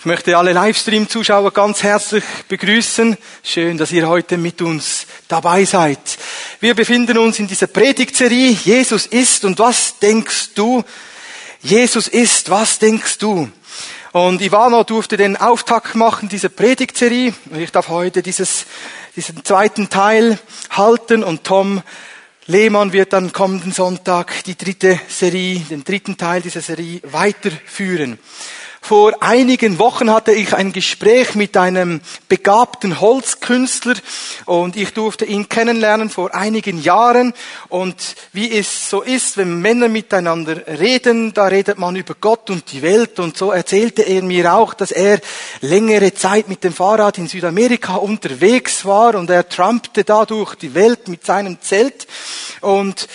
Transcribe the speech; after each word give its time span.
Ich 0.00 0.06
möchte 0.06 0.38
alle 0.38 0.54
Livestream-Zuschauer 0.54 1.52
ganz 1.52 1.82
herzlich 1.82 2.24
begrüßen. 2.48 3.18
Schön, 3.42 3.76
dass 3.76 3.92
ihr 3.92 4.08
heute 4.08 4.38
mit 4.38 4.62
uns 4.62 5.06
dabei 5.28 5.66
seid. 5.66 5.98
Wir 6.58 6.74
befinden 6.74 7.18
uns 7.18 7.38
in 7.38 7.46
dieser 7.46 7.66
Predigtserie. 7.66 8.56
Jesus 8.64 9.04
ist 9.04 9.44
und 9.44 9.58
was 9.58 9.98
denkst 9.98 10.54
du? 10.54 10.82
Jesus 11.60 12.08
ist, 12.08 12.48
was 12.48 12.78
denkst 12.78 13.18
du? 13.18 13.50
Und 14.12 14.40
Ivano 14.40 14.84
durfte 14.84 15.18
den 15.18 15.36
Auftakt 15.36 15.94
machen 15.94 16.30
dieser 16.30 16.48
Predigtserie. 16.48 17.34
Ich 17.58 17.70
darf 17.70 17.90
heute 17.90 18.22
dieses, 18.22 18.64
diesen 19.14 19.44
zweiten 19.44 19.90
Teil 19.90 20.38
halten 20.70 21.22
und 21.22 21.44
Tom 21.44 21.82
Lehmann 22.46 22.94
wird 22.94 23.12
dann 23.12 23.34
kommenden 23.34 23.72
Sonntag 23.72 24.44
die 24.44 24.56
dritte 24.56 24.98
Serie, 25.08 25.60
den 25.60 25.84
dritten 25.84 26.16
Teil 26.16 26.40
dieser 26.40 26.62
Serie 26.62 27.02
weiterführen. 27.04 28.18
Vor 28.82 29.22
einigen 29.22 29.78
Wochen 29.78 30.10
hatte 30.10 30.32
ich 30.32 30.54
ein 30.54 30.72
Gespräch 30.72 31.34
mit 31.34 31.56
einem 31.56 32.00
begabten 32.28 32.98
Holzkünstler 33.00 33.94
und 34.46 34.74
ich 34.74 34.94
durfte 34.94 35.26
ihn 35.26 35.48
kennenlernen 35.48 36.10
vor 36.10 36.34
einigen 36.34 36.82
Jahren. 36.82 37.34
Und 37.68 38.16
wie 38.32 38.50
es 38.50 38.88
so 38.90 39.02
ist, 39.02 39.36
wenn 39.36 39.60
Männer 39.60 39.88
miteinander 39.88 40.66
reden, 40.66 41.32
da 41.34 41.46
redet 41.46 41.78
man 41.78 41.94
über 41.94 42.14
Gott 42.20 42.50
und 42.50 42.72
die 42.72 42.82
Welt. 42.82 43.20
Und 43.20 43.36
so 43.36 43.52
erzählte 43.52 44.02
er 44.02 44.22
mir 44.22 44.54
auch, 44.54 44.74
dass 44.74 44.90
er 44.90 45.20
längere 45.60 46.14
Zeit 46.14 46.48
mit 46.48 46.64
dem 46.64 46.72
Fahrrad 46.72 47.18
in 47.18 47.28
Südamerika 47.28 47.96
unterwegs 47.96 48.84
war 48.86 49.14
und 49.14 49.30
er 49.30 49.48
trampte 49.48 50.04
da 50.04 50.24
durch 50.24 50.54
die 50.54 50.74
Welt 50.74 51.06
mit 51.06 51.24
seinem 51.24 51.60
Zelt. 51.60 52.08
Und 52.60 53.06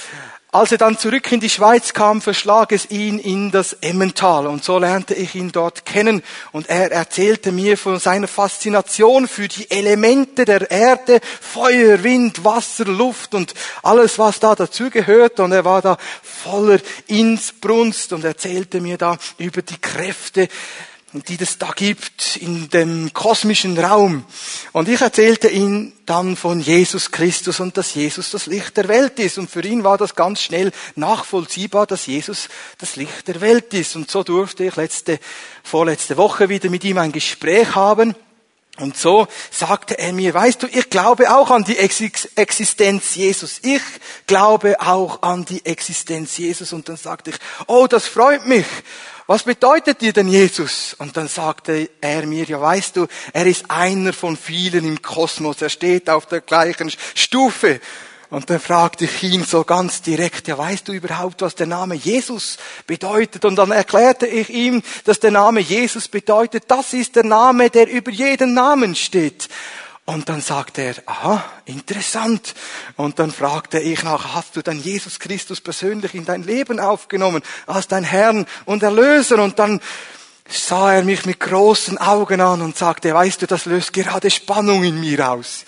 als 0.56 0.72
er 0.72 0.78
dann 0.78 0.98
zurück 0.98 1.30
in 1.34 1.42
die 1.42 1.50
Schweiz 1.50 1.92
kam, 1.92 2.22
verschlag 2.22 2.72
es 2.72 2.90
ihn 2.90 3.20
in 3.20 3.52
das 3.52 3.74
Emmental. 3.82 4.48
Und 4.48 4.64
so 4.64 4.80
lernte 4.80 5.14
ich 5.14 5.36
ihn 5.36 5.52
dort 5.52 5.86
kennen. 5.86 6.24
Und 6.54 6.70
er 6.70 6.94
erzählte 6.94 7.52
mir 7.52 7.78
von 7.78 8.00
seiner 8.00 8.30
Faszination 8.30 9.28
für 9.28 9.50
die 9.50 9.70
Elemente 9.70 10.46
der 10.46 10.72
Erde, 10.72 11.20
Feuer, 11.42 12.02
Wind, 12.04 12.46
Wasser, 12.46 12.86
Luft 12.86 13.36
und 13.36 13.54
alles, 13.84 14.18
was 14.18 14.40
da 14.40 14.56
dazugehört. 14.56 15.42
Und 15.42 15.52
er 15.52 15.66
war 15.66 15.82
da 15.82 15.98
voller 16.24 16.80
Insbrunst 17.08 18.14
und 18.14 18.24
erzählte 18.24 18.80
mir 18.80 18.98
da 18.98 19.18
über 19.38 19.62
die 19.62 19.78
Kräfte 19.78 20.48
die 21.24 21.38
es 21.40 21.58
da 21.58 21.72
gibt 21.76 22.38
in 22.38 22.70
dem 22.70 23.14
kosmischen 23.14 23.78
Raum. 23.78 24.26
Und 24.72 24.90
ich 24.90 25.02
erzählte 25.02 25.48
ihm 25.48 25.94
dann 26.06 26.36
von 26.36 26.60
Jesus 26.60 27.12
Christus 27.12 27.60
und 27.60 27.78
dass 27.78 27.94
Jesus 27.94 28.32
das 28.32 28.48
Licht 28.48 28.76
der 28.78 28.88
Welt 28.88 29.20
ist. 29.20 29.38
Und 29.38 29.50
für 29.50 29.64
ihn 29.64 29.84
war 29.84 29.98
das 29.98 30.16
ganz 30.16 30.42
schnell 30.42 30.72
nachvollziehbar, 30.96 31.88
dass 31.88 32.06
Jesus 32.06 32.50
das 32.78 32.96
Licht 32.96 33.28
der 33.28 33.42
Welt 33.42 33.74
ist. 33.74 33.96
Und 33.96 34.12
so 34.12 34.24
durfte 34.24 34.66
ich 34.66 34.76
letzte, 34.76 35.20
vorletzte 35.64 36.18
Woche 36.18 36.50
wieder 36.50 36.70
mit 36.70 36.84
ihm 36.84 36.98
ein 36.98 37.12
Gespräch 37.12 37.76
haben. 37.76 38.16
Und 38.78 38.98
so 38.98 39.28
sagte 39.52 39.98
er 39.98 40.12
mir, 40.12 40.34
weißt 40.34 40.64
du, 40.64 40.68
ich 40.68 40.90
glaube 40.90 41.34
auch 41.34 41.50
an 41.50 41.64
die 41.64 41.78
Existenz 41.78 43.16
Jesus. 43.16 43.60
Ich 43.62 43.82
glaube 44.28 44.82
auch 44.82 45.22
an 45.22 45.46
die 45.46 45.66
Existenz 45.66 46.38
Jesus. 46.38 46.74
Und 46.74 46.90
dann 46.90 46.98
sagte 46.98 47.30
ich, 47.30 47.38
oh, 47.68 47.88
das 47.88 48.06
freut 48.06 48.46
mich 48.46 48.66
was 49.28 49.44
bedeutet 49.44 50.02
dir 50.02 50.14
denn 50.14 50.28
Jesus? 50.28 50.96
Und 51.00 51.18
dann 51.18 51.28
sagte 51.28 51.90
er 52.00 52.28
mir, 52.28 52.46
ja 52.46 52.62
weißt 52.62 52.96
du, 52.96 53.08
er 53.34 53.48
ist 53.48 53.70
einer 53.70 54.14
von 54.14 54.38
vielen 54.38 54.86
im 54.86 55.02
Kosmos, 55.02 55.62
er 55.62 55.70
steht 55.70 56.10
auf 56.10 56.28
der 56.28 56.42
gleichen 56.42 56.92
Stufe. 57.16 57.80
Und 58.30 58.50
dann 58.50 58.60
fragte 58.60 59.06
ich 59.06 59.24
ihn 59.24 59.44
so 59.44 59.64
ganz 59.64 60.02
direkt, 60.02 60.48
ja 60.48 60.58
weißt 60.58 60.88
du 60.88 60.94
überhaupt, 60.94 61.42
was 61.42 61.56
der 61.56 61.68
Name 61.68 61.96
Jesus 61.96 62.58
bedeutet? 62.86 63.46
Und 63.46 63.56
dann 63.56 63.72
erklärte 63.72 64.28
ich 64.28 64.50
ihm, 64.50 64.84
dass 65.06 65.20
der 65.20 65.32
Name 65.32 65.60
Jesus 65.60 66.08
bedeutet, 66.08 66.66
das 66.68 66.94
ist 66.94 67.16
der 67.16 67.24
Name, 67.24 67.70
der 67.70 67.90
über 67.90 68.12
jeden 68.12 68.54
Namen 68.54 68.94
steht. 68.96 69.50
Und 70.06 70.30
dann 70.30 70.40
sagte 70.40 70.82
er, 70.82 70.96
aha, 71.08 71.44
interessant. 71.66 72.54
Und 72.96 73.18
dann 73.18 73.32
fragte 73.32 73.80
ich 73.80 74.04
nach, 74.04 74.36
hast 74.36 74.56
du 74.56 74.62
dann 74.62 74.80
Jesus 74.80 75.20
Christus 75.20 75.62
persönlich 75.62 76.14
in 76.14 76.26
dein 76.26 76.44
Leben 76.44 76.80
aufgenommen, 76.80 77.42
als 77.66 77.88
dein 77.88 78.04
Herrn 78.04 78.46
und 78.66 78.84
Erlöser? 78.84 79.42
Und 79.42 79.58
dann 79.58 79.82
sah 80.48 80.94
er 80.94 81.04
mich 81.04 81.26
mit 81.26 81.40
großen 81.40 81.98
Augen 81.98 82.40
an 82.40 82.62
und 82.62 82.78
sagte, 82.78 83.16
weißt 83.16 83.42
du, 83.42 83.48
das 83.48 83.66
löst 83.66 83.94
gerade 83.94 84.30
Spannung 84.30 84.84
in 84.84 85.00
mir 85.00 85.28
aus. 85.28 85.66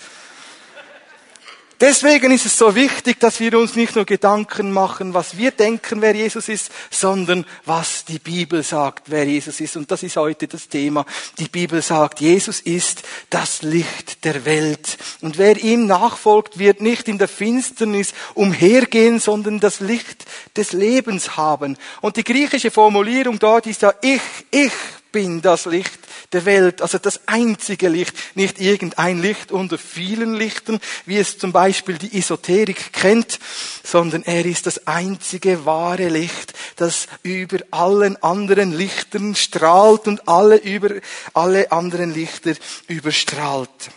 Deswegen 1.80 2.32
ist 2.32 2.44
es 2.44 2.58
so 2.58 2.74
wichtig, 2.74 3.20
dass 3.20 3.38
wir 3.38 3.56
uns 3.56 3.76
nicht 3.76 3.94
nur 3.94 4.04
Gedanken 4.04 4.72
machen, 4.72 5.14
was 5.14 5.36
wir 5.36 5.52
denken, 5.52 6.02
wer 6.02 6.12
Jesus 6.12 6.48
ist, 6.48 6.72
sondern 6.90 7.46
was 7.66 8.04
die 8.04 8.18
Bibel 8.18 8.64
sagt, 8.64 9.10
wer 9.10 9.24
Jesus 9.24 9.60
ist. 9.60 9.76
Und 9.76 9.88
das 9.88 10.02
ist 10.02 10.16
heute 10.16 10.48
das 10.48 10.68
Thema. 10.68 11.06
Die 11.38 11.48
Bibel 11.48 11.80
sagt, 11.80 12.20
Jesus 12.20 12.58
ist 12.58 13.02
das 13.30 13.62
Licht 13.62 14.24
der 14.24 14.44
Welt. 14.44 14.98
Und 15.20 15.38
wer 15.38 15.56
ihm 15.56 15.86
nachfolgt, 15.86 16.58
wird 16.58 16.80
nicht 16.80 17.06
in 17.06 17.18
der 17.18 17.28
Finsternis 17.28 18.12
umhergehen, 18.34 19.20
sondern 19.20 19.60
das 19.60 19.78
Licht 19.78 20.24
des 20.56 20.72
Lebens 20.72 21.36
haben. 21.36 21.76
Und 22.00 22.16
die 22.16 22.24
griechische 22.24 22.72
Formulierung 22.72 23.38
dort 23.38 23.68
ist 23.68 23.82
ja, 23.82 23.94
ich, 24.02 24.20
ich 24.50 24.72
bin 25.12 25.40
das 25.40 25.64
Licht 25.66 25.98
der 26.32 26.44
Welt, 26.44 26.82
also 26.82 26.98
das 26.98 27.20
einzige 27.26 27.88
Licht, 27.88 28.14
nicht 28.34 28.60
irgendein 28.60 29.20
Licht 29.20 29.50
unter 29.50 29.78
vielen 29.78 30.34
Lichtern, 30.34 30.80
wie 31.06 31.16
es 31.16 31.38
zum 31.38 31.52
Beispiel 31.52 31.96
die 31.96 32.18
Esoterik 32.18 32.92
kennt, 32.92 33.38
sondern 33.82 34.22
er 34.24 34.44
ist 34.44 34.66
das 34.66 34.86
einzige 34.86 35.64
wahre 35.64 36.08
Licht, 36.08 36.52
das 36.76 37.06
über 37.22 37.58
allen 37.70 38.22
anderen 38.22 38.72
Lichtern 38.72 39.34
strahlt 39.34 40.06
und 40.06 40.28
alle 40.28 40.56
über 40.56 40.90
alle 41.32 41.72
anderen 41.72 42.12
Lichter 42.12 42.54
überstrahlt. 42.86 43.90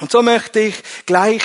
Und 0.00 0.10
so 0.10 0.22
möchte 0.22 0.60
ich 0.60 0.76
gleich 1.06 1.42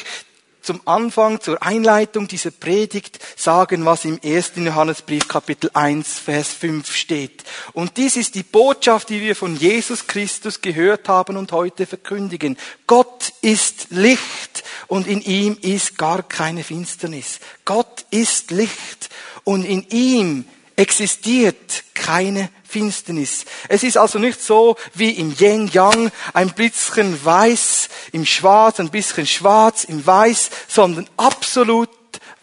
zum 0.63 0.81
Anfang, 0.85 1.41
zur 1.41 1.62
Einleitung 1.62 2.28
dieser 2.28 2.51
Predigt 2.51 3.19
sagen, 3.35 3.85
was 3.85 4.06
im 4.06 4.19
1. 4.24 4.53
Johannesbrief 4.56 5.28
Kapitel 5.28 5.69
1, 5.74 6.19
Vers 6.19 6.50
5 6.53 6.91
steht. 6.96 7.44
Und 7.74 7.97
dies 7.97 8.16
ist 8.16 8.35
die 8.35 8.44
Botschaft, 8.44 9.09
die 9.09 9.22
wir 9.22 9.35
von 9.35 9.56
Jesus 9.56 10.07
Christus 10.07 10.62
gehört 10.62 11.07
haben 11.09 11.38
und 11.38 11.51
heute 11.51 11.85
verkündigen. 11.85 12.57
Gott 12.88 13.34
ist 13.41 13.88
Licht 13.90 14.63
und 14.88 15.07
in 15.07 15.22
ihm 15.22 15.57
ist 15.62 15.97
gar 15.97 16.24
keine 16.24 16.63
Finsternis. 16.63 17.40
Gott 17.66 18.06
ist 18.09 18.51
Licht 18.51 19.09
und 19.44 19.66
in 19.66 19.85
ihm 19.90 20.45
existiert 20.75 21.84
keine 21.94 22.50
Finsternis. 22.67 23.45
Es 23.69 23.84
ist 23.84 23.97
also 23.97 24.19
nicht 24.19 24.41
so 24.41 24.75
wie 24.94 25.11
im 25.11 25.35
Yin 25.38 25.67
Yang, 25.67 26.11
ein 26.34 26.53
bisschen 26.53 27.23
weiß 27.23 27.89
im 28.11 28.25
Schwarz, 28.25 28.79
ein 28.79 28.89
bisschen 28.89 29.28
schwarz 29.28 29.83
im 29.83 30.06
Weiß, 30.06 30.50
sondern 30.67 31.07
absolut 31.17 31.89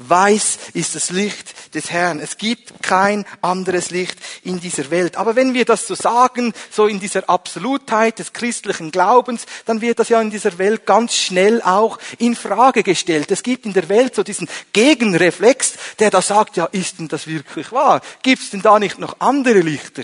weiß 0.08 0.58
ist 0.74 0.94
das 0.94 1.10
Licht 1.10 1.74
des 1.74 1.90
Herrn. 1.90 2.20
Es 2.20 2.38
gibt 2.38 2.82
kein 2.82 3.24
anderes 3.42 3.90
Licht 3.90 4.16
in 4.42 4.60
dieser 4.60 4.90
Welt. 4.90 5.16
Aber 5.16 5.36
wenn 5.36 5.54
wir 5.54 5.64
das 5.64 5.86
so 5.86 5.94
sagen, 5.94 6.52
so 6.70 6.86
in 6.86 7.00
dieser 7.00 7.28
Absolutheit 7.28 8.18
des 8.18 8.32
christlichen 8.32 8.90
Glaubens, 8.90 9.46
dann 9.66 9.80
wird 9.80 9.98
das 9.98 10.08
ja 10.08 10.20
in 10.20 10.30
dieser 10.30 10.58
Welt 10.58 10.86
ganz 10.86 11.14
schnell 11.14 11.62
auch 11.62 11.98
in 12.18 12.34
Frage 12.34 12.82
gestellt. 12.82 13.30
Es 13.30 13.42
gibt 13.42 13.66
in 13.66 13.72
der 13.72 13.88
Welt 13.88 14.14
so 14.14 14.22
diesen 14.22 14.48
Gegenreflex, 14.72 15.74
der 15.98 16.10
da 16.10 16.22
sagt, 16.22 16.56
ja, 16.56 16.66
ist 16.66 16.98
denn 16.98 17.08
das 17.08 17.26
wirklich 17.26 17.70
wahr? 17.72 18.00
Gibt 18.22 18.42
es 18.42 18.50
denn 18.50 18.62
da 18.62 18.78
nicht 18.78 18.98
noch 18.98 19.16
andere 19.20 19.60
Lichter? 19.60 20.02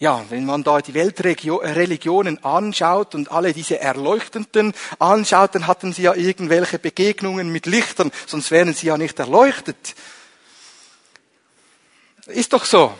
Ja, 0.00 0.24
wenn 0.28 0.44
man 0.44 0.62
da 0.62 0.80
die 0.80 0.94
Weltreligionen 0.94 2.44
anschaut 2.44 3.16
und 3.16 3.32
alle 3.32 3.52
diese 3.52 3.80
Erleuchtenden 3.80 4.72
anschaut, 5.00 5.56
dann 5.56 5.66
hatten 5.66 5.92
sie 5.92 6.02
ja 6.02 6.14
irgendwelche 6.14 6.78
Begegnungen 6.78 7.50
mit 7.50 7.66
Lichtern, 7.66 8.12
sonst 8.26 8.52
wären 8.52 8.74
sie 8.74 8.86
ja 8.86 8.96
nicht 8.96 9.18
erleuchtet. 9.18 9.96
Ist 12.26 12.52
doch 12.52 12.64
so. 12.64 12.94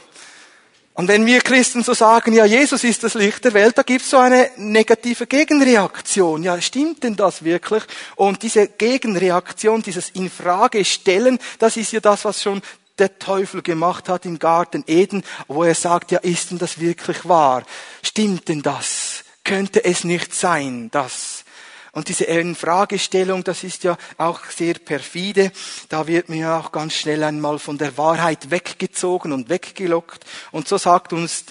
Und 0.94 1.06
wenn 1.06 1.24
wir 1.24 1.40
Christen 1.40 1.84
so 1.84 1.94
sagen, 1.94 2.32
ja, 2.32 2.44
Jesus 2.44 2.82
ist 2.82 3.04
das 3.04 3.14
Licht 3.14 3.44
der 3.44 3.54
Welt, 3.54 3.78
da 3.78 3.82
gibt 3.84 4.02
es 4.02 4.10
so 4.10 4.18
eine 4.18 4.50
negative 4.56 5.28
Gegenreaktion. 5.28 6.42
Ja, 6.42 6.60
stimmt 6.60 7.04
denn 7.04 7.14
das 7.14 7.44
wirklich? 7.44 7.84
Und 8.16 8.42
diese 8.42 8.66
Gegenreaktion, 8.66 9.82
dieses 9.82 10.10
Infragestellen, 10.10 11.38
das 11.60 11.76
ist 11.76 11.92
ja 11.92 12.00
das, 12.00 12.24
was 12.24 12.42
schon 12.42 12.60
der 12.98 13.18
Teufel 13.18 13.62
gemacht 13.62 14.08
hat 14.08 14.26
im 14.26 14.38
Garten 14.38 14.84
Eden, 14.86 15.22
wo 15.46 15.64
er 15.64 15.74
sagt, 15.74 16.12
ja, 16.12 16.18
ist 16.18 16.50
denn 16.50 16.58
das 16.58 16.80
wirklich 16.80 17.28
wahr? 17.28 17.64
Stimmt 18.02 18.48
denn 18.48 18.62
das? 18.62 19.24
Könnte 19.44 19.84
es 19.84 20.04
nicht 20.04 20.34
sein, 20.34 20.90
dass? 20.90 21.44
Und 21.92 22.08
diese 22.08 22.26
Fragestellung, 22.54 23.42
das 23.42 23.64
ist 23.64 23.82
ja 23.82 23.96
auch 24.18 24.44
sehr 24.44 24.74
perfide. 24.74 25.50
Da 25.88 26.06
wird 26.06 26.28
mir 26.28 26.52
auch 26.54 26.70
ganz 26.70 26.94
schnell 26.94 27.24
einmal 27.24 27.58
von 27.58 27.78
der 27.78 27.96
Wahrheit 27.96 28.50
weggezogen 28.50 29.32
und 29.32 29.48
weggelockt. 29.48 30.24
Und 30.52 30.68
so 30.68 30.78
sagt 30.78 31.12
uns 31.12 31.46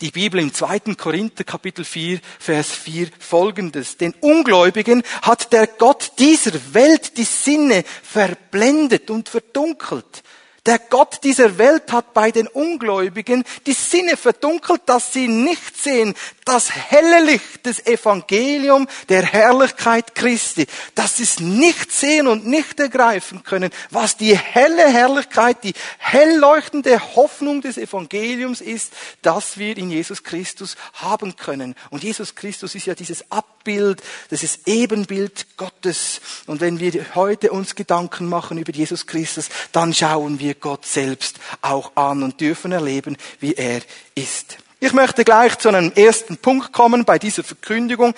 die 0.00 0.10
Bibel 0.10 0.40
im 0.40 0.52
2. 0.52 0.94
Korinther 0.96 1.44
Kapitel 1.44 1.84
4, 1.84 2.20
Vers 2.38 2.72
4 2.72 3.08
folgendes. 3.18 3.96
Den 3.96 4.14
Ungläubigen 4.20 5.04
hat 5.22 5.52
der 5.52 5.68
Gott 5.68 6.12
dieser 6.18 6.52
Welt 6.74 7.16
die 7.16 7.24
Sinne 7.24 7.84
verblendet 8.02 9.10
und 9.10 9.28
verdunkelt 9.28 10.22
Der 10.64 10.78
Gott 10.78 11.24
dieser 11.24 11.58
Welt 11.58 11.90
hat 11.90 12.14
bei 12.14 12.30
den 12.30 12.46
Ungläubigen 12.46 13.42
die 13.66 13.72
Sinne 13.72 14.16
verdunkelt, 14.16 14.82
dass 14.86 15.12
sie 15.12 15.26
nicht 15.26 15.76
sehen 15.76 16.14
das 16.44 16.70
helle 16.70 17.24
Licht 17.24 17.66
des 17.66 17.84
Evangelium 17.86 18.88
der 19.08 19.24
Herrlichkeit 19.24 20.14
Christi, 20.14 20.66
dass 20.94 21.16
sie 21.16 21.24
es 21.24 21.40
nicht 21.40 21.92
sehen 21.92 22.26
und 22.26 22.46
nicht 22.46 22.78
ergreifen 22.80 23.42
können, 23.42 23.70
was 23.90 24.16
die 24.16 24.36
helle 24.36 24.88
Herrlichkeit, 24.88 25.64
die 25.64 25.74
hell 25.98 26.38
leuchtende 26.38 27.16
Hoffnung 27.16 27.60
des 27.60 27.76
Evangeliums 27.76 28.60
ist, 28.60 28.92
dass 29.22 29.58
wir 29.58 29.76
in 29.76 29.90
Jesus 29.90 30.22
Christus 30.22 30.76
haben 30.94 31.36
können. 31.36 31.74
Und 31.90 32.02
Jesus 32.02 32.34
Christus 32.34 32.74
ist 32.74 32.86
ja 32.86 32.94
dieses 32.94 33.30
Abbild, 33.30 34.02
dieses 34.30 34.60
Ebenbild 34.66 35.56
Gottes. 35.56 36.20
Und 36.46 36.60
wenn 36.60 36.80
wir 36.80 37.14
heute 37.14 37.52
uns 37.52 37.74
Gedanken 37.74 38.26
machen 38.26 38.58
über 38.58 38.72
Jesus 38.72 39.06
Christus, 39.06 39.48
dann 39.72 39.94
schauen 39.94 40.40
wir 40.40 40.51
Gott 40.54 40.86
selbst 40.86 41.38
auch 41.60 41.92
an 41.96 42.22
und 42.22 42.40
dürfen 42.40 42.72
erleben, 42.72 43.16
wie 43.40 43.54
er 43.54 43.82
ist. 44.14 44.58
Ich 44.84 44.92
möchte 44.92 45.24
gleich 45.24 45.58
zu 45.58 45.68
einem 45.68 45.92
ersten 45.94 46.38
Punkt 46.38 46.72
kommen 46.72 47.04
bei 47.04 47.16
dieser 47.16 47.44
Verkündigung. 47.44 48.14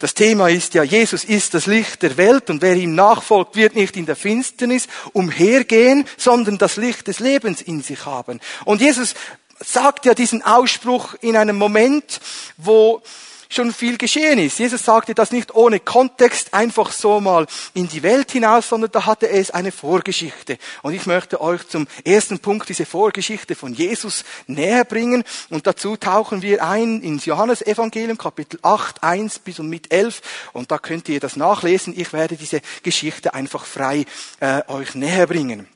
Das 0.00 0.14
Thema 0.14 0.48
ist 0.48 0.74
ja, 0.74 0.82
Jesus 0.82 1.22
ist 1.22 1.54
das 1.54 1.66
Licht 1.66 2.02
der 2.02 2.16
Welt 2.16 2.50
und 2.50 2.60
wer 2.60 2.74
ihm 2.74 2.96
nachfolgt, 2.96 3.54
wird 3.54 3.76
nicht 3.76 3.96
in 3.96 4.04
der 4.04 4.16
Finsternis 4.16 4.88
umhergehen, 5.12 6.08
sondern 6.16 6.58
das 6.58 6.76
Licht 6.76 7.06
des 7.06 7.20
Lebens 7.20 7.62
in 7.62 7.82
sich 7.82 8.04
haben. 8.04 8.40
Und 8.64 8.80
Jesus 8.80 9.14
sagt 9.60 10.06
ja 10.06 10.14
diesen 10.14 10.42
Ausspruch 10.42 11.14
in 11.20 11.36
einem 11.36 11.56
Moment, 11.56 12.20
wo 12.56 13.00
schon 13.48 13.72
viel 13.72 13.96
geschehen 13.96 14.38
ist. 14.38 14.58
Jesus 14.58 14.84
sagte 14.84 15.14
das 15.14 15.32
nicht 15.32 15.54
ohne 15.54 15.80
Kontext 15.80 16.52
einfach 16.52 16.92
so 16.92 17.20
mal 17.20 17.46
in 17.74 17.88
die 17.88 18.02
Welt 18.02 18.30
hinaus, 18.30 18.68
sondern 18.68 18.90
da 18.90 19.06
hatte 19.06 19.28
es 19.28 19.50
eine 19.50 19.72
Vorgeschichte. 19.72 20.58
Und 20.82 20.94
ich 20.94 21.06
möchte 21.06 21.40
euch 21.40 21.66
zum 21.68 21.86
ersten 22.04 22.38
Punkt 22.38 22.68
diese 22.68 22.86
Vorgeschichte 22.86 23.54
von 23.54 23.72
Jesus 23.72 24.24
näher 24.46 24.84
bringen. 24.84 25.24
Und 25.50 25.66
dazu 25.66 25.96
tauchen 25.96 26.42
wir 26.42 26.64
ein 26.64 27.00
ins 27.00 27.24
Johannesevangelium, 27.24 28.18
Kapitel 28.18 28.58
8, 28.62 29.02
1 29.02 29.38
bis 29.40 29.58
und 29.58 29.68
mit 29.68 29.92
11. 29.92 30.20
Und 30.52 30.70
da 30.70 30.78
könnt 30.78 31.08
ihr 31.08 31.20
das 31.20 31.36
nachlesen. 31.36 31.94
Ich 31.96 32.12
werde 32.12 32.36
diese 32.36 32.60
Geschichte 32.82 33.34
einfach 33.34 33.64
frei 33.64 34.04
äh, 34.40 34.62
euch 34.68 34.94
näher 34.94 35.26
bringen. 35.26 35.68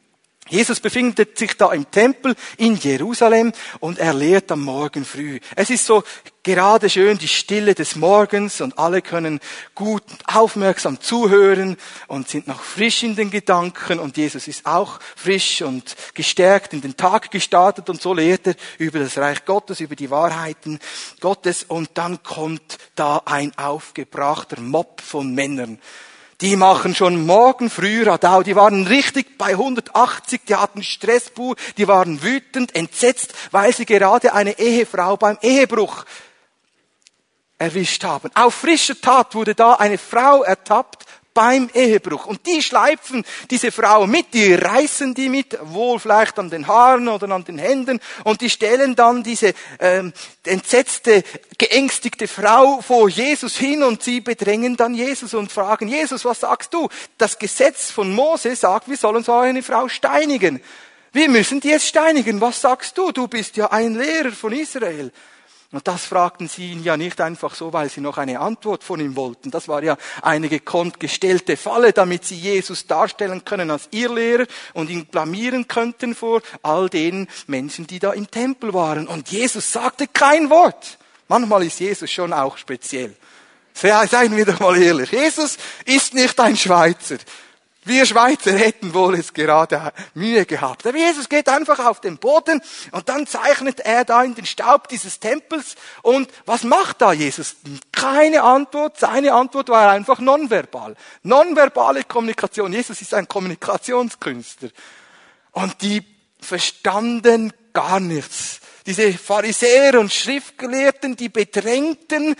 Jesus 0.52 0.80
befindet 0.80 1.38
sich 1.38 1.56
da 1.56 1.72
im 1.72 1.90
Tempel 1.90 2.34
in 2.58 2.76
Jerusalem 2.76 3.54
und 3.80 3.98
er 3.98 4.12
lehrt 4.12 4.52
am 4.52 4.60
Morgen 4.60 5.02
früh. 5.02 5.40
Es 5.56 5.70
ist 5.70 5.86
so 5.86 6.04
gerade 6.42 6.90
schön 6.90 7.16
die 7.16 7.26
Stille 7.26 7.74
des 7.74 7.96
Morgens 7.96 8.60
und 8.60 8.78
alle 8.78 9.00
können 9.00 9.40
gut 9.74 10.02
aufmerksam 10.26 11.00
zuhören 11.00 11.78
und 12.06 12.28
sind 12.28 12.48
noch 12.48 12.62
frisch 12.62 13.02
in 13.02 13.16
den 13.16 13.30
Gedanken 13.30 13.98
und 13.98 14.18
Jesus 14.18 14.46
ist 14.46 14.66
auch 14.66 15.00
frisch 15.16 15.62
und 15.62 15.96
gestärkt 16.12 16.74
in 16.74 16.82
den 16.82 16.98
Tag 16.98 17.30
gestartet 17.30 17.88
und 17.88 18.02
so 18.02 18.12
lehrt 18.12 18.48
er 18.48 18.54
über 18.76 18.98
das 18.98 19.16
Reich 19.16 19.46
Gottes, 19.46 19.80
über 19.80 19.96
die 19.96 20.10
Wahrheiten 20.10 20.80
Gottes 21.20 21.64
und 21.64 21.92
dann 21.94 22.22
kommt 22.22 22.76
da 22.94 23.22
ein 23.24 23.56
aufgebrachter 23.56 24.60
Mob 24.60 25.00
von 25.00 25.34
Männern 25.34 25.78
die 26.42 26.56
machen 26.56 26.94
schon 26.94 27.24
morgen 27.24 27.70
früh 27.70 28.02
Radau. 28.02 28.42
Die 28.42 28.56
waren 28.56 28.86
richtig 28.86 29.38
bei 29.38 29.52
180, 29.52 30.40
die 30.46 30.56
hatten 30.56 30.82
Stressbuch, 30.82 31.54
die 31.76 31.86
waren 31.86 32.22
wütend, 32.22 32.74
entsetzt, 32.74 33.32
weil 33.52 33.72
sie 33.72 33.86
gerade 33.86 34.34
eine 34.34 34.58
Ehefrau 34.58 35.16
beim 35.16 35.38
Ehebruch 35.40 36.04
erwischt 37.58 38.02
haben. 38.02 38.30
Auf 38.34 38.54
frischer 38.54 39.00
Tat 39.00 39.36
wurde 39.36 39.54
da 39.54 39.74
eine 39.74 39.98
Frau 39.98 40.42
ertappt, 40.42 41.06
beim 41.34 41.68
Ehebruch. 41.72 42.26
Und 42.26 42.46
die 42.46 42.62
schleifen 42.62 43.24
diese 43.50 43.72
Frau 43.72 44.06
mit, 44.06 44.34
die 44.34 44.54
reißen 44.54 45.14
die 45.14 45.28
mit, 45.28 45.58
wohl 45.62 45.98
vielleicht 45.98 46.38
an 46.38 46.50
den 46.50 46.66
Haaren 46.66 47.08
oder 47.08 47.30
an 47.30 47.44
den 47.44 47.58
Händen, 47.58 48.00
und 48.24 48.40
die 48.40 48.50
stellen 48.50 48.94
dann 48.94 49.22
diese 49.22 49.54
ähm, 49.78 50.12
entsetzte, 50.44 51.22
geängstigte 51.58 52.28
Frau 52.28 52.80
vor 52.80 53.08
Jesus 53.08 53.56
hin 53.56 53.82
und 53.82 54.02
sie 54.02 54.20
bedrängen 54.20 54.76
dann 54.76 54.94
Jesus 54.94 55.34
und 55.34 55.52
fragen, 55.52 55.88
Jesus, 55.88 56.24
was 56.24 56.40
sagst 56.40 56.74
du? 56.74 56.88
Das 57.18 57.38
Gesetz 57.38 57.90
von 57.90 58.12
Mose 58.12 58.56
sagt, 58.56 58.88
wir 58.88 58.96
sollen 58.96 59.24
so 59.24 59.34
eine 59.34 59.62
Frau 59.62 59.88
steinigen. 59.88 60.62
Wir 61.12 61.28
müssen 61.28 61.60
die 61.60 61.68
jetzt 61.68 61.86
steinigen. 61.86 62.40
Was 62.40 62.60
sagst 62.60 62.96
du? 62.96 63.12
Du 63.12 63.28
bist 63.28 63.56
ja 63.56 63.70
ein 63.70 63.94
Lehrer 63.94 64.32
von 64.32 64.52
Israel. 64.52 65.12
Und 65.72 65.88
das 65.88 66.04
fragten 66.04 66.48
sie 66.48 66.70
ihn 66.72 66.84
ja 66.84 66.98
nicht 66.98 67.18
einfach 67.22 67.54
so, 67.54 67.72
weil 67.72 67.88
sie 67.88 68.02
noch 68.02 68.18
eine 68.18 68.40
Antwort 68.40 68.84
von 68.84 69.00
ihm 69.00 69.16
wollten. 69.16 69.50
Das 69.50 69.68
war 69.68 69.82
ja 69.82 69.96
eine 70.20 70.50
gekonnt 70.50 71.00
gestellte 71.00 71.56
Falle, 71.56 71.94
damit 71.94 72.26
sie 72.26 72.36
Jesus 72.36 72.86
darstellen 72.86 73.44
können 73.46 73.70
als 73.70 73.88
ihr 73.90 74.12
Lehrer 74.12 74.44
und 74.74 74.90
ihn 74.90 75.06
blamieren 75.06 75.68
könnten 75.68 76.14
vor 76.14 76.42
all 76.62 76.90
den 76.90 77.26
Menschen, 77.46 77.86
die 77.86 77.98
da 77.98 78.12
im 78.12 78.30
Tempel 78.30 78.74
waren. 78.74 79.08
Und 79.08 79.30
Jesus 79.30 79.72
sagte 79.72 80.06
kein 80.06 80.50
Wort. 80.50 80.98
Manchmal 81.26 81.62
ist 81.64 81.80
Jesus 81.80 82.10
schon 82.10 82.34
auch 82.34 82.58
speziell. 82.58 83.16
Seien 83.72 84.36
wir 84.36 84.44
doch 84.44 84.60
mal 84.60 84.76
ehrlich. 84.76 85.10
Jesus 85.10 85.56
ist 85.86 86.12
nicht 86.12 86.38
ein 86.38 86.56
Schweizer. 86.56 87.16
Wir 87.84 88.06
Schweizer 88.06 88.52
hätten 88.52 88.94
wohl 88.94 89.16
es 89.16 89.32
gerade 89.32 89.92
Mühe 90.14 90.46
gehabt. 90.46 90.86
Aber 90.86 90.96
Jesus 90.96 91.28
geht 91.28 91.48
einfach 91.48 91.84
auf 91.84 92.00
den 92.00 92.16
Boden 92.16 92.62
und 92.92 93.08
dann 93.08 93.26
zeichnet 93.26 93.80
er 93.80 94.04
da 94.04 94.22
in 94.22 94.36
den 94.36 94.46
Staub 94.46 94.86
dieses 94.86 95.18
Tempels. 95.18 95.74
Und 96.02 96.30
was 96.46 96.62
macht 96.62 97.00
da 97.00 97.12
Jesus? 97.12 97.56
Keine 97.90 98.42
Antwort. 98.44 99.00
Seine 99.00 99.32
Antwort 99.32 99.68
war 99.68 99.90
einfach 99.90 100.20
nonverbal. 100.20 100.94
Nonverbale 101.24 102.04
Kommunikation. 102.04 102.72
Jesus 102.72 103.02
ist 103.02 103.14
ein 103.14 103.26
Kommunikationskünstler. 103.26 104.70
Und 105.50 105.82
die 105.82 106.04
verstanden 106.40 107.52
gar 107.72 107.98
nichts. 107.98 108.60
Diese 108.86 109.12
Pharisäer 109.12 109.98
und 110.00 110.12
Schriftgelehrten, 110.12 111.16
die 111.16 111.28
bedrängten 111.28 112.34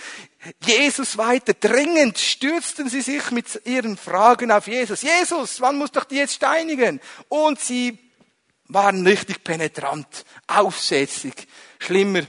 Jesus 0.65 1.17
weiter. 1.19 1.55
Dringend 1.55 2.19
stürzten 2.19 2.89
sie 2.89 3.01
sich 3.01 3.31
mit 3.31 3.63
ihren 3.65 3.97
Fragen 3.97 4.51
auf 4.51 4.67
Jesus. 4.67 5.03
Jesus, 5.03 5.61
wann 5.61 5.79
muss 5.79 5.93
doch 5.93 6.05
die 6.05 6.17
jetzt 6.17 6.35
steinigen? 6.35 7.01
Und 7.29 7.61
sie 7.61 7.99
waren 8.69 9.07
richtig 9.07 9.45
penetrant, 9.45 10.25
aufsätzig. 10.47 11.47
Schlimmer 11.79 12.23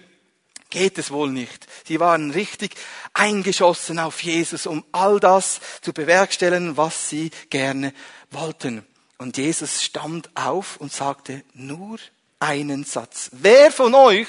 geht 0.69 0.97
es 0.97 1.11
wohl 1.11 1.31
nicht. 1.31 1.67
Sie 1.85 1.99
waren 1.99 2.31
richtig 2.31 2.75
eingeschossen 3.13 3.99
auf 3.99 4.21
Jesus, 4.23 4.65
um 4.65 4.83
all 4.91 5.19
das 5.19 5.59
zu 5.81 5.93
bewerkstelligen, 5.93 6.77
was 6.77 7.09
sie 7.09 7.31
gerne 7.49 7.93
wollten. 8.31 8.85
Und 9.17 9.37
Jesus 9.37 9.83
stand 9.83 10.29
auf 10.35 10.77
und 10.77 10.91
sagte 10.91 11.43
nur 11.53 11.99
einen 12.39 12.83
Satz. 12.83 13.29
Wer 13.31 13.71
von 13.71 13.93
euch 13.93 14.27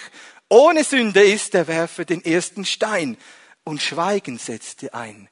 ohne 0.49 0.85
Sünde 0.85 1.23
ist, 1.25 1.55
der 1.55 1.67
werfe 1.67 2.05
den 2.05 2.25
ersten 2.25 2.65
Stein 2.65 3.17
und 3.65 3.83
Schweigen 3.83 4.39
setzte 4.39 4.95
ein. 4.95 5.29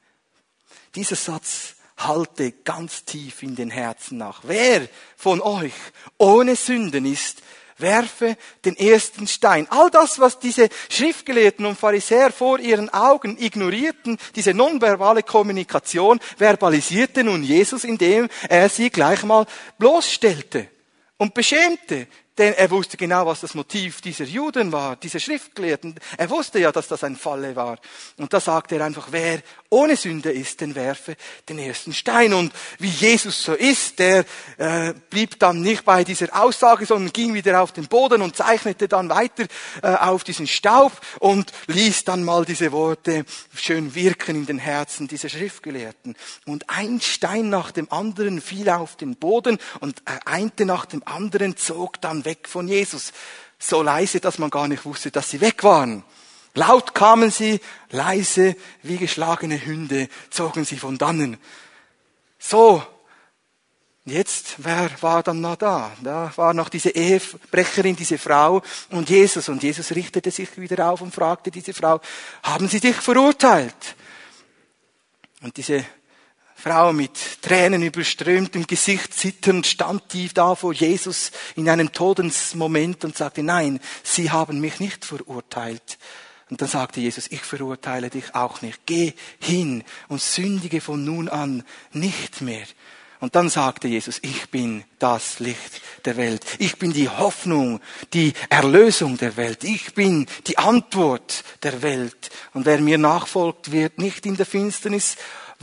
Dieser 0.94 1.16
Satz 1.16 1.76
halte 1.96 2.52
ganz 2.52 3.04
tief 3.04 3.42
in 3.42 3.54
den 3.54 3.70
Herzen 3.70 4.18
nach. 4.18 4.40
Wer 4.44 4.88
von 5.16 5.40
euch 5.40 5.72
ohne 6.18 6.56
Sünden 6.56 7.04
ist, 7.06 7.42
werfe 7.78 8.36
den 8.64 8.76
ersten 8.76 9.26
Stein. 9.26 9.66
All 9.70 9.90
das, 9.90 10.18
was 10.18 10.38
diese 10.38 10.68
Schriftgelehrten 10.88 11.66
und 11.66 11.78
Pharisäer 11.78 12.30
vor 12.32 12.58
ihren 12.58 12.88
Augen 12.90 13.36
ignorierten, 13.38 14.18
diese 14.34 14.54
nonverbale 14.54 15.22
Kommunikation, 15.22 16.20
verbalisierte 16.36 17.24
nun 17.24 17.42
Jesus, 17.42 17.84
indem 17.84 18.28
er 18.48 18.68
sie 18.68 18.90
gleich 18.90 19.22
mal 19.24 19.46
bloßstellte 19.78 20.68
und 21.18 21.34
beschämte. 21.34 22.06
Denn 22.38 22.54
er 22.54 22.70
wusste 22.70 22.96
genau, 22.96 23.26
was 23.26 23.40
das 23.40 23.54
Motiv 23.54 24.00
dieser 24.00 24.24
Juden 24.24 24.72
war, 24.72 24.96
dieser 24.96 25.20
Schriftgelehrten. 25.20 25.94
Er 26.16 26.30
wusste 26.30 26.58
ja, 26.58 26.72
dass 26.72 26.88
das 26.88 27.04
ein 27.04 27.16
Falle 27.16 27.56
war. 27.56 27.78
Und 28.16 28.32
da 28.32 28.40
sagte 28.40 28.76
er 28.76 28.86
einfach, 28.86 29.08
wer 29.10 29.42
ohne 29.72 29.96
Sünde 29.96 30.30
ist, 30.30 30.60
den 30.60 30.74
werfe 30.74 31.16
den 31.48 31.58
ersten 31.58 31.94
Stein. 31.94 32.34
Und 32.34 32.52
wie 32.78 32.90
Jesus 32.90 33.42
so 33.42 33.54
ist, 33.54 33.98
der 33.98 34.24
äh, 34.58 34.92
blieb 35.08 35.38
dann 35.38 35.62
nicht 35.62 35.84
bei 35.84 36.04
dieser 36.04 36.28
Aussage, 36.38 36.84
sondern 36.84 37.12
ging 37.12 37.32
wieder 37.32 37.62
auf 37.62 37.72
den 37.72 37.88
Boden 37.88 38.20
und 38.20 38.36
zeichnete 38.36 38.86
dann 38.86 39.08
weiter 39.08 39.46
äh, 39.82 39.94
auf 39.94 40.24
diesen 40.24 40.46
Staub 40.46 40.92
und 41.20 41.52
ließ 41.68 42.04
dann 42.04 42.22
mal 42.22 42.44
diese 42.44 42.70
Worte 42.70 43.24
schön 43.54 43.94
wirken 43.94 44.36
in 44.36 44.46
den 44.46 44.58
Herzen 44.58 45.08
dieser 45.08 45.30
Schriftgelehrten. 45.30 46.16
Und 46.44 46.68
ein 46.68 47.00
Stein 47.00 47.48
nach 47.48 47.70
dem 47.70 47.90
anderen 47.90 48.42
fiel 48.42 48.68
auf 48.68 48.96
den 48.96 49.16
Boden 49.16 49.58
und 49.80 50.02
einte 50.26 50.66
nach 50.66 50.84
dem 50.84 51.02
anderen 51.06 51.56
zog 51.56 51.98
dann 52.02 52.26
weg 52.26 52.46
von 52.46 52.68
Jesus. 52.68 53.12
So 53.58 53.82
leise, 53.82 54.20
dass 54.20 54.38
man 54.38 54.50
gar 54.50 54.68
nicht 54.68 54.84
wusste, 54.84 55.10
dass 55.10 55.30
sie 55.30 55.40
weg 55.40 55.64
waren. 55.64 56.04
Laut 56.54 56.94
kamen 56.94 57.30
sie, 57.30 57.60
leise 57.90 58.56
wie 58.82 58.98
geschlagene 58.98 59.64
Hunde 59.64 60.08
zogen 60.30 60.64
sie 60.64 60.76
von 60.76 60.98
dannen. 60.98 61.38
So, 62.38 62.82
jetzt, 64.04 64.56
wer 64.58 64.90
war 65.00 65.22
dann 65.22 65.40
noch 65.40 65.56
da? 65.56 65.92
Da 66.02 66.30
war 66.36 66.52
noch 66.52 66.68
diese 66.68 66.90
Ehebrecherin, 66.90 67.96
diese 67.96 68.18
Frau 68.18 68.62
und 68.90 69.08
Jesus. 69.08 69.48
Und 69.48 69.62
Jesus 69.62 69.92
richtete 69.92 70.30
sich 70.30 70.58
wieder 70.58 70.90
auf 70.90 71.00
und 71.00 71.14
fragte 71.14 71.50
diese 71.50 71.72
Frau, 71.72 72.00
haben 72.42 72.68
sie 72.68 72.80
dich 72.80 72.96
verurteilt? 72.96 73.96
Und 75.40 75.56
diese 75.56 75.84
Frau 76.54 76.92
mit 76.92 77.42
Tränen 77.42 77.82
überströmtem 77.82 78.66
Gesicht 78.66 79.14
zitternd 79.14 79.66
stand 79.66 80.08
tief 80.10 80.32
da 80.32 80.54
vor 80.54 80.72
Jesus 80.72 81.32
in 81.56 81.68
einem 81.68 81.92
Todensmoment 81.92 83.04
und 83.04 83.16
sagte, 83.16 83.42
nein, 83.42 83.80
Sie 84.04 84.30
haben 84.30 84.60
mich 84.60 84.78
nicht 84.78 85.04
verurteilt. 85.04 85.98
Und 86.52 86.60
dann 86.60 86.68
sagte 86.68 87.00
Jesus, 87.00 87.28
ich 87.30 87.40
verurteile 87.40 88.10
dich 88.10 88.34
auch 88.34 88.60
nicht. 88.60 88.80
Geh 88.84 89.14
hin 89.40 89.84
und 90.08 90.20
sündige 90.20 90.82
von 90.82 91.02
nun 91.02 91.30
an 91.30 91.64
nicht 91.94 92.42
mehr. 92.42 92.66
Und 93.20 93.36
dann 93.36 93.48
sagte 93.48 93.88
Jesus, 93.88 94.18
ich 94.20 94.50
bin 94.50 94.84
das 94.98 95.38
Licht 95.38 95.80
der 96.04 96.18
Welt. 96.18 96.44
Ich 96.58 96.76
bin 96.76 96.92
die 96.92 97.08
Hoffnung, 97.08 97.80
die 98.12 98.34
Erlösung 98.50 99.16
der 99.16 99.38
Welt. 99.38 99.64
Ich 99.64 99.94
bin 99.94 100.26
die 100.46 100.58
Antwort 100.58 101.42
der 101.62 101.80
Welt. 101.80 102.28
Und 102.52 102.66
wer 102.66 102.82
mir 102.82 102.98
nachfolgt, 102.98 103.72
wird 103.72 103.96
nicht 103.96 104.26
in 104.26 104.36
der 104.36 104.44
Finsternis 104.44 105.16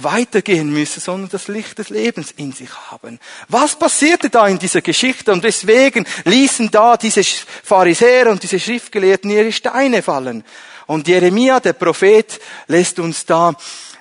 weitergehen 0.04 0.72
müssen, 0.72 1.02
sondern 1.02 1.30
das 1.30 1.48
Licht 1.48 1.78
des 1.78 1.90
Lebens 1.90 2.32
in 2.32 2.52
sich 2.52 2.70
haben. 2.90 3.20
Was 3.48 3.78
passierte 3.78 4.30
da 4.30 4.48
in 4.48 4.60
dieser 4.60 4.82
Geschichte? 4.82 5.32
Und 5.32 5.44
deswegen 5.44 6.06
ließen 6.26 6.72
da 6.72 6.98
diese 6.98 7.24
Pharisäer 7.24 8.30
und 8.30 8.44
diese 8.44 8.60
Schriftgelehrten 8.60 9.30
ihre 9.30 9.52
Steine 9.52 10.02
fallen. 10.02 10.44
Und 10.90 11.08
Jeremia, 11.08 11.60
der 11.60 11.74
Prophet, 11.74 12.40
lässt 12.66 12.98
uns 12.98 13.24
da, 13.24 13.54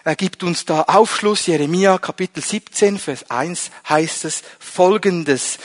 er 0.05 0.17
gibt 0.17 0.43
uns 0.43 0.65
da 0.65 0.85
Aufschluss. 0.85 1.47
Jeremia, 1.47 1.99
Kapitel 1.99 2.43
17, 2.43 2.99
Vers 2.99 3.31
1 3.31 3.71
heißt 3.91 4.25
es 4.25 4.43
folgendes. 4.59 5.59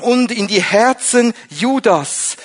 Und 0.00 0.32
in 0.32 0.46
die 0.46 0.62
Herzen 0.62 1.34
Judas 1.50 2.38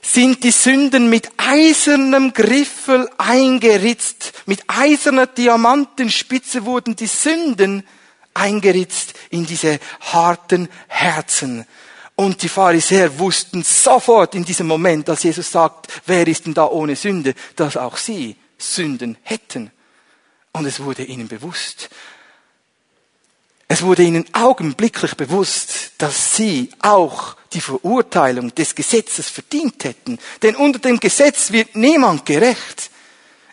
sind 0.00 0.44
die 0.44 0.50
Sünden 0.50 1.10
mit 1.10 1.28
eisernem 1.36 2.32
Griffel 2.32 3.06
eingeritzt. 3.18 4.32
Mit 4.46 4.62
eiserner 4.66 5.26
Diamantenspitze 5.26 6.64
wurden 6.64 6.96
die 6.96 7.06
Sünden 7.06 7.86
eingeritzt 8.32 9.12
in 9.28 9.44
diese 9.44 9.78
harten 10.00 10.70
Herzen. 10.88 11.66
Und 12.14 12.42
die 12.42 12.48
Pharisäer 12.48 13.18
wussten 13.18 13.62
sofort 13.62 14.34
in 14.34 14.44
diesem 14.44 14.66
Moment, 14.66 15.08
als 15.08 15.22
Jesus 15.22 15.50
sagt, 15.50 15.88
wer 16.06 16.26
ist 16.26 16.46
denn 16.46 16.54
da 16.54 16.66
ohne 16.66 16.94
Sünde, 16.94 17.34
dass 17.56 17.76
auch 17.76 17.96
sie 17.96 18.36
Sünden 18.58 19.16
hätten. 19.22 19.70
Und 20.52 20.66
es 20.66 20.80
wurde 20.80 21.04
ihnen 21.04 21.28
bewusst. 21.28 21.88
Es 23.66 23.82
wurde 23.82 24.02
ihnen 24.02 24.26
augenblicklich 24.34 25.16
bewusst, 25.16 25.92
dass 25.96 26.36
sie 26.36 26.70
auch 26.80 27.36
die 27.54 27.60
Verurteilung 27.62 28.54
des 28.54 28.74
Gesetzes 28.74 29.30
verdient 29.30 29.84
hätten. 29.84 30.18
Denn 30.42 30.56
unter 30.56 30.78
dem 30.78 31.00
Gesetz 31.00 31.52
wird 31.52 31.74
niemand 31.74 32.26
gerecht. 32.26 32.90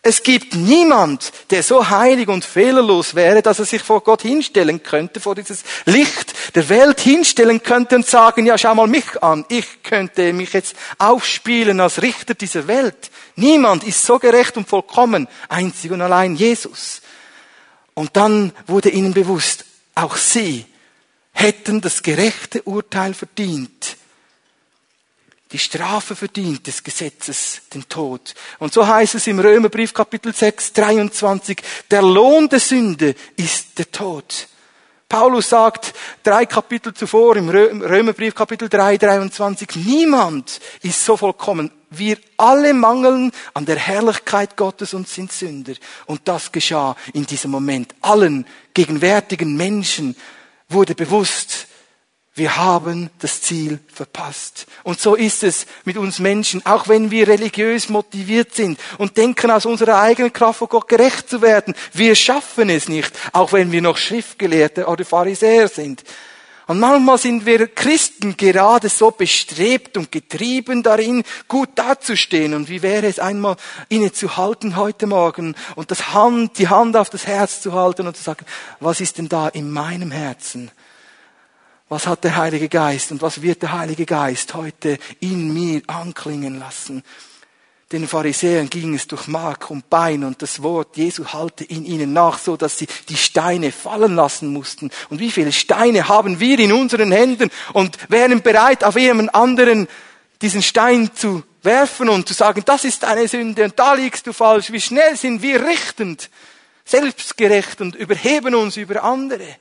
Es 0.02 0.24
gibt 0.24 0.56
niemand, 0.56 1.32
der 1.50 1.62
so 1.62 1.90
heilig 1.90 2.30
und 2.30 2.46
fehlerlos 2.46 3.16
wäre, 3.16 3.42
dass 3.42 3.60
er 3.60 3.66
sich 3.66 3.82
vor 3.82 4.02
Gott 4.02 4.22
hinstellen 4.22 4.82
könnte, 4.82 5.20
vor 5.20 5.36
dieses 5.36 5.64
Licht 5.86 6.56
der 6.56 6.70
Welt 6.70 7.02
hinstellen 7.02 7.62
könnte 7.62 7.98
und 7.98 8.08
sagen, 8.08 8.46
ja, 8.46 8.58
schau 8.58 8.76
mal 8.76 8.88
mich 8.88 9.22
an, 9.22 9.46
ich 9.50 9.84
könnte 9.84 10.32
mich 10.32 10.54
jetzt 10.54 10.76
aufspielen 10.98 11.82
als 11.82 12.02
Richter 12.02 12.34
dieser 12.34 12.68
Welt. 12.68 13.12
Niemand 13.36 13.84
ist 13.84 14.06
so 14.06 14.20
gerecht 14.20 14.56
und 14.56 14.70
vollkommen, 14.70 15.28
einzig 15.50 15.92
und 15.92 16.02
allein 16.02 16.36
Jesus. 16.36 17.02
Und 17.94 18.16
dann 18.16 18.54
wurde 18.68 18.90
ihnen 18.90 19.14
bewusst, 19.14 19.66
auch 19.96 20.16
sie 20.16 20.66
hätten 21.34 21.82
das 21.82 22.04
gerechte 22.04 22.62
Urteil 22.64 23.14
verdient. 23.14 23.98
Die 25.52 25.58
Strafe 25.58 26.16
verdient 26.16 26.68
des 26.68 26.84
Gesetzes, 26.84 27.62
den 27.74 27.88
Tod. 27.90 28.36
Und 28.60 28.72
so 28.72 28.86
heißt 28.86 29.16
es 29.16 29.26
im 29.26 29.40
Römerbrief 29.40 29.94
Kapitel 29.94 30.34
6, 30.34 30.74
23, 30.74 31.62
der 31.90 32.04
Lohn 32.04 32.48
der 32.50 32.60
Sünde 32.60 33.16
ist 33.36 33.80
der 33.80 33.92
Tod. 33.92 34.48
Paulus 35.08 35.50
sagt 35.50 35.96
drei 36.22 36.46
Kapitel 36.46 36.94
zuvor 36.94 37.36
im 37.36 37.50
Römerbrief 37.50 38.36
Kapitel 38.36 38.70
3, 38.70 39.00
23, 39.00 39.76
niemand 39.78 40.60
ist 40.84 41.04
so 41.04 41.18
vollkommen. 41.18 41.72
Wir 41.90 42.20
alle 42.38 42.76
mangeln 42.76 43.32
an 43.56 43.66
der 43.66 43.78
Herrlichkeit 43.78 44.56
Gottes 44.56 44.94
und 44.94 45.10
sind 45.10 45.32
Sünder. 45.32 45.74
Und 46.06 46.22
das 46.26 46.52
geschah 46.52 46.96
in 47.14 47.26
diesem 47.26 47.50
Moment. 47.50 47.96
Allen 48.02 48.46
gegenwärtigen 48.76 49.58
Menschen 49.58 50.16
wurde 50.70 50.94
bewusst, 50.94 51.66
wir 52.40 52.56
haben 52.56 53.12
das 53.20 53.42
Ziel 53.42 53.80
verpasst. 53.94 54.66
Und 54.84 55.00
so 55.00 55.14
ist 55.14 55.44
es 55.44 55.68
mit 55.84 55.98
uns 55.98 56.20
Menschen, 56.20 56.66
auch 56.66 56.88
wenn 56.88 57.12
wir 57.12 57.28
religiös 57.28 57.90
motiviert 57.90 58.56
sind 58.56 58.80
und 58.98 59.18
denken 59.18 59.52
aus 59.52 59.66
unserer 59.66 60.00
eigenen 60.00 60.34
Kraft 60.34 60.60
vor 60.60 60.70
Gott 60.70 60.88
gerecht 60.88 61.30
zu 61.30 61.42
werden. 61.42 61.76
Wir 61.94 62.16
schaffen 62.16 62.70
es 62.70 62.88
nicht, 62.88 63.12
auch 63.34 63.52
wenn 63.52 63.72
wir 63.72 63.82
noch 63.82 63.98
Schriftgelehrte 63.98 64.88
oder 64.88 65.06
Pharisäer 65.06 65.68
sind. 65.68 66.04
Und 66.66 66.80
manchmal 66.80 67.18
sind 67.18 67.46
wir 67.46 67.68
Christen 67.68 68.38
gerade 68.38 68.90
so 68.90 69.12
bestrebt 69.12 69.98
und 69.98 70.12
getrieben 70.12 70.82
darin, 70.82 71.24
gut 71.48 71.70
dazustehen. 71.76 72.54
Und 72.54 72.70
wie 72.70 72.82
wäre 72.82 73.08
es 73.08 73.20
einmal, 73.20 73.58
innezuhalten 73.90 74.76
heute 74.76 75.08
Morgen 75.08 75.56
und 75.76 75.92
das 75.92 76.14
Hand, 76.14 76.58
die 76.58 76.68
Hand 76.68 76.96
auf 76.96 77.10
das 77.10 77.28
Herz 77.28 77.60
zu 77.62 77.74
halten 77.74 78.08
und 78.08 78.16
zu 78.16 78.24
sagen, 78.24 78.46
was 78.80 79.02
ist 79.02 79.18
denn 79.18 79.28
da 79.28 79.48
in 79.50 79.72
meinem 79.72 80.12
Herzen? 80.12 80.72
Was 81.90 82.06
hat 82.06 82.24
der 82.24 82.36
Heilige 82.36 82.70
Geist 82.70 83.12
und 83.12 83.24
was 83.24 83.42
wird 83.42 83.64
der 83.64 83.72
Heilige 83.72 84.06
Geist 84.06 84.54
heute 84.54 85.00
in 85.20 85.52
mir 85.52 85.82
anklingen 85.88 86.60
lassen? 86.60 87.04
Den 87.92 88.08
Pharisäern 88.08 88.70
ging 88.70 88.94
es 88.94 89.08
durch 89.08 89.28
Mark 89.28 89.72
und 89.72 89.90
Bein 89.90 90.24
und 90.24 90.40
das 90.44 90.62
Wort 90.62 90.96
Jesu 90.96 91.26
halte 91.26 91.64
in 91.64 91.86
ihnen 91.86 92.14
nach, 92.14 92.38
so 92.38 92.56
dass 92.56 92.78
sie 92.78 92.86
die 93.10 93.18
Steine 93.18 93.72
fallen 93.72 94.16
lassen 94.16 94.54
mussten. 94.54 94.92
Und 95.10 95.20
wie 95.20 95.32
viele 95.32 95.52
Steine 95.52 96.08
haben 96.08 96.40
wir 96.40 96.60
in 96.60 96.72
unseren 96.72 97.12
Händen 97.12 97.50
und 97.74 97.98
wären 98.12 98.44
bereit, 98.44 98.84
auf 98.84 98.96
jemand 98.96 99.34
anderen 99.34 99.88
diesen 100.44 100.62
Stein 100.62 101.10
zu 101.16 101.44
werfen 101.64 102.08
und 102.10 102.28
zu 102.28 102.36
sagen, 102.36 102.62
das 102.64 102.86
ist 102.86 103.04
eine 103.04 103.28
Sünde 103.28 103.64
und 103.64 103.80
da 103.80 103.96
liegst 103.96 104.28
du 104.28 104.34
falsch. 104.34 104.72
Wie 104.72 104.80
schnell 104.80 105.18
sind 105.18 105.42
wir 105.42 105.66
richtend, 105.66 106.30
selbstgerecht 106.86 107.82
und 107.82 107.96
überheben 107.96 108.54
uns 108.54 108.78
über 108.78 109.04
andere. 109.04 109.56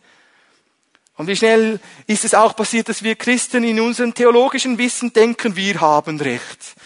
Und 1.18 1.26
wie 1.26 1.36
schnell 1.36 1.80
ist 2.06 2.24
es 2.24 2.32
auch 2.32 2.54
passiert, 2.54 2.88
dass 2.88 3.02
wir 3.02 3.16
Christen 3.16 3.64
in 3.64 3.80
unserem 3.80 4.14
theologischen 4.14 4.78
Wissen 4.78 5.12
denken, 5.12 5.56
wir 5.56 5.80
haben 5.80 6.20
Recht. 6.20 6.76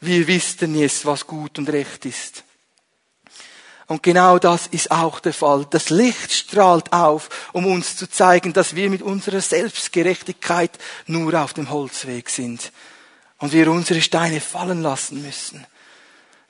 Wir 0.00 0.26
wissen 0.28 0.78
jetzt, 0.78 1.06
was 1.06 1.26
gut 1.26 1.58
und 1.58 1.70
recht 1.70 2.04
ist. 2.04 2.44
Und 3.86 4.02
genau 4.02 4.38
das 4.38 4.66
ist 4.66 4.90
auch 4.90 5.20
der 5.20 5.32
Fall. 5.32 5.66
Das 5.70 5.88
Licht 5.88 6.32
strahlt 6.32 6.92
auf, 6.92 7.30
um 7.54 7.64
uns 7.64 7.96
zu 7.96 8.08
zeigen, 8.08 8.52
dass 8.52 8.76
wir 8.76 8.90
mit 8.90 9.00
unserer 9.00 9.40
Selbstgerechtigkeit 9.40 10.70
nur 11.06 11.42
auf 11.42 11.54
dem 11.54 11.70
Holzweg 11.70 12.28
sind 12.28 12.70
und 13.38 13.54
wir 13.54 13.72
unsere 13.72 14.02
Steine 14.02 14.42
fallen 14.42 14.82
lassen 14.82 15.22
müssen. 15.22 15.66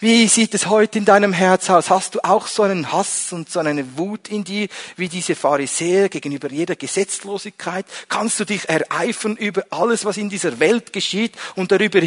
Wie 0.01 0.29
sieht 0.29 0.55
es 0.55 0.67
heute 0.67 0.99
in 0.99 1.05
deinem 1.05 1.33
Herz 1.33 1.69
aus? 1.71 1.91
Hast 1.91 2.15
du 2.15 2.21
auch 2.23 2.47
so 2.47 2.63
einen 2.63 2.93
Hass 2.93 3.33
und 3.33 3.51
so 3.51 3.59
eine 3.59 3.99
Wut 3.99 4.29
in 4.29 4.45
dir, 4.45 4.69
wie 4.97 5.09
diese 5.09 5.35
Pharisäer 5.35 6.09
gegenüber 6.09 6.49
jeder 6.53 6.77
Gesetzlosigkeit? 6.77 7.85
Kannst 8.09 8.39
du 8.39 8.45
dich 8.45 8.69
ereifern 8.69 9.37
über 9.37 9.65
alles, 9.71 10.05
was 10.05 10.17
in 10.17 10.31
dieser 10.31 10.61
Welt 10.61 10.93
geschieht 10.93 11.33
und 11.57 11.73
darüber 11.73 12.01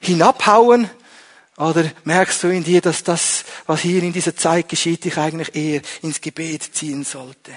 hinabhauen? 0.00 0.88
Oder 1.58 1.84
merkst 2.04 2.42
du 2.42 2.48
in 2.48 2.64
dir, 2.64 2.80
dass 2.80 3.04
das, 3.04 3.44
was 3.66 3.82
hier 3.82 4.02
in 4.02 4.14
dieser 4.14 4.34
Zeit 4.34 4.70
geschieht, 4.70 5.04
dich 5.04 5.18
eigentlich 5.18 5.54
eher 5.54 5.82
ins 6.00 6.22
Gebet 6.22 6.74
ziehen 6.74 7.04
sollte? 7.04 7.52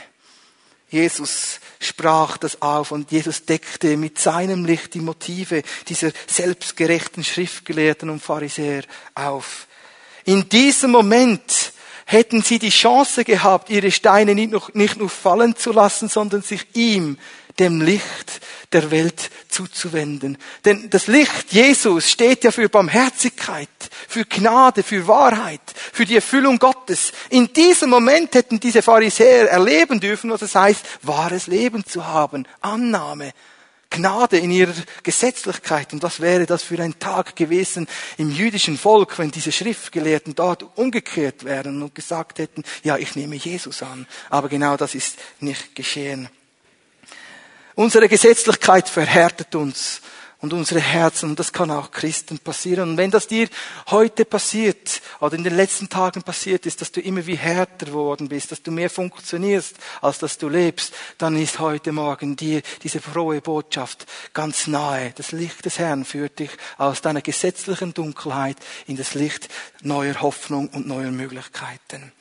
Jesus 0.90 1.62
sprach 1.80 2.38
das 2.38 2.62
auf 2.62 2.92
und 2.92 3.12
Jesus 3.12 3.46
deckte 3.46 3.96
mit 3.96 4.20
seinem 4.20 4.66
Licht 4.66 4.94
die 4.94 5.02
Motive 5.02 5.64
dieser 5.88 6.12
selbstgerechten 6.28 7.24
Schriftgelehrten 7.24 8.10
und 8.10 8.22
Pharisäer 8.22 8.84
auf. 9.16 9.68
In 10.30 10.48
diesem 10.48 10.92
Moment 10.92 11.74
hätten 12.06 12.44
sie 12.44 12.60
die 12.60 12.70
Chance 12.70 13.26
gehabt, 13.26 13.72
ihre 13.72 13.90
Steine 13.90 14.36
nicht 14.36 14.52
nur, 14.52 14.62
nicht 14.74 14.98
nur 14.98 15.10
fallen 15.10 15.56
zu 15.56 15.72
lassen, 15.72 16.08
sondern 16.08 16.44
sich 16.44 16.68
ihm, 16.76 17.18
dem 17.58 17.82
Licht 17.82 18.40
der 18.72 18.92
Welt 18.92 19.32
zuzuwenden. 19.48 20.38
Denn 20.66 20.88
das 20.92 21.08
Licht 21.08 21.52
Jesus 21.52 22.12
steht 22.12 22.44
ja 22.44 22.52
für 22.52 22.70
Barmherzigkeit, 22.70 23.70
für 24.08 24.24
Gnade, 24.24 24.84
für 24.84 25.08
Wahrheit, 25.08 25.62
für 25.92 26.06
die 26.06 26.18
Erfüllung 26.18 26.60
Gottes. 26.60 27.12
In 27.32 27.52
diesem 27.52 27.90
Moment 27.90 28.36
hätten 28.36 28.60
diese 28.60 28.84
Pharisäer 28.84 29.50
erleben 29.50 30.00
dürfen, 30.00 30.30
was 30.30 30.44
es 30.44 30.54
heißt, 30.54 30.86
wahres 31.02 31.48
Leben 31.48 31.84
zu 31.84 32.06
haben, 32.06 32.48
Annahme, 32.62 33.34
Gnade 33.90 34.38
in 34.38 34.52
ihrer 34.52 34.74
Gesetzlichkeit. 35.04 35.94
Und 35.94 36.04
was 36.04 36.20
wäre 36.20 36.46
das 36.46 36.64
für 36.64 36.80
ein 36.80 37.00
Tag 37.00 37.36
gewesen 37.36 37.88
im 38.18 38.30
jüdischen 38.30 38.78
Volk, 38.78 39.18
wenn 39.18 39.32
diese 39.32 39.52
Schriftgelehrten 39.52 40.36
dort 40.36 40.78
umgekehrt 40.78 41.44
wären 41.44 41.82
und 41.82 41.96
gesagt 41.96 42.40
hätten, 42.40 42.64
ja, 42.84 42.98
ich 42.98 43.16
nehme 43.16 43.36
Jesus 43.36 43.82
an. 43.82 44.08
Aber 44.30 44.50
genau 44.50 44.78
das 44.78 44.96
ist 44.96 45.18
nicht 45.40 45.76
geschehen. 45.76 46.30
Unsere 47.76 48.10
Gesetzlichkeit 48.10 48.90
verhärtet 48.90 49.56
uns 49.56 50.02
und 50.42 50.54
unsere 50.54 50.80
Herzen. 50.80 51.32
Und 51.32 51.40
das 51.40 51.52
kann 51.52 51.72
auch 51.72 51.92
Christen 51.92 52.40
passieren. 52.40 52.92
Und 52.92 52.98
wenn 52.98 53.12
das 53.12 53.28
dir 53.28 53.50
heute 53.90 54.26
passiert 54.26 55.02
oder 55.20 55.36
in 55.36 55.44
den 55.44 55.56
letzten 55.56 55.90
Tagen 55.90 56.24
passiert 56.24 56.66
ist, 56.66 56.82
dass 56.82 56.92
du 56.92 57.02
immer 57.02 57.26
wie 57.26 57.36
härter 57.36 57.88
geworden 57.88 58.30
bist, 58.30 58.52
dass 58.52 58.64
du 58.64 58.72
mehr 58.72 58.90
funktionierst, 58.90 59.76
als 60.02 60.20
dass 60.20 60.38
du 60.38 60.48
lebst, 60.48 60.94
dann 61.18 61.36
ist 61.36 61.60
heute 61.60 61.92
Morgen 61.92 62.36
dir 62.36 62.62
diese 62.84 63.02
frohe 63.02 63.42
Botschaft 63.42 64.06
ganz 64.34 64.68
nahe. 64.68 65.14
Das 65.16 65.32
Licht 65.32 65.66
des 65.66 65.80
Herrn 65.80 66.06
führt 66.06 66.40
dich 66.40 66.52
aus 66.78 67.02
deiner 67.02 67.22
gesetzlichen 67.22 67.94
Dunkelheit 67.94 68.58
in 68.88 68.98
das 68.98 69.14
Licht 69.14 69.50
neuer 69.82 70.22
Hoffnung 70.22 70.70
und 70.70 70.88
neuer 70.88 71.12
Möglichkeiten. 71.12 72.12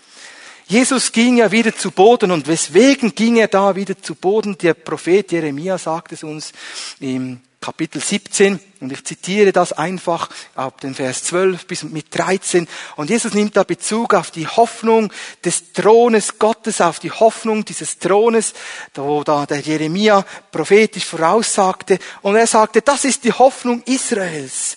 Jesus 0.67 1.13
ging 1.13 1.39
ja 1.39 1.51
wieder 1.51 1.75
zu 1.75 1.91
Boden 1.91 2.31
und 2.31 2.47
weswegen 2.47 3.15
ging 3.15 3.37
er 3.37 3.49
da 3.49 3.75
wieder 3.75 4.03
zu 4.03 4.15
Boden? 4.15 4.59
Der 4.59 4.75
Prophet 4.75 5.33
Jeremia 5.33 5.79
sagt 5.79 6.13
es 6.13 6.23
uns 6.23 6.53
im 7.01 7.41
Kapitel 7.61 8.01
17 8.01 8.61
und 8.81 8.93
ich 8.93 9.05
zitiere 9.05 9.51
das 9.51 9.73
einfach 9.73 10.31
ab 10.55 10.81
dem 10.81 10.95
Vers 10.95 11.25
12 11.25 11.67
bis 11.67 11.83
mit 11.83 12.17
13 12.17 12.69
und 12.95 13.11
Jesus 13.11 13.35
nimmt 13.35 13.57
da 13.57 13.65
Bezug 13.65 14.15
auf 14.15 14.31
die 14.31 14.47
Hoffnung 14.47 15.13
des 15.45 15.73
Thrones 15.73 16.39
Gottes, 16.39 16.81
auf 16.81 17.01
die 17.01 17.11
Hoffnung 17.11 17.65
dieses 17.65 17.99
Thrones, 17.99 18.55
wo 18.95 19.25
da 19.25 19.45
der 19.45 19.59
Jeremia 19.59 20.25
prophetisch 20.53 21.05
voraussagte 21.05 21.99
und 22.23 22.37
er 22.37 22.47
sagte, 22.47 22.81
das 22.81 23.05
ist 23.05 23.25
die 23.25 23.33
Hoffnung 23.33 23.83
Israels. 23.87 24.77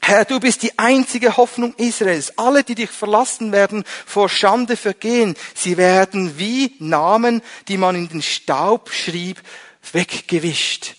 Herr, 0.00 0.24
du 0.24 0.40
bist 0.40 0.62
die 0.62 0.78
einzige 0.78 1.36
Hoffnung 1.38 1.74
Israels. 1.76 2.36
Alle, 2.36 2.62
die 2.62 2.74
dich 2.74 2.90
verlassen 2.90 3.52
werden, 3.52 3.84
vor 4.04 4.28
Schande 4.28 4.76
vergehen. 4.76 5.34
Sie 5.54 5.78
werden 5.78 6.38
wie 6.38 6.74
Namen, 6.78 7.40
die 7.68 7.78
man 7.78 7.96
in 7.96 8.08
den 8.08 8.20
Staub 8.20 8.90
schrieb, 8.92 9.40
weggewischt. 9.92 10.96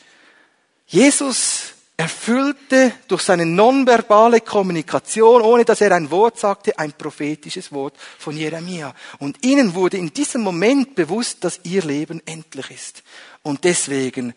Jesus 0.88 1.74
erfüllte 1.98 2.92
durch 3.08 3.22
seine 3.22 3.46
nonverbale 3.46 4.42
Kommunikation, 4.42 5.42
ohne 5.42 5.64
dass 5.64 5.82
er 5.82 5.94
ein 5.94 6.12
Wort 6.12 6.38
sagte, 6.38 6.78
ein 6.78 6.94
prophetisches 6.94 7.72
Wort 7.72 7.96
von 8.20 8.36
Jeremia. 8.36 8.94
Und 9.20 9.46
ihnen 9.46 9.74
wurde 9.74 9.98
in 9.98 10.14
diesem 10.14 10.42
Moment 10.42 10.96
bewusst, 10.96 11.44
dass 11.44 11.62
ihr 11.64 11.84
Leben 11.84 12.22
endlich 12.26 12.70
ist. 12.72 13.04
Und 13.44 13.64
deswegen 13.64 14.34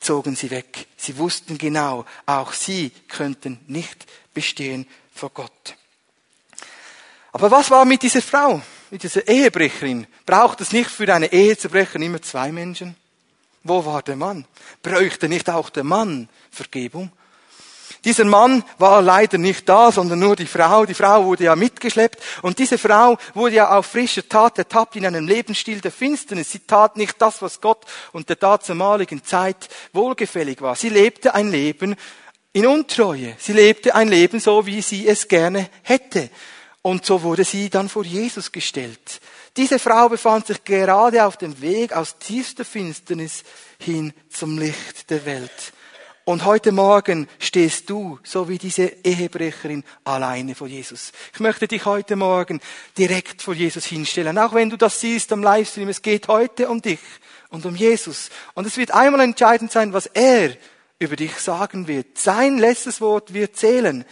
zogen 0.00 0.34
sie 0.34 0.50
weg. 0.50 0.88
Sie 0.96 1.16
wussten 1.16 1.58
genau, 1.58 2.04
auch 2.26 2.52
sie 2.52 2.90
könnten 3.08 3.60
nicht 3.66 4.06
bestehen 4.34 4.86
vor 5.14 5.30
Gott. 5.30 5.76
Aber 7.32 7.50
was 7.50 7.70
war 7.70 7.84
mit 7.84 8.02
dieser 8.02 8.22
Frau, 8.22 8.60
mit 8.90 9.02
dieser 9.02 9.28
Ehebrecherin? 9.28 10.06
Braucht 10.24 10.60
es 10.60 10.72
nicht 10.72 10.90
für 10.90 11.12
eine 11.14 11.32
Ehe 11.32 11.56
zu 11.56 11.68
brechen 11.68 12.02
immer 12.02 12.20
zwei 12.20 12.50
Menschen? 12.50 12.96
Wo 13.68 13.84
war 13.84 14.02
der 14.02 14.16
Mann? 14.16 14.46
Bräuchte 14.82 15.28
nicht 15.28 15.50
auch 15.50 15.70
der 15.70 15.84
Mann 15.84 16.28
Vergebung? 16.50 17.10
Dieser 18.04 18.24
Mann 18.24 18.62
war 18.78 19.02
leider 19.02 19.36
nicht 19.36 19.68
da, 19.68 19.90
sondern 19.90 20.20
nur 20.20 20.36
die 20.36 20.46
Frau. 20.46 20.86
Die 20.86 20.94
Frau 20.94 21.24
wurde 21.24 21.44
ja 21.44 21.56
mitgeschleppt. 21.56 22.22
Und 22.42 22.58
diese 22.60 22.78
Frau 22.78 23.18
wurde 23.34 23.56
ja 23.56 23.76
auf 23.76 23.86
frischer 23.86 24.28
Tat 24.28 24.58
ertappt 24.58 24.94
in 24.94 25.06
einem 25.06 25.26
Lebensstil 25.26 25.80
der 25.80 25.90
Finsternis. 25.90 26.52
Sie 26.52 26.60
tat 26.60 26.96
nicht 26.96 27.20
das, 27.20 27.42
was 27.42 27.60
Gott 27.60 27.84
und 28.12 28.28
der 28.28 28.36
dazumaligen 28.36 29.24
Zeit 29.24 29.68
wohlgefällig 29.92 30.60
war. 30.60 30.76
Sie 30.76 30.88
lebte 30.88 31.34
ein 31.34 31.50
Leben 31.50 31.96
in 32.52 32.66
Untreue. 32.66 33.34
Sie 33.38 33.54
lebte 33.54 33.96
ein 33.96 34.06
Leben 34.06 34.38
so, 34.38 34.66
wie 34.66 34.82
sie 34.82 35.08
es 35.08 35.26
gerne 35.26 35.68
hätte. 35.82 36.30
Und 36.82 37.04
so 37.04 37.22
wurde 37.22 37.42
sie 37.42 37.70
dann 37.70 37.88
vor 37.88 38.04
Jesus 38.04 38.52
gestellt. 38.52 39.20
Diese 39.56 39.78
Frau 39.78 40.10
befand 40.10 40.46
sich 40.46 40.64
gerade 40.64 41.24
auf 41.24 41.38
dem 41.38 41.60
Weg 41.62 41.94
aus 41.94 42.18
tiefster 42.18 42.64
Finsternis 42.64 43.42
hin 43.78 44.12
zum 44.28 44.58
Licht 44.58 45.08
der 45.08 45.24
Welt. 45.24 45.72
Und 46.24 46.44
heute 46.44 46.72
Morgen 46.72 47.28
stehst 47.38 47.88
du, 47.88 48.18
so 48.22 48.48
wie 48.48 48.58
diese 48.58 48.92
Ehebrecherin, 49.04 49.84
alleine 50.04 50.54
vor 50.54 50.66
Jesus. 50.66 51.12
Ich 51.32 51.40
möchte 51.40 51.68
dich 51.68 51.86
heute 51.86 52.16
Morgen 52.16 52.60
direkt 52.98 53.40
vor 53.40 53.54
Jesus 53.54 53.86
hinstellen. 53.86 54.36
Auch 54.36 54.52
wenn 54.52 54.68
du 54.68 54.76
das 54.76 55.00
siehst 55.00 55.32
am 55.32 55.42
Livestream, 55.42 55.88
es 55.88 56.02
geht 56.02 56.28
heute 56.28 56.68
um 56.68 56.82
dich 56.82 56.98
und 57.48 57.64
um 57.64 57.76
Jesus. 57.76 58.30
Und 58.54 58.66
es 58.66 58.76
wird 58.76 58.90
einmal 58.90 59.20
entscheidend 59.20 59.70
sein, 59.72 59.92
was 59.92 60.06
er 60.06 60.56
über 60.98 61.16
dich 61.16 61.34
sagen 61.36 61.86
wird. 61.86 62.18
Sein 62.18 62.58
letztes 62.58 63.00
Wort 63.00 63.32
wird 63.32 63.56
zählen. 63.56 64.04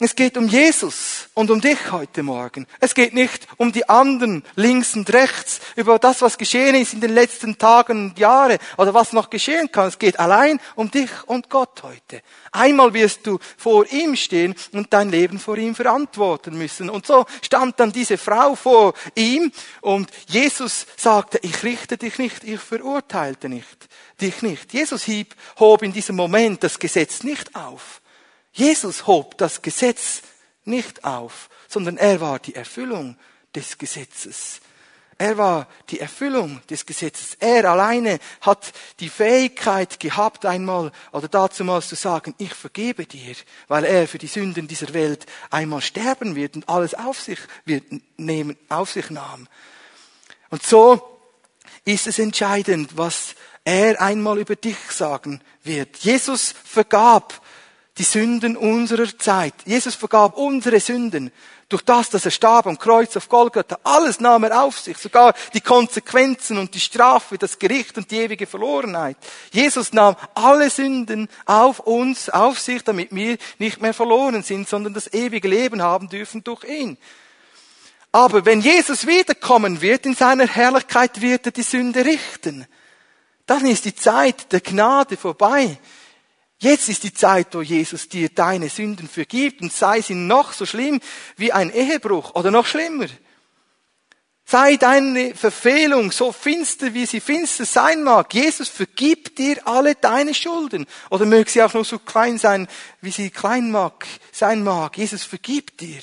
Es 0.00 0.14
geht 0.14 0.36
um 0.36 0.46
Jesus 0.46 1.28
und 1.34 1.50
um 1.50 1.60
dich 1.60 1.90
heute 1.90 2.22
Morgen. 2.22 2.68
Es 2.78 2.94
geht 2.94 3.14
nicht 3.14 3.48
um 3.56 3.72
die 3.72 3.88
anderen 3.88 4.44
links 4.54 4.94
und 4.94 5.12
rechts, 5.12 5.58
über 5.74 5.98
das, 5.98 6.22
was 6.22 6.38
geschehen 6.38 6.76
ist 6.76 6.92
in 6.92 7.00
den 7.00 7.12
letzten 7.12 7.58
Tagen 7.58 8.10
und 8.10 8.18
Jahren 8.18 8.58
oder 8.76 8.94
was 8.94 9.12
noch 9.12 9.28
geschehen 9.28 9.72
kann. 9.72 9.88
Es 9.88 9.98
geht 9.98 10.20
allein 10.20 10.60
um 10.76 10.88
dich 10.88 11.10
und 11.26 11.50
Gott 11.50 11.82
heute. 11.82 12.22
Einmal 12.52 12.94
wirst 12.94 13.26
du 13.26 13.40
vor 13.56 13.90
ihm 13.90 14.14
stehen 14.14 14.54
und 14.70 14.92
dein 14.92 15.10
Leben 15.10 15.40
vor 15.40 15.56
ihm 15.58 15.74
verantworten 15.74 16.56
müssen. 16.56 16.90
Und 16.90 17.04
so 17.04 17.26
stand 17.42 17.80
dann 17.80 17.90
diese 17.90 18.18
Frau 18.18 18.54
vor 18.54 18.94
ihm 19.16 19.50
und 19.80 20.12
Jesus 20.28 20.86
sagte, 20.96 21.40
ich 21.42 21.64
richte 21.64 21.96
dich 21.96 22.18
nicht, 22.18 22.44
ich 22.44 22.60
verurteilte 22.60 23.48
nicht, 23.48 23.88
dich 24.20 24.42
nicht. 24.42 24.72
Jesus 24.72 25.02
hieb, 25.02 25.34
hob 25.58 25.82
in 25.82 25.92
diesem 25.92 26.14
Moment 26.14 26.62
das 26.62 26.78
Gesetz 26.78 27.24
nicht 27.24 27.56
auf 27.56 28.00
Jesus 28.52 29.06
hob 29.06 29.38
das 29.38 29.62
Gesetz 29.62 30.22
nicht 30.64 31.04
auf, 31.04 31.48
sondern 31.68 31.96
er 31.96 32.20
war 32.20 32.38
die 32.38 32.54
Erfüllung 32.54 33.16
des 33.54 33.78
Gesetzes. 33.78 34.60
Er 35.20 35.36
war 35.36 35.66
die 35.90 35.98
Erfüllung 35.98 36.60
des 36.70 36.86
Gesetzes. 36.86 37.36
Er 37.40 37.68
alleine 37.68 38.20
hat 38.40 38.72
die 39.00 39.08
Fähigkeit 39.08 39.98
gehabt, 39.98 40.46
einmal 40.46 40.92
oder 41.10 41.26
dazumals 41.26 41.88
zu 41.88 41.96
sagen, 41.96 42.36
ich 42.38 42.54
vergebe 42.54 43.04
dir, 43.04 43.34
weil 43.66 43.84
er 43.84 44.06
für 44.06 44.18
die 44.18 44.28
Sünden 44.28 44.68
dieser 44.68 44.94
Welt 44.94 45.26
einmal 45.50 45.82
sterben 45.82 46.36
wird 46.36 46.54
und 46.54 46.68
alles 46.68 46.94
auf 46.94 47.20
sich 47.20 47.40
wird 47.64 47.84
nehmen, 48.16 48.56
auf 48.68 48.92
sich 48.92 49.10
nahm. 49.10 49.48
Und 50.50 50.62
so 50.62 51.02
ist 51.84 52.06
es 52.06 52.20
entscheidend, 52.20 52.96
was 52.96 53.34
er 53.64 54.00
einmal 54.00 54.38
über 54.38 54.54
dich 54.54 54.78
sagen 54.90 55.40
wird. 55.64 55.96
Jesus 55.96 56.54
vergab 56.64 57.42
die 57.98 58.04
Sünden 58.04 58.56
unserer 58.56 59.06
Zeit. 59.18 59.54
Jesus 59.64 59.96
vergab 59.96 60.36
unsere 60.38 60.78
Sünden 60.78 61.32
durch 61.68 61.82
das, 61.82 62.08
dass 62.08 62.24
er 62.24 62.30
starb 62.30 62.66
am 62.66 62.78
Kreuz 62.78 63.16
auf 63.16 63.28
Golgatha. 63.28 63.78
Alles 63.82 64.20
nahm 64.20 64.44
er 64.44 64.62
auf 64.62 64.78
sich, 64.78 64.96
sogar 64.96 65.34
die 65.52 65.60
Konsequenzen 65.60 66.56
und 66.56 66.74
die 66.74 66.80
Strafe, 66.80 67.36
das 67.36 67.58
Gericht 67.58 67.98
und 67.98 68.10
die 68.10 68.18
ewige 68.18 68.46
Verlorenheit. 68.46 69.16
Jesus 69.52 69.92
nahm 69.92 70.16
alle 70.34 70.70
Sünden 70.70 71.28
auf 71.44 71.80
uns, 71.80 72.30
auf 72.30 72.58
sich, 72.58 72.82
damit 72.84 73.14
wir 73.14 73.36
nicht 73.58 73.82
mehr 73.82 73.92
verloren 73.92 74.42
sind, 74.42 74.68
sondern 74.68 74.94
das 74.94 75.12
ewige 75.12 75.48
Leben 75.48 75.82
haben 75.82 76.08
dürfen 76.08 76.42
durch 76.42 76.64
ihn. 76.64 76.96
Aber 78.12 78.46
wenn 78.46 78.60
Jesus 78.60 79.06
wiederkommen 79.06 79.82
wird 79.82 80.06
in 80.06 80.14
seiner 80.14 80.46
Herrlichkeit, 80.46 81.20
wird 81.20 81.46
er 81.46 81.52
die 81.52 81.62
Sünde 81.62 82.04
richten. 82.04 82.66
Dann 83.44 83.66
ist 83.66 83.84
die 83.84 83.94
Zeit 83.94 84.52
der 84.52 84.60
Gnade 84.60 85.16
vorbei. 85.16 85.78
Jetzt 86.60 86.88
ist 86.88 87.04
die 87.04 87.14
Zeit, 87.14 87.54
wo 87.54 87.62
Jesus 87.62 88.08
dir 88.08 88.30
deine 88.30 88.68
Sünden 88.68 89.08
vergibt 89.08 89.62
und 89.62 89.72
sei 89.72 90.00
sie 90.00 90.14
noch 90.14 90.52
so 90.52 90.66
schlimm 90.66 91.00
wie 91.36 91.52
ein 91.52 91.70
Ehebruch 91.72 92.34
oder 92.34 92.50
noch 92.50 92.66
schlimmer. 92.66 93.06
Sei 94.44 94.76
deine 94.76 95.34
Verfehlung 95.34 96.10
so 96.10 96.32
finster, 96.32 96.94
wie 96.94 97.06
sie 97.06 97.20
finster 97.20 97.66
sein 97.66 98.02
mag. 98.02 98.32
Jesus 98.32 98.68
vergibt 98.68 99.38
dir 99.38 99.68
alle 99.68 99.94
deine 99.94 100.34
Schulden. 100.34 100.86
Oder 101.10 101.26
möge 101.26 101.50
sie 101.50 101.62
auch 101.62 101.74
nur 101.74 101.84
so 101.84 101.98
klein 101.98 102.38
sein, 102.38 102.66
wie 103.02 103.10
sie 103.10 103.30
klein 103.30 103.70
mag, 103.70 104.06
sein 104.32 104.64
mag. 104.64 104.96
Jesus 104.96 105.22
vergibt 105.22 105.80
dir. 105.80 106.00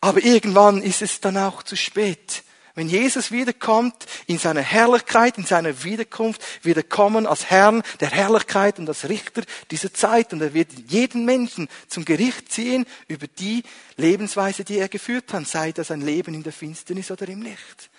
Aber 0.00 0.22
irgendwann 0.22 0.82
ist 0.82 1.00
es 1.00 1.20
dann 1.20 1.36
auch 1.36 1.62
zu 1.62 1.76
spät. 1.76 2.42
Wenn 2.78 2.88
Jesus 2.88 3.32
wiederkommt, 3.32 4.06
in 4.28 4.38
seiner 4.38 4.60
Herrlichkeit, 4.60 5.36
in 5.36 5.44
seiner 5.44 5.82
Wiederkunft, 5.82 6.40
wird 6.62 6.76
er 6.76 6.84
kommen 6.84 7.26
als 7.26 7.50
Herrn 7.50 7.82
der 7.98 8.08
Herrlichkeit 8.08 8.78
und 8.78 8.88
als 8.88 9.08
Richter 9.08 9.42
dieser 9.72 9.92
Zeit. 9.92 10.32
Und 10.32 10.40
er 10.42 10.54
wird 10.54 10.70
jeden 10.86 11.24
Menschen 11.24 11.66
zum 11.88 12.04
Gericht 12.04 12.52
ziehen 12.52 12.86
über 13.08 13.26
die 13.26 13.64
Lebensweise, 13.96 14.62
die 14.62 14.78
er 14.78 14.88
geführt 14.88 15.32
hat, 15.32 15.48
sei 15.48 15.72
das 15.72 15.90
ein 15.90 16.02
Leben 16.02 16.34
in 16.34 16.44
der 16.44 16.52
Finsternis 16.52 17.10
oder 17.10 17.28
im 17.28 17.42
Licht. 17.42 17.90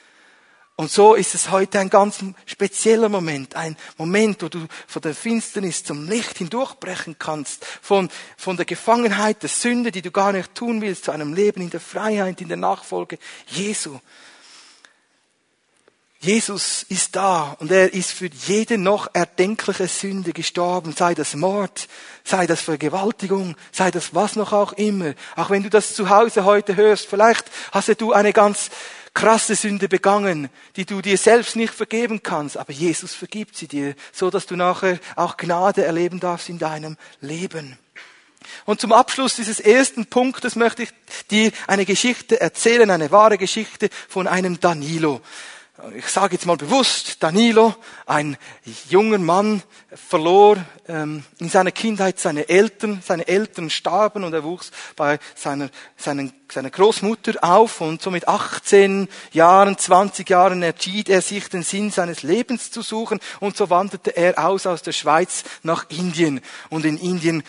Und 0.78 0.90
so 0.90 1.14
ist 1.14 1.36
es 1.36 1.52
heute 1.52 1.78
ein 1.78 1.90
ganz 1.90 2.24
spezieller 2.46 3.10
Moment, 3.10 3.58
ein 3.58 3.76
Moment, 3.98 4.42
wo 4.44 4.48
du 4.48 4.66
von 4.88 5.02
der 5.02 5.14
Finsternis 5.14 5.84
zum 5.84 6.08
Licht 6.08 6.38
hindurchbrechen 6.38 7.18
kannst, 7.20 7.66
von, 7.82 8.08
von 8.38 8.56
der 8.56 8.66
Gefangenheit 8.66 9.42
der 9.42 9.50
Sünde, 9.50 9.92
die 9.92 10.02
du 10.02 10.12
gar 10.12 10.32
nicht 10.32 10.56
tun 10.56 10.80
willst, 10.80 11.04
zu 11.04 11.12
einem 11.12 11.34
Leben 11.34 11.62
in 11.62 11.70
der 11.70 11.82
Freiheit, 11.82 12.40
in 12.40 12.48
der 12.48 12.56
Nachfolge 12.56 13.20
Jesu. 13.48 14.00
Jesus 16.22 16.84
ist 16.90 17.16
da 17.16 17.56
und 17.60 17.72
er 17.72 17.94
ist 17.94 18.12
für 18.12 18.30
jede 18.46 18.78
noch 18.78 19.08
erdenkliche 19.14 19.88
Sünde 19.88 20.34
gestorben, 20.34 20.92
sei 20.92 21.16
das 21.16 21.34
Mord, 21.34 21.88
sei 22.26 22.46
das 22.46 22.60
Vergewaltigung, 22.60 23.56
sei 23.72 23.90
das 23.90 24.14
was 24.14 24.36
noch 24.36 24.52
auch 24.52 24.74
immer. 24.74 25.14
Auch 25.38 25.50
wenn 25.50 25.64
du 25.64 25.70
das 25.70 25.94
zu 25.94 26.10
Hause 26.10 26.44
heute 26.44 26.76
hörst, 26.76 27.08
vielleicht 27.08 27.46
hast 27.72 28.02
du 28.02 28.12
eine 28.12 28.34
ganz 28.34 28.70
krasse 29.14 29.56
Sünde 29.56 29.88
begangen, 29.88 30.50
die 30.76 30.84
du 30.84 31.02
dir 31.02 31.18
selbst 31.18 31.56
nicht 31.56 31.74
vergeben 31.74 32.22
kannst, 32.22 32.58
aber 32.58 32.74
Jesus 32.74 33.14
vergibt 33.14 33.56
sie 33.56 33.70
dir, 33.70 33.96
so 34.12 34.30
dass 34.30 34.46
du 34.46 34.58
nachher 34.58 35.00
auch 35.16 35.38
Gnade 35.38 35.86
erleben 35.86 36.20
darfst 36.20 36.50
in 36.50 36.60
deinem 36.60 36.98
Leben. 37.22 37.80
Und 38.66 38.82
zum 38.82 38.92
Abschluss 38.92 39.38
dieses 39.38 39.62
ersten 39.62 40.06
Punktes 40.06 40.58
möchte 40.58 40.84
ich 40.84 40.90
dir 41.32 41.54
eine 41.66 41.86
Geschichte 41.86 42.42
erzählen, 42.42 42.90
eine 42.92 43.10
wahre 43.10 43.38
Geschichte 43.38 43.90
von 44.10 44.28
einem 44.28 44.60
Danilo 44.60 45.22
ich 45.96 46.08
sage 46.08 46.34
jetzt 46.34 46.46
mal 46.46 46.58
bewusst, 46.58 47.24
Danilo, 47.24 47.74
ein 48.06 48.38
junger 48.90 49.18
Mann, 49.18 49.64
verlor 49.94 50.58
ähm, 50.88 51.24
in 51.40 51.50
seiner 51.50 51.72
Kindheit 51.72 52.20
seine 52.20 52.50
Eltern. 52.50 53.02
Seine 53.06 53.28
Eltern 53.28 53.70
starben 53.70 54.24
und 54.24 54.34
er 54.34 54.44
wuchs 54.44 54.72
bei 54.96 55.20
seiner, 55.36 55.70
seiner, 55.96 56.30
seiner 56.52 56.70
Großmutter 56.70 57.44
auf 57.44 57.82
und 57.82 58.02
so 58.02 58.12
mit 58.12 58.28
18 58.28 59.08
Jahren, 59.32 59.78
20 59.78 60.30
Jahren 60.30 60.64
entschied 60.64 61.10
er 61.10 61.22
sich, 61.22 61.50
den 61.50 61.64
Sinn 61.64 61.92
seines 61.92 62.24
Lebens 62.24 62.72
zu 62.72 62.82
suchen 62.82 63.20
und 63.40 63.56
so 63.56 63.70
wanderte 63.70 64.16
er 64.16 64.46
aus 64.46 64.66
aus 64.66 64.82
der 64.82 64.92
Schweiz 64.92 65.44
nach 65.64 65.90
Indien. 65.90 66.42
Und 66.70 66.86
in 66.86 66.98
Indien 66.98 67.44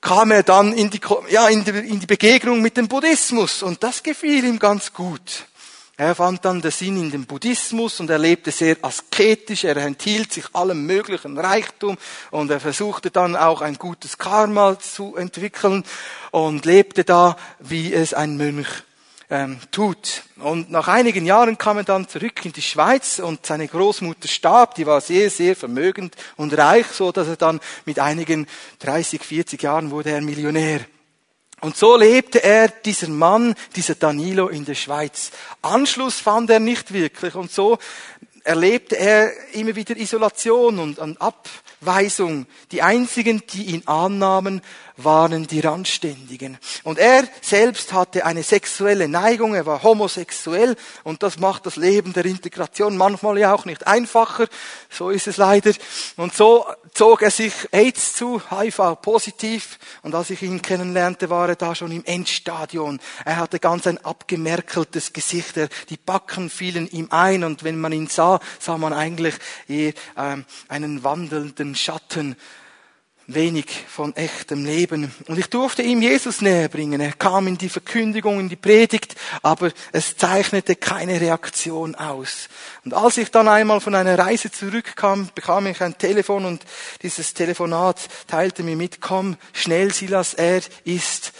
kam 0.00 0.30
er 0.30 0.42
dann 0.42 0.72
in 0.72 0.90
die, 0.90 1.00
ja, 1.28 1.48
in 1.48 1.64
die, 1.64 1.70
in 1.70 2.00
die 2.00 2.06
Begegnung 2.06 2.62
mit 2.62 2.76
dem 2.76 2.88
Buddhismus 2.88 3.62
und 3.62 3.82
das 3.82 4.02
gefiel 4.02 4.44
ihm 4.44 4.58
ganz 4.58 4.92
gut. 4.92 5.46
Er 6.00 6.14
fand 6.14 6.44
dann 6.44 6.62
den 6.62 6.70
Sinn 6.70 6.96
in 6.96 7.10
dem 7.10 7.26
Buddhismus 7.26 7.98
und 7.98 8.08
er 8.08 8.18
lebte 8.18 8.52
sehr 8.52 8.76
asketisch, 8.82 9.64
er 9.64 9.76
enthielt 9.78 10.32
sich 10.32 10.44
allem 10.52 10.86
möglichen 10.86 11.36
Reichtum 11.36 11.98
und 12.30 12.52
er 12.52 12.60
versuchte 12.60 13.10
dann 13.10 13.34
auch 13.34 13.62
ein 13.62 13.74
gutes 13.74 14.16
Karma 14.16 14.78
zu 14.78 15.16
entwickeln 15.16 15.82
und 16.30 16.64
lebte 16.64 17.02
da, 17.02 17.36
wie 17.58 17.92
es 17.92 18.14
ein 18.14 18.36
Mönch 18.36 18.68
ähm, 19.28 19.58
tut. 19.72 20.22
Und 20.36 20.70
nach 20.70 20.86
einigen 20.86 21.26
Jahren 21.26 21.58
kam 21.58 21.78
er 21.78 21.84
dann 21.84 22.08
zurück 22.08 22.44
in 22.44 22.52
die 22.52 22.62
Schweiz 22.62 23.18
und 23.18 23.44
seine 23.44 23.66
Großmutter 23.66 24.28
starb, 24.28 24.76
die 24.76 24.86
war 24.86 25.00
sehr, 25.00 25.30
sehr 25.30 25.56
vermögend 25.56 26.14
und 26.36 26.56
reich, 26.56 26.86
so 26.86 27.10
dass 27.10 27.26
er 27.26 27.34
dann 27.34 27.58
mit 27.86 27.98
einigen 27.98 28.46
30, 28.78 29.20
40 29.20 29.60
Jahren 29.64 29.90
wurde 29.90 30.12
er 30.12 30.20
Millionär. 30.20 30.82
Und 31.60 31.76
so 31.76 31.96
lebte 31.96 32.42
er, 32.42 32.68
dieser 32.68 33.08
Mann, 33.08 33.54
dieser 33.74 33.96
Danilo 33.96 34.48
in 34.48 34.64
der 34.64 34.74
Schweiz. 34.74 35.32
Anschluss 35.60 36.20
fand 36.20 36.50
er 36.50 36.60
nicht 36.60 36.92
wirklich 36.92 37.34
und 37.34 37.50
so 37.50 37.78
erlebte 38.48 38.96
er 38.96 39.30
immer 39.52 39.76
wieder 39.76 39.96
Isolation 39.96 40.78
und 40.78 41.20
Abweisung. 41.20 42.46
Die 42.72 42.80
einzigen, 42.80 43.42
die 43.52 43.64
ihn 43.64 43.86
annahmen, 43.86 44.62
waren 44.98 45.46
die 45.46 45.60
Randständigen. 45.60 46.58
Und 46.82 46.98
er 46.98 47.24
selbst 47.40 47.92
hatte 47.92 48.26
eine 48.26 48.42
sexuelle 48.42 49.08
Neigung, 49.08 49.54
er 49.54 49.66
war 49.66 49.82
homosexuell 49.82 50.76
und 51.04 51.22
das 51.22 51.38
macht 51.38 51.66
das 51.66 51.76
Leben 51.76 52.12
der 52.12 52.24
Integration 52.24 52.96
manchmal 52.96 53.38
ja 53.38 53.54
auch 53.54 53.64
nicht 53.64 53.86
einfacher. 53.86 54.48
So 54.90 55.10
ist 55.10 55.28
es 55.28 55.36
leider. 55.36 55.72
Und 56.16 56.34
so 56.34 56.66
zog 56.94 57.22
er 57.22 57.30
sich 57.30 57.52
AIDS 57.70 58.14
zu, 58.14 58.42
HIV 58.50 59.00
positiv. 59.00 59.78
Und 60.02 60.14
als 60.14 60.30
ich 60.30 60.42
ihn 60.42 60.62
kennenlernte, 60.62 61.30
war 61.30 61.48
er 61.48 61.56
da 61.56 61.74
schon 61.74 61.92
im 61.92 62.04
Endstadion. 62.04 63.00
Er 63.24 63.36
hatte 63.36 63.60
ganz 63.60 63.86
ein 63.86 64.04
abgemerkeltes 64.04 65.12
Gesicht. 65.12 65.54
Die 65.90 65.96
Backen 65.96 66.50
fielen 66.50 66.88
ihm 66.90 67.08
ein 67.10 67.44
und 67.44 67.64
wenn 67.64 67.80
man 67.80 67.92
ihn 67.92 68.08
sah, 68.08 68.40
sah 68.58 68.78
man 68.78 68.92
eigentlich 68.92 69.34
eher 69.68 69.92
ähm, 70.16 70.44
einen 70.68 71.04
wandelnden 71.04 71.74
Schatten 71.74 72.36
wenig 73.28 73.66
von 73.86 74.16
echtem 74.16 74.64
Leben. 74.64 75.14
Und 75.26 75.38
ich 75.38 75.48
durfte 75.48 75.82
ihm 75.82 76.00
Jesus 76.00 76.40
näher 76.40 76.68
bringen. 76.68 77.00
Er 77.00 77.12
kam 77.12 77.46
in 77.46 77.58
die 77.58 77.68
Verkündigung, 77.68 78.40
in 78.40 78.48
die 78.48 78.56
Predigt, 78.56 79.16
aber 79.42 79.70
es 79.92 80.16
zeichnete 80.16 80.76
keine 80.76 81.20
Reaktion 81.20 81.94
aus. 81.94 82.48
Und 82.84 82.94
als 82.94 83.18
ich 83.18 83.30
dann 83.30 83.46
einmal 83.46 83.80
von 83.80 83.94
einer 83.94 84.18
Reise 84.18 84.50
zurückkam, 84.50 85.28
bekam 85.34 85.66
ich 85.66 85.82
ein 85.82 85.98
Telefon 85.98 86.46
und 86.46 86.64
dieses 87.02 87.34
Telefonat 87.34 88.08
teilte 88.26 88.62
mir 88.62 88.76
mit, 88.76 89.02
komm 89.02 89.36
schnell, 89.52 89.92
Silas, 89.92 90.32
er 90.32 90.62
ist 90.84 91.32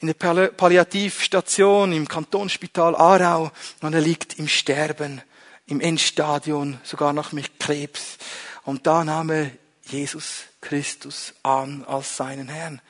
in 0.00 0.08
der 0.08 0.14
Palliativstation 0.14 1.92
im 1.92 2.08
Kantonsspital 2.08 2.94
Aarau 2.94 3.50
und 3.80 3.94
er 3.94 4.00
liegt 4.02 4.38
im 4.38 4.48
Sterben, 4.48 5.22
im 5.66 5.80
Endstadion, 5.80 6.78
sogar 6.82 7.14
noch 7.14 7.32
mit 7.32 7.58
Krebs. 7.58 8.18
Und 8.64 8.86
da 8.86 9.02
nahm 9.02 9.30
er 9.30 9.50
Jesus 9.84 10.44
Christus 10.60 11.34
an 11.42 11.84
als 11.84 12.16
seinen 12.16 12.48
Herrn. 12.48 12.80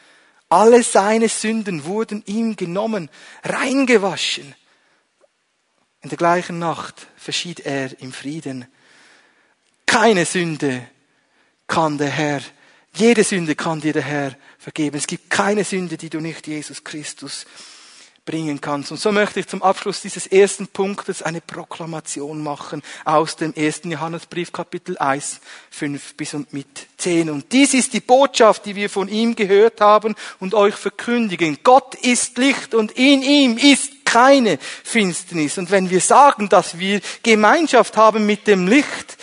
Alle 0.48 0.82
seine 0.82 1.28
Sünden 1.28 1.84
wurden 1.84 2.22
ihm 2.26 2.56
genommen, 2.56 3.08
reingewaschen. 3.42 4.54
In 6.02 6.10
der 6.10 6.18
gleichen 6.18 6.58
Nacht 6.58 7.06
verschied 7.16 7.60
er 7.60 7.98
im 8.00 8.12
Frieden. 8.12 8.66
Keine 9.86 10.26
Sünde 10.26 10.86
kann 11.66 11.96
der 11.96 12.10
Herr, 12.10 12.42
jede 12.94 13.24
Sünde 13.24 13.54
kann 13.54 13.80
dir 13.80 13.94
der 13.94 14.02
Herr 14.02 14.36
vergeben. 14.58 14.98
Es 14.98 15.06
gibt 15.06 15.30
keine 15.30 15.64
Sünde, 15.64 15.96
die 15.96 16.10
du 16.10 16.20
nicht 16.20 16.46
Jesus 16.46 16.84
Christus 16.84 17.46
bringen 18.24 18.60
kannst. 18.60 18.92
Und 18.92 19.00
so 19.00 19.10
möchte 19.10 19.40
ich 19.40 19.48
zum 19.48 19.62
Abschluss 19.62 20.00
dieses 20.00 20.26
ersten 20.26 20.68
Punktes 20.68 21.22
eine 21.22 21.40
Proklamation 21.40 22.42
machen 22.42 22.82
aus 23.04 23.36
dem 23.36 23.52
ersten 23.54 23.90
Johannesbrief 23.90 24.52
Kapitel 24.52 24.96
1, 24.96 25.40
5 25.70 26.14
bis 26.14 26.34
und 26.34 26.52
mit 26.52 26.66
10. 26.98 27.30
Und 27.30 27.52
dies 27.52 27.74
ist 27.74 27.92
die 27.92 28.00
Botschaft, 28.00 28.64
die 28.66 28.76
wir 28.76 28.88
von 28.90 29.08
ihm 29.08 29.34
gehört 29.34 29.80
haben 29.80 30.14
und 30.38 30.54
euch 30.54 30.76
verkündigen. 30.76 31.58
Gott 31.64 31.96
ist 31.96 32.38
Licht 32.38 32.74
und 32.74 32.92
in 32.92 33.22
ihm 33.22 33.58
ist 33.58 34.04
keine 34.04 34.58
Finsternis. 34.84 35.58
Und 35.58 35.70
wenn 35.70 35.90
wir 35.90 36.00
sagen, 36.00 36.48
dass 36.48 36.78
wir 36.78 37.00
Gemeinschaft 37.22 37.96
haben 37.96 38.26
mit 38.26 38.46
dem 38.46 38.68
Licht, 38.68 39.16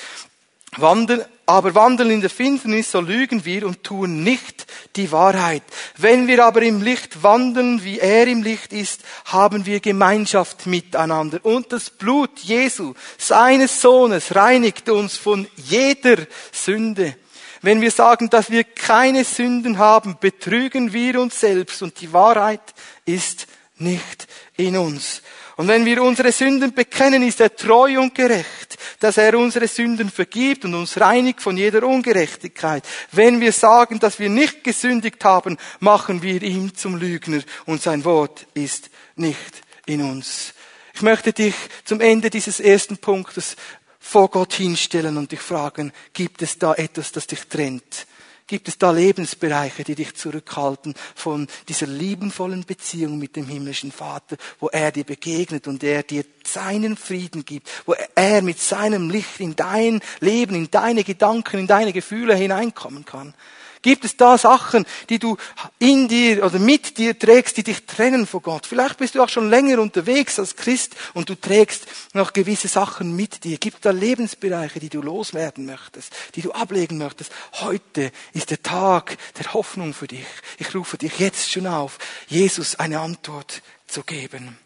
wandeln, 0.82 1.24
aber 1.46 1.74
wandeln 1.74 2.12
in 2.12 2.22
der 2.22 2.30
Finsternis, 2.30 2.92
so 2.92 3.02
lügen 3.02 3.44
wir 3.44 3.66
und 3.66 3.84
tun 3.84 4.24
nicht 4.24 4.68
die 4.96 5.12
Wahrheit. 5.12 5.64
Wenn 5.98 6.28
wir 6.28 6.46
aber 6.46 6.62
im 6.62 6.82
Licht 6.82 7.24
wandeln, 7.24 7.84
wie 7.84 8.00
er 8.00 8.28
im 8.28 8.44
Licht 8.44 8.72
ist, 8.72 9.02
haben 9.26 9.66
wir 9.66 9.80
Gemeinschaft 9.80 10.68
miteinander. 10.68 11.40
Und 11.44 11.72
das 11.72 11.90
Blut 11.90 12.38
Jesu, 12.40 12.94
seines 13.18 13.82
Sohnes, 13.82 14.36
reinigt 14.36 14.90
uns 14.90 15.18
von 15.18 15.48
jeder 15.56 16.18
Sünde. 16.52 17.16
Wenn 17.62 17.82
wir 17.82 17.92
sagen, 17.92 18.30
dass 18.30 18.52
wir 18.52 18.64
keine 18.64 19.24
Sünden 19.24 19.80
haben, 19.80 20.18
betrügen 20.20 20.94
wir 20.94 21.20
uns 21.20 21.40
selbst 21.40 21.82
und 21.82 22.00
die 22.00 22.14
Wahrheit 22.14 22.62
ist 23.06 23.48
nicht 23.78 24.28
in 24.56 24.78
uns. 24.78 25.22
Und 25.60 25.68
wenn 25.68 25.84
wir 25.84 26.02
unsere 26.02 26.32
Sünden 26.32 26.74
bekennen, 26.74 27.22
ist 27.22 27.42
er 27.42 27.54
treu 27.54 28.00
und 28.00 28.16
gerecht, 28.16 28.78
dass 29.02 29.18
er 29.18 29.38
unsere 29.38 29.68
Sünden 29.68 30.10
vergibt 30.10 30.64
und 30.64 30.74
uns 30.74 30.98
reinigt 30.98 31.42
von 31.42 31.58
jeder 31.58 31.84
Ungerechtigkeit. 31.84 32.82
Wenn 33.12 33.42
wir 33.42 33.52
sagen, 33.52 34.00
dass 34.00 34.20
wir 34.20 34.30
nicht 34.30 34.64
gesündigt 34.64 35.22
haben, 35.26 35.58
machen 35.82 36.22
wir 36.22 36.42
ihn 36.44 36.74
zum 36.76 36.96
Lügner 36.96 37.42
und 37.66 37.82
sein 37.82 38.06
Wort 38.06 38.48
ist 38.54 38.90
nicht 39.18 39.62
in 39.86 40.02
uns. 40.02 40.54
Ich 40.94 41.02
möchte 41.02 41.34
dich 41.34 41.56
zum 41.84 42.00
Ende 42.00 42.30
dieses 42.30 42.62
ersten 42.62 42.98
Punktes 42.98 43.58
vor 44.00 44.30
Gott 44.30 44.54
hinstellen 44.54 45.18
und 45.18 45.34
dich 45.34 45.42
fragen, 45.42 45.92
gibt 46.14 46.42
es 46.42 46.58
da 46.58 46.74
etwas, 46.74 47.12
das 47.12 47.28
dich 47.28 47.42
trennt? 47.50 48.08
Gibt 48.50 48.68
es 48.68 48.80
da 48.80 48.90
Lebensbereiche, 48.90 49.84
die 49.84 49.94
dich 49.94 50.16
zurückhalten 50.16 50.96
von 51.14 51.46
dieser 51.68 51.86
liebenvollen 51.86 52.66
Beziehung 52.66 53.20
mit 53.20 53.36
dem 53.36 53.48
himmlischen 53.48 53.92
Vater, 53.92 54.38
wo 54.60 54.70
er 54.70 54.92
dir 54.92 55.04
begegnet 55.04 55.68
und 55.68 55.84
er 55.84 56.02
dir 56.02 56.26
seinen 56.44 56.98
Frieden 56.98 57.46
gibt, 57.46 57.70
wo 57.86 57.94
er 58.16 58.42
mit 58.42 58.60
seinem 58.60 59.12
Licht 59.12 59.40
in 59.40 59.56
dein 59.56 60.02
Leben, 60.20 60.56
in 60.56 60.72
deine 60.72 61.04
Gedanken, 61.04 61.60
in 61.60 61.68
deine 61.68 61.94
Gefühle 61.94 62.34
hineinkommen 62.34 63.06
kann? 63.06 63.36
Gibt 63.82 64.04
es 64.04 64.18
da 64.18 64.38
Sachen, 64.38 64.86
die 65.08 65.20
du 65.20 65.38
in 65.78 66.10
dir 66.10 66.46
oder 66.46 66.60
mit 66.60 66.98
dir 66.98 67.18
trägst, 67.18 67.56
die 67.56 67.64
dich 67.64 67.86
trennen 67.86 68.28
von 68.28 68.42
Gott? 68.42 68.66
Vielleicht 68.66 68.98
bist 68.98 69.16
du 69.16 69.24
auch 69.24 69.30
schon 69.30 69.50
länger 69.50 69.80
unterwegs 69.80 70.38
als 70.38 70.58
Christ 70.58 70.96
und 71.14 71.30
du 71.30 71.36
trägst 71.36 71.86
noch 72.14 72.34
gewisse 72.34 72.68
Sachen 72.68 73.16
mit 73.16 73.46
dir. 73.46 73.58
Gibt 73.58 73.86
da 73.86 73.92
Lebensbereiche, 73.92 74.82
die 74.82 74.90
du 74.90 75.02
loswerden 75.02 75.66
möchtest, 75.66 76.14
die 76.36 76.42
du 76.42 76.52
ablegen 76.52 76.98
möchtest? 76.98 77.32
Heute 77.54 78.12
ist 78.34 78.50
der 78.50 78.62
Tag 78.62 79.18
der 79.38 79.54
Hoffnung 79.54 79.94
für 79.94 80.08
dich. 80.08 80.28
Ich 80.58 80.76
rufe 80.76 80.98
dich 80.98 81.18
jetzt 81.20 81.50
schon 81.50 81.66
auf, 81.66 82.00
Jesus 82.28 82.76
eine 82.76 83.00
Antwort 83.00 83.62
zu 83.88 84.04
geben. 84.04 84.58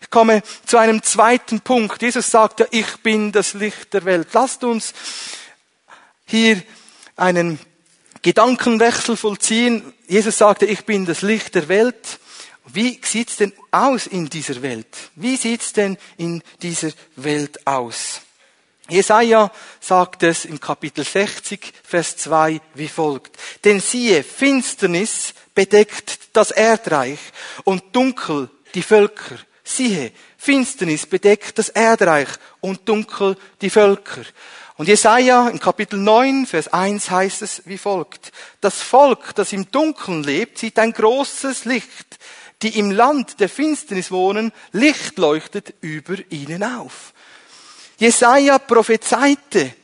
Ich 0.00 0.10
komme 0.10 0.42
zu 0.64 0.78
einem 0.78 1.02
zweiten 1.02 1.60
Punkt. 1.60 2.02
Jesus 2.02 2.30
sagt 2.30 2.60
ja, 2.60 2.66
ich 2.70 2.96
bin 2.98 3.30
das 3.30 3.54
Licht 3.54 3.94
der 3.94 4.04
Welt. 4.04 4.28
Lasst 4.32 4.64
uns 4.64 4.94
hier 6.24 6.62
einen 7.16 7.58
Gedankenwechsel 8.22 9.16
vollziehen. 9.16 9.92
Jesus 10.06 10.38
sagte, 10.38 10.66
ich 10.66 10.84
bin 10.84 11.06
das 11.06 11.22
Licht 11.22 11.54
der 11.54 11.68
Welt. 11.68 12.18
Wie 12.66 13.00
sieht's 13.02 13.36
denn 13.36 13.52
aus 13.70 14.06
in 14.06 14.28
dieser 14.28 14.60
Welt? 14.62 14.94
Wie 15.14 15.36
sieht's 15.36 15.72
denn 15.72 15.96
in 16.16 16.42
dieser 16.60 16.90
Welt 17.16 17.66
aus? 17.66 18.20
Jesaja 18.90 19.50
sagt 19.80 20.22
es 20.22 20.46
im 20.46 20.60
Kapitel 20.60 21.04
60, 21.04 21.72
Vers 21.82 22.16
2 22.16 22.60
wie 22.74 22.88
folgt. 22.88 23.36
Denn 23.64 23.80
siehe, 23.80 24.22
Finsternis 24.22 25.34
bedeckt 25.54 26.30
das 26.32 26.50
Erdreich 26.50 27.18
und 27.64 27.94
dunkel 27.94 28.48
die 28.74 28.82
Völker. 28.82 29.36
Siehe, 29.62 30.12
Finsternis 30.38 31.04
bedeckt 31.04 31.58
das 31.58 31.68
Erdreich 31.68 32.28
und 32.60 32.88
dunkel 32.88 33.36
die 33.60 33.68
Völker. 33.68 34.22
Und 34.78 34.86
Jesaja 34.86 35.48
in 35.48 35.58
Kapitel 35.58 35.98
9, 35.98 36.46
Vers 36.46 36.68
1 36.68 37.10
heißt 37.10 37.42
es 37.42 37.62
wie 37.64 37.78
folgt. 37.78 38.30
Das 38.60 38.80
Volk, 38.80 39.34
das 39.34 39.52
im 39.52 39.68
Dunkeln 39.72 40.22
lebt, 40.22 40.58
sieht 40.58 40.78
ein 40.78 40.92
großes 40.92 41.64
Licht. 41.64 42.16
Die 42.62 42.78
im 42.78 42.92
Land 42.92 43.40
der 43.40 43.48
Finsternis 43.48 44.12
wohnen, 44.12 44.52
Licht 44.70 45.18
leuchtet 45.18 45.74
über 45.80 46.14
ihnen 46.30 46.62
auf. 46.62 47.12
Jesaja 47.98 48.60
prophezeite 48.60 49.74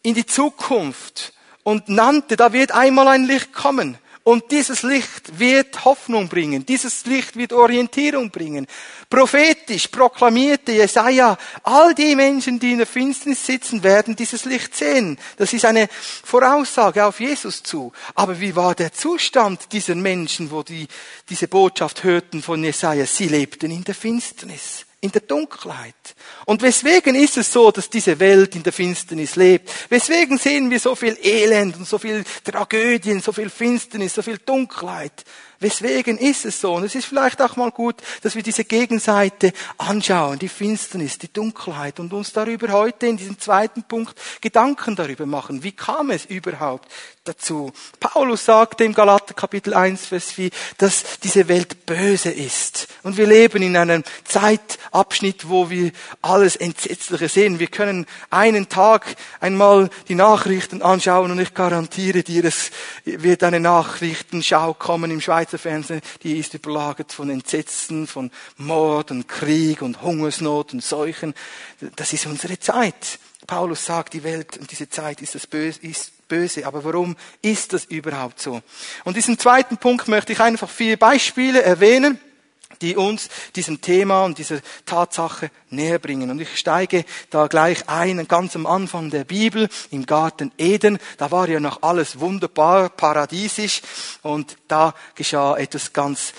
in 0.00 0.14
die 0.14 0.24
Zukunft 0.24 1.34
und 1.62 1.90
nannte, 1.90 2.36
da 2.36 2.54
wird 2.54 2.72
einmal 2.72 3.08
ein 3.08 3.24
Licht 3.24 3.52
kommen. 3.52 3.98
Und 4.26 4.50
dieses 4.50 4.82
Licht 4.82 5.38
wird 5.38 5.84
Hoffnung 5.84 6.28
bringen. 6.28 6.66
Dieses 6.66 7.06
Licht 7.06 7.36
wird 7.36 7.52
Orientierung 7.52 8.28
bringen. 8.28 8.66
Prophetisch 9.08 9.86
proklamierte 9.86 10.72
Jesaja, 10.72 11.38
all 11.62 11.94
die 11.94 12.16
Menschen, 12.16 12.58
die 12.58 12.72
in 12.72 12.78
der 12.78 12.88
Finsternis 12.88 13.46
sitzen, 13.46 13.84
werden 13.84 14.16
dieses 14.16 14.44
Licht 14.44 14.74
sehen. 14.74 15.16
Das 15.36 15.52
ist 15.52 15.64
eine 15.64 15.88
Voraussage 16.24 17.04
auf 17.04 17.20
Jesus 17.20 17.62
zu. 17.62 17.92
Aber 18.16 18.40
wie 18.40 18.56
war 18.56 18.74
der 18.74 18.92
Zustand 18.92 19.70
dieser 19.70 19.94
Menschen, 19.94 20.50
wo 20.50 20.64
die 20.64 20.88
diese 21.30 21.46
Botschaft 21.46 22.02
hörten 22.02 22.42
von 22.42 22.64
Jesaja? 22.64 23.06
Sie 23.06 23.28
lebten 23.28 23.70
in 23.70 23.84
der 23.84 23.94
Finsternis 23.94 24.85
in 25.00 25.12
der 25.12 25.20
Dunkelheit. 25.20 26.14
Und 26.46 26.62
weswegen 26.62 27.14
ist 27.14 27.36
es 27.36 27.52
so, 27.52 27.70
dass 27.70 27.90
diese 27.90 28.18
Welt 28.18 28.56
in 28.56 28.62
der 28.62 28.72
Finsternis 28.72 29.36
lebt? 29.36 29.70
Weswegen 29.90 30.38
sehen 30.38 30.70
wir 30.70 30.80
so 30.80 30.94
viel 30.94 31.16
Elend 31.22 31.76
und 31.76 31.86
so 31.86 31.98
viel 31.98 32.24
Tragödien, 32.44 33.20
so 33.20 33.32
viel 33.32 33.50
Finsternis, 33.50 34.14
so 34.14 34.22
viel 34.22 34.38
Dunkelheit? 34.38 35.24
Weswegen 35.58 36.18
ist 36.18 36.44
es 36.44 36.60
so? 36.60 36.74
Und 36.74 36.84
es 36.84 36.94
ist 36.94 37.06
vielleicht 37.06 37.40
auch 37.40 37.56
mal 37.56 37.70
gut, 37.70 37.96
dass 38.22 38.34
wir 38.34 38.42
diese 38.42 38.64
Gegenseite 38.64 39.52
anschauen, 39.78 40.38
die 40.38 40.48
Finsternis, 40.48 41.16
die 41.16 41.32
Dunkelheit 41.32 41.98
und 41.98 42.12
uns 42.12 42.32
darüber 42.32 42.68
heute 42.68 43.06
in 43.06 43.16
diesem 43.16 43.38
zweiten 43.38 43.82
Punkt 43.82 44.14
Gedanken 44.42 44.96
darüber 44.96 45.24
machen. 45.24 45.62
Wie 45.62 45.72
kam 45.72 46.10
es 46.10 46.26
überhaupt 46.26 46.90
dazu? 47.24 47.72
Paulus 48.00 48.44
sagte 48.44 48.84
im 48.84 48.92
Galater 48.92 49.32
Kapitel 49.32 49.72
1, 49.72 50.06
Vers 50.06 50.32
4, 50.32 50.50
dass 50.76 51.18
diese 51.22 51.48
Welt 51.48 51.86
böse 51.86 52.30
ist. 52.30 52.88
Und 53.02 53.16
wir 53.16 53.26
leben 53.26 53.62
in 53.62 53.78
einem 53.78 54.04
Zeitabschnitt, 54.24 55.48
wo 55.48 55.70
wir 55.70 55.90
alles 56.20 56.56
Entsetzliche 56.56 57.28
sehen. 57.28 57.58
Wir 57.58 57.68
können 57.68 58.06
einen 58.28 58.68
Tag 58.68 59.16
einmal 59.40 59.88
die 60.08 60.14
Nachrichten 60.14 60.82
anschauen 60.82 61.30
und 61.30 61.38
ich 61.38 61.54
garantiere 61.54 62.22
dir, 62.22 62.44
es 62.44 62.70
wird 63.04 63.42
eine 63.42 63.60
Nachrichtenschau 63.60 64.74
kommen 64.74 65.10
im 65.10 65.22
Schweiz 65.22 65.45
Schweizer 65.46 65.58
Fernsehen, 65.58 66.00
die 66.24 66.38
ist 66.38 66.54
überlagert 66.54 67.12
von 67.12 67.30
Entsetzen, 67.30 68.08
von 68.08 68.32
Mord 68.56 69.12
und 69.12 69.28
Krieg 69.28 69.80
und 69.80 70.02
Hungersnot 70.02 70.72
und 70.72 70.82
Seuchen. 70.82 71.34
Das 71.94 72.12
ist 72.12 72.26
unsere 72.26 72.58
Zeit. 72.58 73.20
Paulus 73.46 73.84
sagt, 73.84 74.14
die 74.14 74.24
Welt 74.24 74.58
und 74.58 74.72
diese 74.72 74.88
Zeit 74.88 75.22
ist 75.22 75.36
das 75.36 75.46
Böse, 75.46 75.78
ist 75.82 76.26
böse. 76.26 76.66
Aber 76.66 76.82
warum 76.82 77.14
ist 77.42 77.72
das 77.72 77.84
überhaupt 77.84 78.40
so? 78.40 78.60
Und 79.04 79.16
diesen 79.16 79.38
zweiten 79.38 79.76
Punkt 79.76 80.08
möchte 80.08 80.32
ich 80.32 80.40
einfach 80.40 80.68
vier 80.68 80.96
Beispiele 80.96 81.62
erwähnen 81.62 82.18
die 82.80 82.96
uns 82.96 83.28
diesem 83.54 83.80
Thema 83.80 84.24
und 84.24 84.38
dieser 84.38 84.60
Tatsache 84.84 85.50
näher 85.70 85.98
bringen. 85.98 86.30
Und 86.30 86.40
ich 86.40 86.56
steige 86.56 87.04
da 87.30 87.46
gleich 87.46 87.88
ein, 87.88 88.26
ganz 88.28 88.56
am 88.56 88.66
Anfang 88.66 89.10
der 89.10 89.24
Bibel, 89.24 89.68
im 89.90 90.06
Garten 90.06 90.52
Eden. 90.58 90.98
Da 91.18 91.30
war 91.30 91.48
ja 91.48 91.60
noch 91.60 91.82
alles 91.82 92.20
wunderbar, 92.20 92.88
paradiesisch. 92.88 93.82
Und 94.22 94.56
da 94.68 94.94
geschah 95.14 95.56
etwas 95.56 95.92
ganz 95.92 96.32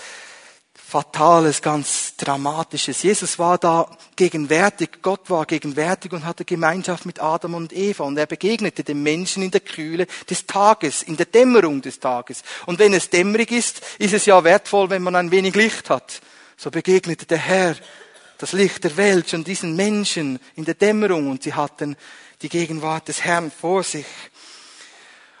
Fatales, 0.90 1.60
ganz 1.60 2.16
Dramatisches. 2.16 3.02
Jesus 3.02 3.38
war 3.38 3.58
da 3.58 3.94
gegenwärtig, 4.16 5.02
Gott 5.02 5.28
war 5.28 5.44
gegenwärtig 5.44 6.14
und 6.14 6.24
hatte 6.24 6.46
Gemeinschaft 6.46 7.04
mit 7.04 7.20
Adam 7.20 7.52
und 7.52 7.74
Eva 7.74 8.04
und 8.04 8.16
er 8.16 8.24
begegnete 8.24 8.84
dem 8.84 9.02
Menschen 9.02 9.42
in 9.42 9.50
der 9.50 9.60
Kühle 9.60 10.06
des 10.30 10.46
Tages, 10.46 11.02
in 11.02 11.18
der 11.18 11.26
Dämmerung 11.26 11.82
des 11.82 12.00
Tages. 12.00 12.42
Und 12.64 12.78
wenn 12.78 12.94
es 12.94 13.10
dämmerig 13.10 13.52
ist, 13.52 13.82
ist 13.98 14.14
es 14.14 14.24
ja 14.24 14.42
wertvoll, 14.44 14.88
wenn 14.88 15.02
man 15.02 15.14
ein 15.14 15.30
wenig 15.30 15.54
Licht 15.56 15.90
hat. 15.90 16.22
So 16.56 16.70
begegnete 16.70 17.26
der 17.26 17.36
Herr, 17.36 17.76
das 18.38 18.52
Licht 18.52 18.82
der 18.82 18.96
Welt, 18.96 19.28
schon 19.28 19.44
diesen 19.44 19.76
Menschen 19.76 20.38
in 20.54 20.64
der 20.64 20.72
Dämmerung 20.72 21.30
und 21.30 21.42
sie 21.42 21.52
hatten 21.52 21.98
die 22.40 22.48
Gegenwart 22.48 23.08
des 23.08 23.22
Herrn 23.22 23.50
vor 23.50 23.82
sich. 23.82 24.06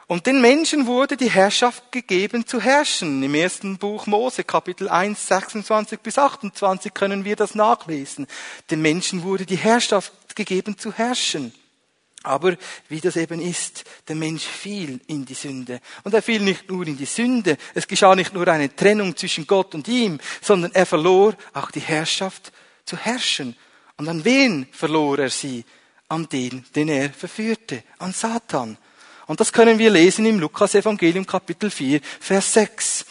Und 0.08 0.24
den 0.24 0.40
Menschen 0.40 0.86
wurde 0.86 1.18
die 1.18 1.30
Herrschaft 1.30 1.92
gegeben 1.92 2.46
zu 2.46 2.62
herrschen. 2.62 3.22
Im 3.22 3.34
ersten 3.34 3.76
Buch 3.76 4.06
Mose, 4.06 4.42
Kapitel 4.42 4.88
1, 4.88 5.28
26 5.28 6.00
bis 6.00 6.16
28 6.16 6.94
können 6.94 7.26
wir 7.26 7.36
das 7.36 7.54
nachlesen. 7.54 8.26
Den 8.70 8.80
Menschen 8.80 9.22
wurde 9.22 9.44
die 9.44 9.58
Herrschaft 9.58 10.14
gegeben 10.34 10.78
zu 10.78 10.94
herrschen. 10.94 11.52
Aber 12.22 12.56
wie 12.88 13.02
das 13.02 13.16
eben 13.16 13.38
ist, 13.38 13.84
der 14.08 14.16
Mensch 14.16 14.44
fiel 14.44 14.98
in 15.08 15.26
die 15.26 15.34
Sünde. 15.34 15.78
Und 16.04 16.14
er 16.14 16.22
fiel 16.22 16.40
nicht 16.40 16.70
nur 16.70 16.86
in 16.86 16.96
die 16.96 17.04
Sünde, 17.04 17.58
es 17.74 17.86
geschah 17.86 18.14
nicht 18.14 18.32
nur 18.32 18.48
eine 18.48 18.74
Trennung 18.74 19.14
zwischen 19.14 19.46
Gott 19.46 19.74
und 19.74 19.88
ihm, 19.88 20.18
sondern 20.40 20.72
er 20.72 20.86
verlor 20.86 21.36
auch 21.52 21.70
die 21.70 21.80
Herrschaft 21.80 22.50
zu 22.86 22.96
herrschen. 22.96 23.56
Und 23.98 24.08
an 24.08 24.24
wen 24.24 24.68
verlor 24.72 25.18
er 25.18 25.30
sie? 25.30 25.66
An 26.08 26.26
den, 26.30 26.64
den 26.74 26.88
er 26.88 27.10
verführte, 27.10 27.84
an 27.98 28.14
Satan. 28.14 28.78
Und 29.28 29.40
das 29.40 29.52
können 29.52 29.78
wir 29.78 29.90
lesen 29.90 30.24
im 30.24 30.40
Lukas 30.40 30.74
Evangelium 30.74 31.26
Kapitel 31.26 31.70
4, 31.70 32.00
Vers 32.18 32.54
6. 32.54 33.04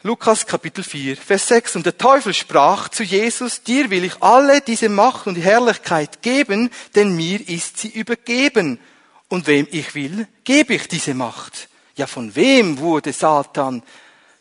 Lukas 0.00 0.46
Kapitel 0.46 0.82
4, 0.82 1.18
Vers 1.18 1.48
6. 1.48 1.76
Und 1.76 1.84
der 1.84 1.98
Teufel 1.98 2.32
sprach 2.32 2.88
zu 2.88 3.02
Jesus, 3.02 3.62
dir 3.62 3.90
will 3.90 4.04
ich 4.04 4.22
alle 4.22 4.62
diese 4.62 4.88
Macht 4.88 5.26
und 5.26 5.36
Herrlichkeit 5.36 6.22
geben, 6.22 6.70
denn 6.94 7.14
mir 7.14 7.46
ist 7.46 7.76
sie 7.76 7.88
übergeben. 7.88 8.80
Und 9.28 9.46
wem 9.46 9.68
ich 9.70 9.94
will, 9.94 10.26
gebe 10.42 10.72
ich 10.72 10.88
diese 10.88 11.12
Macht. 11.12 11.68
Ja, 11.96 12.06
von 12.06 12.34
wem 12.34 12.78
wurde 12.78 13.12
Satan 13.12 13.82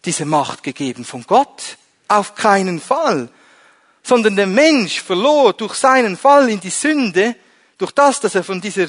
diese 0.05 0.23
Macht 0.23 0.63
gegeben? 0.63 1.03
Von 1.03 1.25
Gott? 1.27 1.77
Auf 2.07 2.35
keinen 2.35 2.79
Fall. 2.79 3.27
Sondern 4.01 4.37
der 4.37 4.47
Mensch 4.47 5.01
verlor 5.01 5.51
durch 5.51 5.73
seinen 5.73 6.15
Fall 6.15 6.49
in 6.49 6.61
die 6.61 6.69
Sünde, 6.69 7.35
durch 7.77 7.91
das, 7.91 8.21
dass 8.21 8.35
er 8.35 8.45
von 8.45 8.61
dieser 8.61 8.87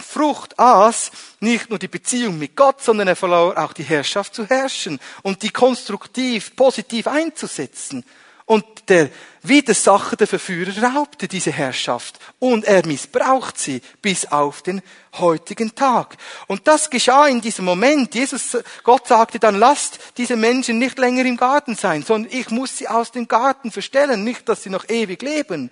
Frucht 0.00 0.58
aß, 0.58 1.10
nicht 1.40 1.68
nur 1.68 1.78
die 1.78 1.88
Beziehung 1.88 2.38
mit 2.38 2.56
Gott, 2.56 2.82
sondern 2.82 3.08
er 3.08 3.16
verlor 3.16 3.58
auch 3.58 3.74
die 3.74 3.82
Herrschaft 3.82 4.34
zu 4.34 4.46
herrschen 4.46 4.98
und 5.22 5.42
die 5.42 5.50
konstruktiv, 5.50 6.56
positiv 6.56 7.06
einzusetzen. 7.06 8.04
Und 8.46 8.64
der 8.88 9.10
Widersacher, 9.42 10.16
der 10.16 10.26
Verführer, 10.26 10.94
raubte 10.94 11.28
diese 11.28 11.52
Herrschaft 11.52 12.18
und 12.38 12.64
er 12.64 12.84
missbraucht 12.86 13.58
sie 13.58 13.82
bis 14.00 14.26
auf 14.26 14.62
den 14.62 14.82
heutigen 15.14 15.74
Tag. 15.74 16.16
Und 16.48 16.66
das 16.66 16.90
geschah 16.90 17.28
in 17.28 17.40
diesem 17.40 17.64
Moment. 17.64 18.14
Jesus, 18.14 18.58
Gott 18.82 19.06
sagte 19.06 19.38
dann, 19.38 19.58
lasst 19.58 19.98
diese 20.16 20.36
Menschen 20.36 20.78
nicht 20.78 20.98
länger 20.98 21.24
im 21.24 21.36
Garten 21.36 21.76
sein, 21.76 22.02
sondern 22.02 22.32
ich 22.32 22.50
muss 22.50 22.78
sie 22.78 22.88
aus 22.88 23.12
dem 23.12 23.28
Garten 23.28 23.70
verstellen, 23.70 24.24
nicht, 24.24 24.48
dass 24.48 24.62
sie 24.62 24.70
noch 24.70 24.88
ewig 24.88 25.22
leben. 25.22 25.70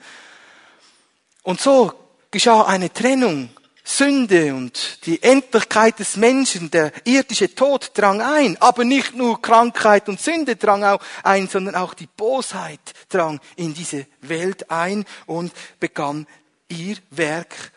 Und 1.42 1.60
so 1.60 1.92
geschah 2.30 2.62
eine 2.62 2.92
Trennung 2.92 3.50
Sünde 3.96 4.54
und 4.54 5.04
die 5.06 5.22
Endlichkeit 5.22 5.98
des 5.98 6.16
Menschen, 6.16 6.70
der 6.70 6.92
irdische 7.04 7.54
Tod 7.54 7.90
drang 7.94 8.20
ein. 8.20 8.56
Aber 8.60 8.84
nicht 8.84 9.14
nur 9.14 9.42
Krankheit 9.42 10.08
und 10.08 10.20
Sünde 10.20 10.56
drang 10.56 10.84
auch 10.84 11.00
ein, 11.22 11.48
sondern 11.48 11.74
auch 11.74 11.94
die 11.94 12.06
Bosheit 12.06 12.80
drang 13.08 13.40
in 13.56 13.74
diese 13.74 14.06
Welt 14.20 14.70
ein 14.70 15.04
und 15.26 15.52
begann 15.80 16.26
ihr 16.68 16.96
Werk 17.10 17.72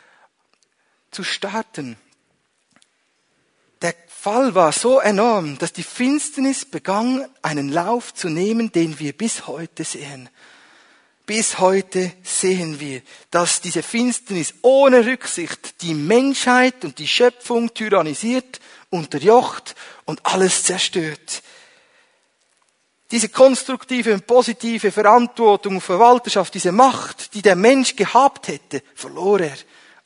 zu 1.11 1.23
starten. 1.23 1.97
Der 3.81 3.95
Fall 4.07 4.55
war 4.55 4.71
so 4.71 4.99
enorm, 4.99 5.57
dass 5.57 5.73
die 5.73 5.83
Finsternis 5.83 6.63
begann, 6.63 7.27
einen 7.41 7.69
Lauf 7.69 8.13
zu 8.13 8.29
nehmen, 8.29 8.71
den 8.71 8.99
wir 8.99 9.13
bis 9.13 9.47
heute 9.47 9.83
sehen. 9.83 10.29
Bis 11.25 11.59
heute 11.59 12.11
sehen 12.21 12.81
wir, 12.81 13.01
dass 13.31 13.61
diese 13.61 13.81
Finsternis 13.81 14.55
ohne 14.61 15.05
Rücksicht 15.05 15.81
die 15.81 15.93
Menschheit 15.93 16.83
und 16.83 16.99
die 16.99 17.07
Schöpfung 17.07 17.73
tyrannisiert, 17.73 18.59
unterjocht 18.89 19.75
und 20.03 20.25
alles 20.25 20.63
zerstört. 20.63 21.41
Diese 23.09 23.29
konstruktive 23.29 24.13
und 24.13 24.27
positive 24.27 24.91
Verantwortung 24.91 25.75
und 25.75 25.81
Verwalterschaft, 25.81 26.55
diese 26.55 26.71
Macht, 26.71 27.33
die 27.35 27.41
der 27.41 27.55
Mensch 27.55 27.95
gehabt 27.95 28.49
hätte, 28.49 28.81
verlor 28.93 29.39
er 29.39 29.55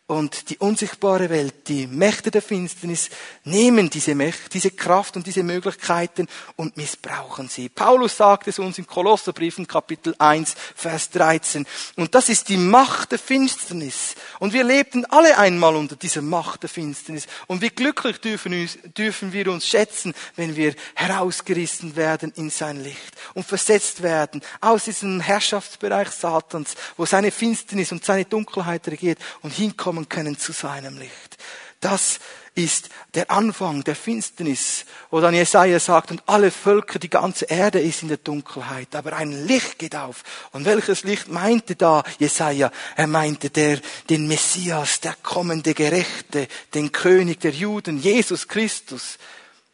und 0.07 0.49
die 0.49 0.57
unsichtbare 0.57 1.29
Welt, 1.29 1.67
die 1.67 1.85
Mächte 1.85 2.31
der 2.31 2.41
Finsternis, 2.41 3.09
nehmen 3.43 3.89
diese, 3.89 4.15
Mächte, 4.15 4.49
diese 4.49 4.71
Kraft 4.71 5.17
und 5.17 5.27
diese 5.27 5.43
Möglichkeiten 5.43 6.27
und 6.55 6.77
missbrauchen 6.77 7.49
sie. 7.49 7.67
Paulus 7.67 8.15
sagt 8.15 8.47
es 8.47 8.57
uns 8.57 8.77
im 8.77 8.87
Kolosserbrief 8.87 9.57
in 9.57 9.67
Kapitel 9.67 10.15
1, 10.17 10.55
Vers 10.75 11.09
13. 11.09 11.65
Und 11.97 12.15
das 12.15 12.29
ist 12.29 12.47
die 12.47 12.55
Macht 12.55 13.11
der 13.11 13.19
Finsternis. 13.19 14.15
Und 14.39 14.53
wir 14.53 14.63
lebten 14.63 15.03
alle 15.05 15.37
einmal 15.37 15.75
unter 15.75 15.97
dieser 15.97 16.21
Macht 16.21 16.63
der 16.63 16.69
Finsternis. 16.69 17.27
Und 17.47 17.61
wie 17.61 17.69
glücklich 17.69 18.21
dürfen, 18.21 18.53
uns, 18.53 18.77
dürfen 18.97 19.33
wir 19.33 19.51
uns 19.51 19.67
schätzen, 19.67 20.13
wenn 20.37 20.55
wir 20.55 20.73
herausgerissen 20.95 21.97
werden 21.97 22.31
in 22.37 22.49
sein 22.49 22.81
Licht 22.81 23.13
und 23.33 23.45
versetzt 23.45 24.03
werden 24.03 24.41
aus 24.61 24.85
diesem 24.85 25.19
Herrschaftsbereich 25.19 26.11
Satans, 26.11 26.75
wo 26.95 27.05
seine 27.05 27.31
Finsternis 27.31 27.91
und 27.91 28.05
seine 28.05 28.23
Dunkelheit 28.23 28.87
regiert 28.87 29.19
und 29.41 29.53
hinkommen 29.53 29.96
kommen 29.97 30.09
können 30.09 30.37
zu 30.37 30.51
seinem 30.51 30.97
Licht. 30.97 31.37
Das 31.79 32.19
ist 32.53 32.89
der 33.13 33.29
Anfang 33.29 33.83
der 33.83 33.95
Finsternis, 33.95 34.85
wo 35.11 35.19
dann 35.21 35.33
Jesaja 35.33 35.79
sagt, 35.79 36.11
und 36.11 36.23
alle 36.25 36.49
Völker, 36.51 36.97
die 36.97 37.09
ganze 37.09 37.45
Erde 37.45 37.79
ist 37.79 38.01
in 38.01 38.07
der 38.07 38.17
Dunkelheit, 38.17 38.95
aber 38.95 39.13
ein 39.13 39.45
Licht 39.47 39.77
geht 39.77 39.95
auf. 39.95 40.23
Und 40.51 40.65
welches 40.65 41.03
Licht 41.03 41.27
meinte 41.27 41.75
da 41.75 42.03
Jesaja? 42.17 42.71
Er 42.95 43.07
meinte 43.07 43.49
der, 43.51 43.79
den 44.09 44.27
Messias, 44.27 44.99
der 45.01 45.15
kommende 45.21 45.73
Gerechte, 45.73 46.47
den 46.73 46.91
König 46.91 47.39
der 47.41 47.51
Juden, 47.51 47.99
Jesus 47.99 48.47
Christus. 48.47 49.17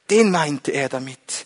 Den 0.10 0.30
meinte 0.32 0.72
er 0.72 0.90
damit. 0.90 1.46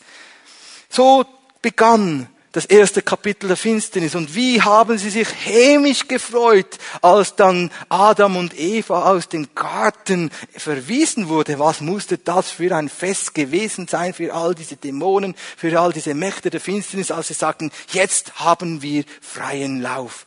So 0.90 1.24
begann 1.62 2.28
das 2.58 2.65
erste 2.65 3.04
Kapitel 3.04 3.50
der 3.50 3.56
Finsternis. 3.56 4.15
Und 4.15 4.34
wie 4.34 4.60
haben 4.63 4.98
sie 4.98 5.12
sich 5.12 5.28
hämisch 5.46 6.08
gefreut, 6.08 6.80
als 7.04 7.36
dann 7.36 7.70
Adam 7.88 8.36
und 8.36 8.58
Eva 8.58 9.12
aus 9.12 9.30
dem 9.30 9.54
Garten 9.54 10.32
verwiesen 10.56 11.30
wurde. 11.30 11.60
Was 11.60 11.82
musste 11.82 12.17
das 12.17 12.50
für 12.50 12.76
ein 12.76 12.89
Fest 12.89 13.36
gewesen 13.36 13.88
sein 13.88 14.12
für 14.12 14.34
all 14.34 14.56
diese 14.56 14.76
Dämonen, 14.76 15.36
für 15.56 15.80
all 15.80 15.93
diese 15.93 16.15
Mächte 16.15 16.50
der 16.50 16.60
Finsternis, 16.60 17.12
als 17.12 17.28
sie 17.28 17.36
sagten, 17.36 17.70
jetzt 17.91 18.39
haben 18.39 18.82
wir 18.82 19.04
freien 19.22 19.80
Lauf. 19.80 20.26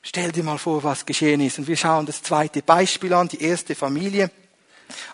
Stell 0.00 0.32
dir 0.32 0.44
mal 0.44 0.56
vor, 0.56 0.82
was 0.82 1.04
geschehen 1.04 1.42
ist. 1.42 1.58
Und 1.58 1.68
wir 1.68 1.76
schauen 1.76 2.06
das 2.06 2.22
zweite 2.22 2.62
Beispiel 2.62 3.12
an, 3.12 3.28
die 3.28 3.42
erste 3.42 3.74
Familie. 3.74 4.30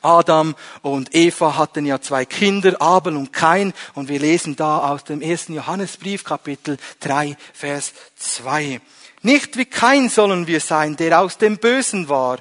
Adam 0.02 0.54
und 0.82 1.14
Eva 1.14 1.56
hatten 1.56 1.86
ja 1.86 2.00
zwei 2.00 2.24
Kinder, 2.24 2.80
Abel 2.80 3.16
und 3.16 3.32
Kain, 3.32 3.72
und 3.94 4.08
wir 4.08 4.18
lesen 4.18 4.56
da 4.56 4.90
aus 4.90 5.04
dem 5.04 5.20
ersten 5.20 5.54
Johannesbrief, 5.54 6.24
Kapitel 6.24 6.78
3, 7.00 7.36
Vers 7.52 7.92
2. 8.16 8.80
Nicht 9.22 9.56
wie 9.56 9.66
Kain 9.66 10.08
sollen 10.08 10.46
wir 10.46 10.60
sein, 10.60 10.96
der 10.96 11.20
aus 11.20 11.38
dem 11.38 11.58
Bösen 11.58 12.08
war 12.08 12.38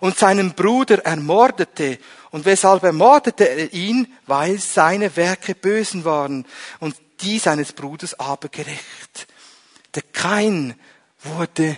und 0.00 0.18
seinen 0.18 0.54
Bruder 0.54 1.04
ermordete. 1.04 1.98
Und 2.30 2.46
weshalb 2.46 2.82
ermordete 2.82 3.48
er 3.48 3.72
ihn? 3.72 4.12
Weil 4.26 4.58
seine 4.58 5.14
Werke 5.16 5.54
bösen 5.54 6.04
waren 6.04 6.46
und 6.80 6.96
die 7.20 7.38
seines 7.38 7.72
Bruders 7.72 8.18
aber 8.18 8.48
gerecht. 8.48 9.26
Der 9.94 10.02
Kain 10.02 10.74
wurde 11.22 11.76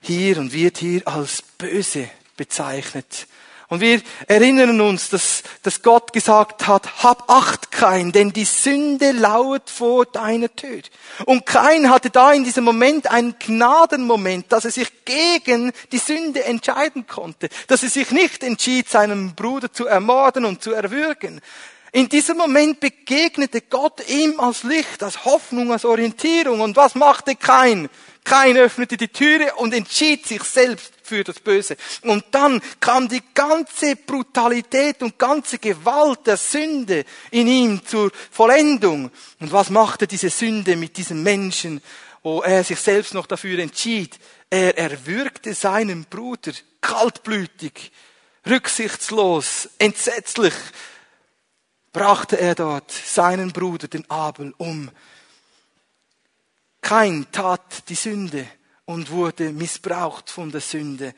hier 0.00 0.38
und 0.38 0.52
wird 0.52 0.78
hier 0.78 1.08
als 1.08 1.42
böse 1.42 2.08
bezeichnet. 2.36 3.26
Und 3.68 3.80
wir 3.80 4.00
erinnern 4.28 4.80
uns, 4.80 5.08
dass, 5.10 5.42
dass 5.62 5.82
Gott 5.82 6.12
gesagt 6.12 6.68
hat, 6.68 7.02
hab 7.02 7.28
Acht, 7.28 7.72
kein, 7.72 8.12
denn 8.12 8.32
die 8.32 8.44
Sünde 8.44 9.10
lauert 9.10 9.68
vor 9.68 10.06
deiner 10.06 10.54
Tür. 10.54 10.82
Und 11.24 11.46
kein 11.46 11.90
hatte 11.90 12.10
da 12.10 12.32
in 12.32 12.44
diesem 12.44 12.64
Moment 12.64 13.10
einen 13.10 13.34
Gnadenmoment, 13.38 14.52
dass 14.52 14.66
er 14.66 14.70
sich 14.70 15.04
gegen 15.04 15.72
die 15.90 15.98
Sünde 15.98 16.44
entscheiden 16.44 17.08
konnte, 17.08 17.48
dass 17.66 17.82
er 17.82 17.90
sich 17.90 18.12
nicht 18.12 18.44
entschied, 18.44 18.88
seinen 18.88 19.34
Bruder 19.34 19.72
zu 19.72 19.86
ermorden 19.86 20.44
und 20.44 20.62
zu 20.62 20.72
erwürgen. 20.72 21.40
In 21.90 22.08
diesem 22.08 22.36
Moment 22.36 22.78
begegnete 22.78 23.62
Gott 23.62 24.08
ihm 24.08 24.38
als 24.38 24.62
Licht, 24.62 25.02
als 25.02 25.24
Hoffnung, 25.24 25.72
als 25.72 25.84
Orientierung. 25.84 26.60
Und 26.60 26.76
was 26.76 26.94
machte 26.94 27.34
kein? 27.34 27.88
Kein 28.22 28.56
öffnete 28.56 28.96
die 28.96 29.08
Türe 29.08 29.54
und 29.56 29.72
entschied 29.72 30.26
sich 30.26 30.42
selbst 30.42 30.92
für 31.06 31.24
das 31.24 31.40
Böse. 31.40 31.76
Und 32.02 32.24
dann 32.32 32.60
kam 32.80 33.08
die 33.08 33.22
ganze 33.32 33.96
Brutalität 33.96 35.02
und 35.02 35.18
ganze 35.18 35.58
Gewalt 35.58 36.26
der 36.26 36.36
Sünde 36.36 37.04
in 37.30 37.46
ihm 37.46 37.86
zur 37.86 38.10
Vollendung. 38.30 39.10
Und 39.40 39.52
was 39.52 39.70
machte 39.70 40.06
diese 40.06 40.30
Sünde 40.30 40.76
mit 40.76 40.96
diesem 40.96 41.22
Menschen, 41.22 41.80
wo 42.22 42.42
er 42.42 42.64
sich 42.64 42.80
selbst 42.80 43.14
noch 43.14 43.26
dafür 43.26 43.58
entschied? 43.60 44.18
Er 44.50 44.76
erwürgte 44.76 45.54
seinen 45.54 46.04
Bruder 46.04 46.52
kaltblütig, 46.80 47.92
rücksichtslos, 48.46 49.68
entsetzlich, 49.78 50.54
brachte 51.92 52.38
er 52.38 52.54
dort 52.54 52.90
seinen 52.90 53.52
Bruder, 53.52 53.88
den 53.88 54.08
Abel, 54.10 54.52
um. 54.58 54.90
Kein 56.80 57.26
tat 57.32 57.88
die 57.88 57.94
Sünde 57.94 58.46
und 58.86 59.10
wurde 59.10 59.52
missbraucht 59.52 60.30
von 60.30 60.50
der 60.50 60.60
Sünde. 60.60 61.14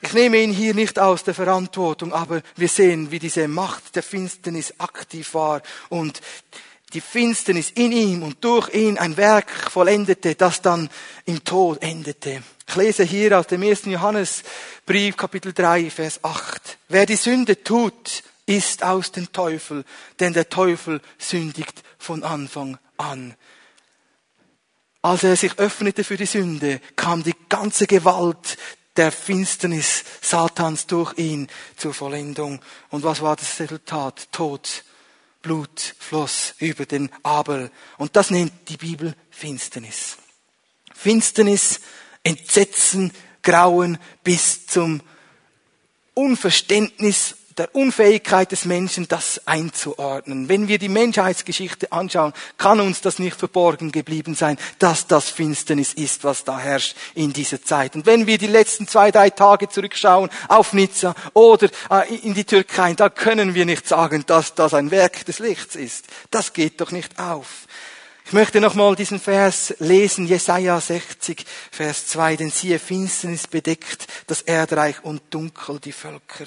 Ich 0.00 0.12
nehme 0.12 0.38
ihn 0.38 0.52
hier 0.52 0.74
nicht 0.74 0.98
aus 0.98 1.24
der 1.24 1.34
Verantwortung, 1.34 2.12
aber 2.12 2.42
wir 2.56 2.68
sehen, 2.68 3.10
wie 3.10 3.18
diese 3.18 3.48
Macht 3.48 3.96
der 3.96 4.02
Finsternis 4.02 4.74
aktiv 4.78 5.34
war 5.34 5.62
und 5.88 6.20
die 6.92 7.00
Finsternis 7.00 7.70
in 7.70 7.92
ihm 7.92 8.22
und 8.22 8.42
durch 8.42 8.72
ihn 8.74 8.96
ein 8.96 9.16
Werk 9.16 9.50
vollendete, 9.50 10.34
das 10.34 10.62
dann 10.62 10.88
im 11.26 11.44
Tod 11.44 11.82
endete. 11.82 12.42
Ich 12.66 12.76
lese 12.76 13.04
hier 13.04 13.38
aus 13.38 13.46
dem 13.46 13.62
ersten 13.62 13.90
Johannesbrief, 13.90 15.16
Kapitel 15.16 15.52
3, 15.52 15.90
Vers 15.90 16.22
8. 16.22 16.78
Wer 16.88 17.04
die 17.04 17.16
Sünde 17.16 17.62
tut, 17.62 18.22
ist 18.46 18.82
aus 18.82 19.12
dem 19.12 19.30
Teufel, 19.32 19.84
denn 20.20 20.32
der 20.32 20.48
Teufel 20.48 21.00
sündigt 21.18 21.82
von 21.98 22.22
Anfang 22.22 22.78
an. 22.96 23.34
Als 25.02 25.22
er 25.22 25.36
sich 25.36 25.58
öffnete 25.58 26.02
für 26.04 26.16
die 26.16 26.26
Sünde, 26.26 26.80
kam 26.96 27.22
die 27.22 27.34
ganze 27.48 27.86
Gewalt 27.86 28.58
der 28.96 29.12
Finsternis 29.12 30.04
Satans 30.20 30.86
durch 30.86 31.16
ihn 31.18 31.48
zur 31.76 31.94
Vollendung. 31.94 32.60
Und 32.90 33.04
was 33.04 33.20
war 33.22 33.36
das 33.36 33.60
Resultat? 33.60 34.28
Tod. 34.32 34.84
Blut 35.40 35.94
floss 35.98 36.54
über 36.58 36.84
den 36.84 37.10
Abel. 37.22 37.70
Und 37.96 38.16
das 38.16 38.30
nennt 38.30 38.52
die 38.68 38.76
Bibel 38.76 39.14
Finsternis. 39.30 40.16
Finsternis, 40.92 41.80
Entsetzen, 42.24 43.12
Grauen 43.42 43.98
bis 44.24 44.66
zum 44.66 45.00
Unverständnis 46.14 47.36
der 47.58 47.74
Unfähigkeit 47.74 48.52
des 48.52 48.64
Menschen, 48.64 49.08
das 49.08 49.42
einzuordnen. 49.46 50.48
Wenn 50.48 50.68
wir 50.68 50.78
die 50.78 50.88
Menschheitsgeschichte 50.88 51.92
anschauen, 51.92 52.32
kann 52.56 52.80
uns 52.80 53.00
das 53.00 53.18
nicht 53.18 53.36
verborgen 53.36 53.92
geblieben 53.92 54.34
sein, 54.34 54.58
dass 54.78 55.06
das 55.06 55.28
Finsternis 55.28 55.92
ist, 55.92 56.24
was 56.24 56.44
da 56.44 56.58
herrscht 56.58 56.96
in 57.14 57.32
dieser 57.32 57.62
Zeit. 57.62 57.96
Und 57.96 58.06
wenn 58.06 58.26
wir 58.26 58.38
die 58.38 58.46
letzten 58.46 58.86
zwei, 58.86 59.10
drei 59.10 59.30
Tage 59.30 59.68
zurückschauen 59.68 60.30
auf 60.48 60.72
Nizza 60.72 61.14
oder 61.34 61.68
äh, 61.90 62.14
in 62.16 62.34
die 62.34 62.44
Türkei, 62.44 62.94
da 62.94 63.08
können 63.08 63.54
wir 63.54 63.66
nicht 63.66 63.86
sagen, 63.86 64.24
dass 64.26 64.54
das 64.54 64.74
ein 64.74 64.90
Werk 64.90 65.24
des 65.26 65.38
Lichts 65.40 65.76
ist. 65.76 66.06
Das 66.30 66.52
geht 66.52 66.80
doch 66.80 66.92
nicht 66.92 67.18
auf. 67.18 67.66
Ich 68.28 68.34
möchte 68.34 68.60
nochmal 68.60 68.94
diesen 68.94 69.18
Vers 69.18 69.74
lesen, 69.78 70.26
Jesaja 70.26 70.78
60, 70.78 71.46
Vers 71.70 72.08
2, 72.08 72.36
denn 72.36 72.50
siehe, 72.50 72.78
Finsternis 72.78 73.46
bedeckt 73.46 74.06
das 74.26 74.42
Erdreich 74.42 75.02
und 75.02 75.22
dunkel 75.30 75.80
die 75.80 75.92
Völker 75.92 76.44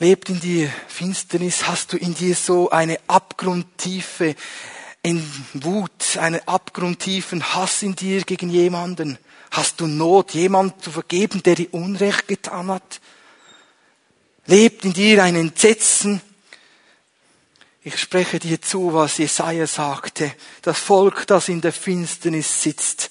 lebt 0.00 0.30
in 0.30 0.40
dir 0.40 0.72
Finsternis? 0.88 1.68
Hast 1.68 1.92
du 1.92 1.96
in 1.96 2.14
dir 2.14 2.34
so 2.34 2.70
eine 2.70 2.98
abgrundtiefe 3.06 4.34
in 5.02 5.22
Wut, 5.54 6.16
einen 6.16 6.40
abgrundtiefen 6.48 7.54
Hass 7.54 7.82
in 7.82 7.94
dir 7.94 8.22
gegen 8.22 8.48
jemanden? 8.48 9.18
Hast 9.50 9.80
du 9.80 9.86
Not, 9.86 10.32
jemand 10.32 10.82
zu 10.82 10.90
vergeben, 10.90 11.42
der 11.42 11.54
dir 11.54 11.72
Unrecht 11.72 12.28
getan 12.28 12.70
hat? 12.70 13.00
Lebt 14.46 14.84
in 14.84 14.92
dir 14.92 15.22
ein 15.22 15.36
Entsetzen? 15.36 16.22
Ich 17.82 17.98
spreche 17.98 18.38
dir 18.38 18.60
zu, 18.60 18.94
was 18.94 19.18
Jesaja 19.18 19.66
sagte. 19.66 20.32
Das 20.62 20.78
Volk, 20.78 21.26
das 21.26 21.48
in 21.48 21.60
der 21.60 21.72
Finsternis 21.72 22.62
sitzt, 22.62 23.10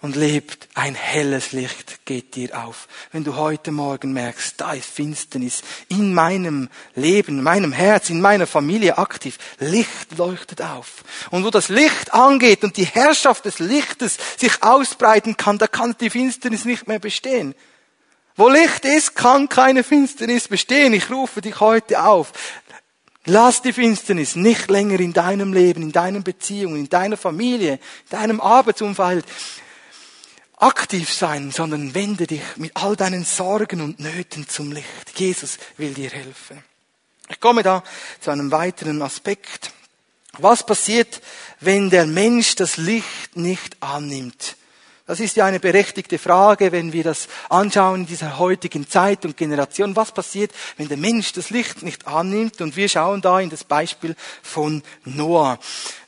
und 0.00 0.14
lebt, 0.14 0.68
ein 0.74 0.94
helles 0.94 1.52
Licht 1.52 2.04
geht 2.04 2.36
dir 2.36 2.56
auf. 2.64 2.86
Wenn 3.10 3.24
du 3.24 3.34
heute 3.34 3.72
Morgen 3.72 4.12
merkst, 4.12 4.54
da 4.60 4.72
ist 4.72 4.88
Finsternis 4.88 5.62
in 5.88 6.14
meinem 6.14 6.68
Leben, 6.94 7.38
in 7.38 7.42
meinem 7.42 7.72
Herz, 7.72 8.08
in 8.08 8.20
meiner 8.20 8.46
Familie 8.46 8.98
aktiv, 8.98 9.38
Licht 9.58 10.16
leuchtet 10.16 10.62
auf. 10.62 11.04
Und 11.30 11.44
wo 11.44 11.50
das 11.50 11.68
Licht 11.68 12.14
angeht 12.14 12.62
und 12.62 12.76
die 12.76 12.86
Herrschaft 12.86 13.44
des 13.44 13.58
Lichtes 13.58 14.18
sich 14.36 14.62
ausbreiten 14.62 15.36
kann, 15.36 15.58
da 15.58 15.66
kann 15.66 15.96
die 16.00 16.10
Finsternis 16.10 16.64
nicht 16.64 16.86
mehr 16.86 17.00
bestehen. 17.00 17.54
Wo 18.36 18.48
Licht 18.48 18.84
ist, 18.84 19.16
kann 19.16 19.48
keine 19.48 19.82
Finsternis 19.82 20.46
bestehen. 20.46 20.92
Ich 20.92 21.10
rufe 21.10 21.40
dich 21.40 21.58
heute 21.58 22.04
auf. 22.04 22.32
Lass 23.24 23.62
die 23.62 23.72
Finsternis 23.72 24.36
nicht 24.36 24.70
länger 24.70 25.00
in 25.00 25.12
deinem 25.12 25.52
Leben, 25.52 25.82
in 25.82 25.92
deinen 25.92 26.22
Beziehungen, 26.22 26.76
in 26.76 26.88
deiner 26.88 27.16
Familie, 27.16 27.72
in 27.72 28.10
deinem 28.10 28.40
Arbeitsumfeld 28.40 29.24
aktiv 30.60 31.12
sein, 31.12 31.50
sondern 31.50 31.94
wende 31.94 32.26
dich 32.26 32.42
mit 32.56 32.72
all 32.74 32.96
deinen 32.96 33.24
Sorgen 33.24 33.80
und 33.80 34.00
Nöten 34.00 34.48
zum 34.48 34.72
Licht. 34.72 34.86
Jesus 35.16 35.58
will 35.76 35.94
dir 35.94 36.10
helfen. 36.10 36.62
Ich 37.28 37.40
komme 37.40 37.62
da 37.62 37.82
zu 38.20 38.30
einem 38.30 38.50
weiteren 38.50 39.02
Aspekt. 39.02 39.72
Was 40.38 40.64
passiert, 40.64 41.20
wenn 41.60 41.90
der 41.90 42.06
Mensch 42.06 42.54
das 42.54 42.76
Licht 42.76 43.36
nicht 43.36 43.76
annimmt? 43.80 44.56
Das 45.06 45.20
ist 45.20 45.36
ja 45.36 45.46
eine 45.46 45.58
berechtigte 45.58 46.18
Frage, 46.18 46.70
wenn 46.70 46.92
wir 46.92 47.02
das 47.02 47.28
anschauen 47.48 48.02
in 48.02 48.06
dieser 48.06 48.38
heutigen 48.38 48.86
Zeit 48.86 49.24
und 49.24 49.38
Generation. 49.38 49.96
Was 49.96 50.12
passiert, 50.12 50.52
wenn 50.76 50.88
der 50.88 50.98
Mensch 50.98 51.32
das 51.32 51.48
Licht 51.48 51.82
nicht 51.82 52.06
annimmt? 52.06 52.60
Und 52.60 52.76
wir 52.76 52.90
schauen 52.90 53.22
da 53.22 53.40
in 53.40 53.48
das 53.48 53.64
Beispiel 53.64 54.14
von 54.42 54.82
Noah. 55.06 55.58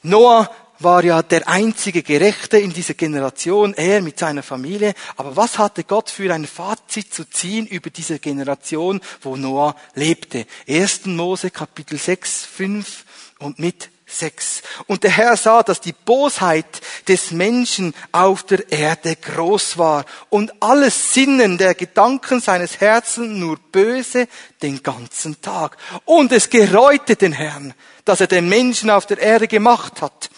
Noah 0.02 0.50
war 0.82 1.04
ja 1.04 1.22
der 1.22 1.48
einzige 1.48 2.02
Gerechte 2.02 2.58
in 2.58 2.72
dieser 2.72 2.94
Generation, 2.94 3.74
er 3.74 4.00
mit 4.00 4.18
seiner 4.18 4.42
Familie. 4.42 4.94
Aber 5.16 5.36
was 5.36 5.58
hatte 5.58 5.84
Gott 5.84 6.10
für 6.10 6.32
ein 6.32 6.46
Fazit 6.46 7.12
zu 7.12 7.28
ziehen 7.28 7.66
über 7.66 7.90
diese 7.90 8.18
Generation, 8.18 9.00
wo 9.22 9.36
Noah 9.36 9.76
lebte? 9.94 10.46
1. 10.68 11.06
Mose 11.06 11.50
Kapitel 11.50 11.98
6, 11.98 12.46
5 12.46 13.04
und 13.38 13.58
mit 13.58 13.90
6. 14.10 14.62
Und 14.86 15.04
der 15.04 15.10
Herr 15.10 15.36
sah, 15.36 15.62
dass 15.62 15.80
die 15.80 15.92
Bosheit 15.92 16.80
des 17.08 17.30
Menschen 17.30 17.94
auf 18.12 18.42
der 18.42 18.70
Erde 18.70 19.16
groß 19.16 19.78
war 19.78 20.04
und 20.28 20.52
alles 20.62 21.14
Sinnen 21.14 21.58
der 21.58 21.74
Gedanken 21.74 22.40
seines 22.40 22.80
Herzens 22.80 23.38
nur 23.38 23.58
böse 23.72 24.28
den 24.62 24.82
ganzen 24.82 25.40
Tag. 25.40 25.76
Und 26.04 26.32
es 26.32 26.50
gereute 26.50 27.16
den 27.16 27.32
Herrn, 27.32 27.74
dass 28.04 28.20
er 28.20 28.26
den 28.26 28.48
Menschen 28.48 28.90
auf 28.90 29.06
der 29.06 29.18
Erde 29.18 29.48
gemacht 29.48 30.02
hat. 30.02 30.29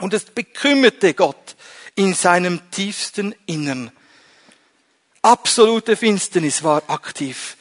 Und 0.00 0.14
es 0.14 0.24
bekümmerte 0.24 1.14
Gott 1.14 1.56
in 1.94 2.14
seinem 2.14 2.60
tiefsten 2.70 3.34
Innern. 3.46 3.90
Absolute 5.22 5.96
Finsternis 5.96 6.62
war 6.62 6.82
aktiv. 6.86 7.56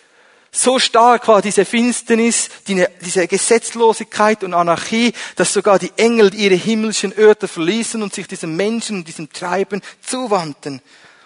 So 0.51 0.79
stark 0.79 1.27
war 1.27 1.41
diese 1.41 1.65
Finsternis, 1.65 2.49
diese 2.67 3.27
Gesetzlosigkeit 3.27 4.43
und 4.43 4.53
Anarchie, 4.53 5.13
dass 5.35 5.53
sogar 5.53 5.77
die 5.77 5.91
Engel 5.97 6.33
ihre 6.33 6.55
himmlischen 6.55 7.15
Örter 7.17 7.47
verließen 7.47 8.01
und 8.01 8.13
sich 8.13 8.27
diesem 8.27 8.55
Menschen 8.55 8.97
und 8.97 9.07
diesem 9.07 9.31
Treiben 9.31 9.81
zuwandten. 10.01 10.81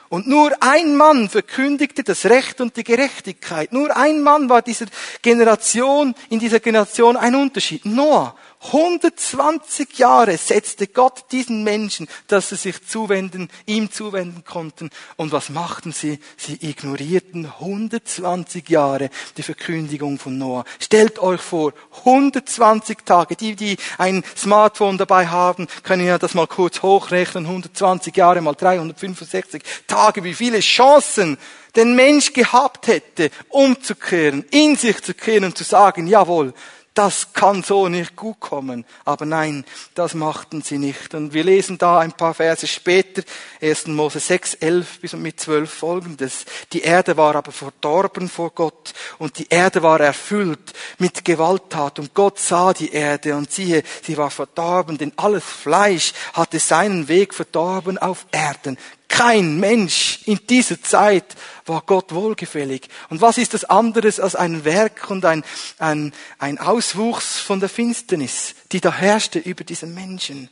Und 0.10 0.28
nur 0.28 0.52
ein 0.60 0.98
Mann 0.98 1.30
verkündigte 1.30 2.04
das 2.04 2.26
Recht 2.26 2.60
und 2.60 2.76
die 2.76 2.84
Gerechtigkeit. 2.84 3.72
Nur 3.72 3.96
ein 3.96 4.22
Mann 4.22 4.50
war 4.50 4.62
dieser 4.62 4.88
Generation, 5.22 6.14
in 6.30 6.40
dieser 6.40 6.60
Generation 6.60 7.16
ein 7.16 7.36
Unterschied. 7.36 7.86
Noah. 7.86 8.36
120 8.64 9.98
Jahre 9.98 10.38
setzte 10.38 10.86
Gott 10.86 11.26
diesen 11.32 11.64
Menschen, 11.64 12.08
dass 12.28 12.50
sie 12.50 12.56
sich 12.56 12.86
zuwenden, 12.88 13.50
ihm 13.66 13.92
zuwenden 13.92 14.44
konnten. 14.46 14.92
Und 15.16 15.32
was 15.32 15.50
machten 15.50 15.92
sie? 15.92 16.20
Sie 16.38 16.60
ignorierten 16.62 17.46
120 17.46 18.70
Jahre 18.70 19.10
die 19.38 19.44
Verkündigung 19.44 20.20
von 20.20 20.38
Noah. 20.38 20.66
Stellt 20.80 21.18
euch 21.18 21.42
vor, 21.42 21.74
120 22.06 23.00
Tage. 23.04 23.36
Die, 23.36 23.56
die 23.56 23.78
ein 23.98 24.24
Smartphone 24.38 25.00
dabei 25.00 25.28
haben, 25.28 25.68
können 25.82 26.06
ja 26.06 26.20
das 26.20 26.36
mal 26.36 26.48
kurz 26.48 26.84
hochrechnen. 26.84 27.48
120 27.48 28.16
Jahre 28.16 28.42
mal 28.42 28.54
365 28.54 29.64
Tage. 29.88 30.24
Wie 30.24 30.36
viele 30.36 30.60
Chancen 30.60 31.40
den 31.76 31.96
Mensch 31.96 32.34
gehabt 32.34 32.88
hätte, 32.88 33.32
umzukehren, 33.50 34.46
in 34.52 34.76
sich 34.76 35.02
zu 35.02 35.14
kehren 35.14 35.46
und 35.46 35.58
zu 35.58 35.64
sagen, 35.64 36.06
jawohl, 36.06 36.54
das 36.94 37.32
kann 37.34 37.64
so 37.64 37.88
nicht 37.88 38.18
gut 38.18 38.40
kommen. 38.42 38.86
Aber 39.06 39.26
nein, 39.26 39.66
das 39.96 40.14
machten 40.14 40.62
sie 40.62 40.78
nicht. 40.78 41.14
Und 41.14 41.34
wir 41.34 41.44
lesen 41.44 41.78
da 41.78 42.00
ein 42.00 42.12
paar 42.12 42.34
Verse 42.34 42.68
später, 42.68 43.24
1. 43.62 43.88
Mose 43.88 44.20
6, 44.20 44.56
11 44.56 45.00
bis 45.00 45.14
mit 45.14 45.40
12 45.40 45.72
folgendes. 45.72 46.46
Die 46.74 46.82
Erde 46.82 47.16
war 47.16 47.36
aber 47.36 47.52
verdorben 47.54 48.28
vor 48.28 48.52
Gott 48.52 48.94
und 49.20 49.40
die 49.40 49.48
Erde 49.50 49.82
war 49.84 50.02
erfüllt 50.02 50.74
mit 50.98 51.24
Gewalttat 51.24 52.00
und 52.00 52.14
Gott 52.14 52.40
sah 52.40 52.74
die 52.74 52.92
Erde 52.92 53.36
und 53.36 53.52
siehe, 53.52 53.84
sie 54.04 54.18
war 54.18 54.32
verdorben, 54.32 54.98
denn 54.98 55.14
alles 55.16 55.44
Fleisch 55.44 56.14
hatte 56.34 56.60
seinen 56.60 57.08
Weg 57.08 57.34
verdorben 57.34 57.98
auf 57.98 58.26
Erden. 58.32 58.78
Kein 59.12 59.60
Mensch 59.60 60.20
in 60.26 60.40
dieser 60.50 60.82
Zeit 60.82 61.36
war 61.66 61.84
Gott 61.86 62.16
wohlgefällig. 62.16 62.88
Und 63.10 63.20
was 63.20 63.38
ist 63.38 63.54
das 63.54 63.66
anderes 63.66 64.22
als 64.22 64.38
ein 64.38 64.64
Werk 64.64 65.10
und 65.10 65.26
ein, 65.26 65.44
ein, 65.80 66.14
ein 66.40 66.58
Auswuchs 66.60 67.38
von 67.38 67.60
der 67.60 67.68
Finsternis, 67.68 68.56
die 68.72 68.80
da 68.80 68.94
herrschte 68.94 69.38
über 69.40 69.66
diesen 69.66 69.94
Menschen? 69.94 70.50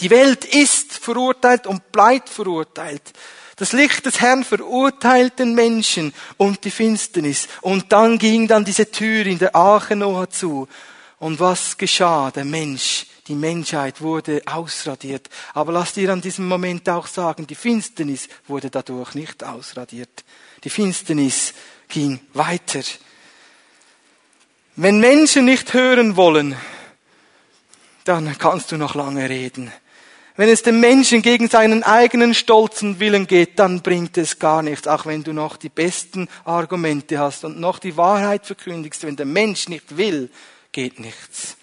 Die 0.00 0.08
Welt 0.08 0.46
ist 0.46 0.94
verurteilt 0.94 1.66
und 1.66 1.92
bleibt 1.92 2.30
verurteilt. 2.30 3.12
Das 3.56 3.72
Licht 3.72 4.06
des 4.06 4.22
Herrn 4.22 4.42
verurteilt 4.42 5.38
den 5.38 5.54
Menschen 5.54 6.14
und 6.38 6.64
die 6.64 6.70
Finsternis. 6.70 7.48
Und 7.60 7.92
dann 7.92 8.16
ging 8.16 8.48
dann 8.48 8.64
diese 8.64 8.90
Tür 8.90 9.26
in 9.26 9.38
der 9.38 9.54
Arche 9.54 9.96
Noah 9.96 10.30
zu. 10.30 10.66
Und 11.18 11.40
was 11.40 11.76
geschah? 11.76 12.30
Der 12.30 12.46
Mensch 12.46 13.06
die 13.26 13.34
Menschheit 13.34 14.00
wurde 14.00 14.42
ausradiert. 14.46 15.30
Aber 15.54 15.72
lass 15.72 15.94
dir 15.94 16.10
an 16.12 16.20
diesem 16.20 16.46
Moment 16.46 16.88
auch 16.88 17.06
sagen, 17.06 17.46
die 17.46 17.54
Finsternis 17.54 18.28
wurde 18.46 18.70
dadurch 18.70 19.14
nicht 19.14 19.42
ausradiert. 19.42 20.24
Die 20.62 20.70
Finsternis 20.70 21.54
ging 21.88 22.20
weiter. 22.34 22.82
Wenn 24.76 25.00
Menschen 25.00 25.44
nicht 25.44 25.72
hören 25.72 26.16
wollen, 26.16 26.56
dann 28.04 28.36
kannst 28.38 28.72
du 28.72 28.76
noch 28.76 28.94
lange 28.94 29.28
reden. 29.28 29.72
Wenn 30.36 30.48
es 30.48 30.62
dem 30.62 30.80
Menschen 30.80 31.22
gegen 31.22 31.48
seinen 31.48 31.84
eigenen 31.84 32.34
stolzen 32.34 32.98
Willen 32.98 33.28
geht, 33.28 33.58
dann 33.60 33.82
bringt 33.82 34.18
es 34.18 34.40
gar 34.40 34.62
nichts, 34.62 34.88
auch 34.88 35.06
wenn 35.06 35.22
du 35.22 35.32
noch 35.32 35.56
die 35.56 35.68
besten 35.68 36.28
Argumente 36.44 37.20
hast 37.20 37.44
und 37.44 37.60
noch 37.60 37.78
die 37.78 37.96
Wahrheit 37.96 38.44
verkündigst. 38.44 39.04
Wenn 39.04 39.14
der 39.14 39.26
Mensch 39.26 39.68
nicht 39.68 39.96
will, 39.96 40.30
geht 40.72 40.98
nichts. 40.98 41.56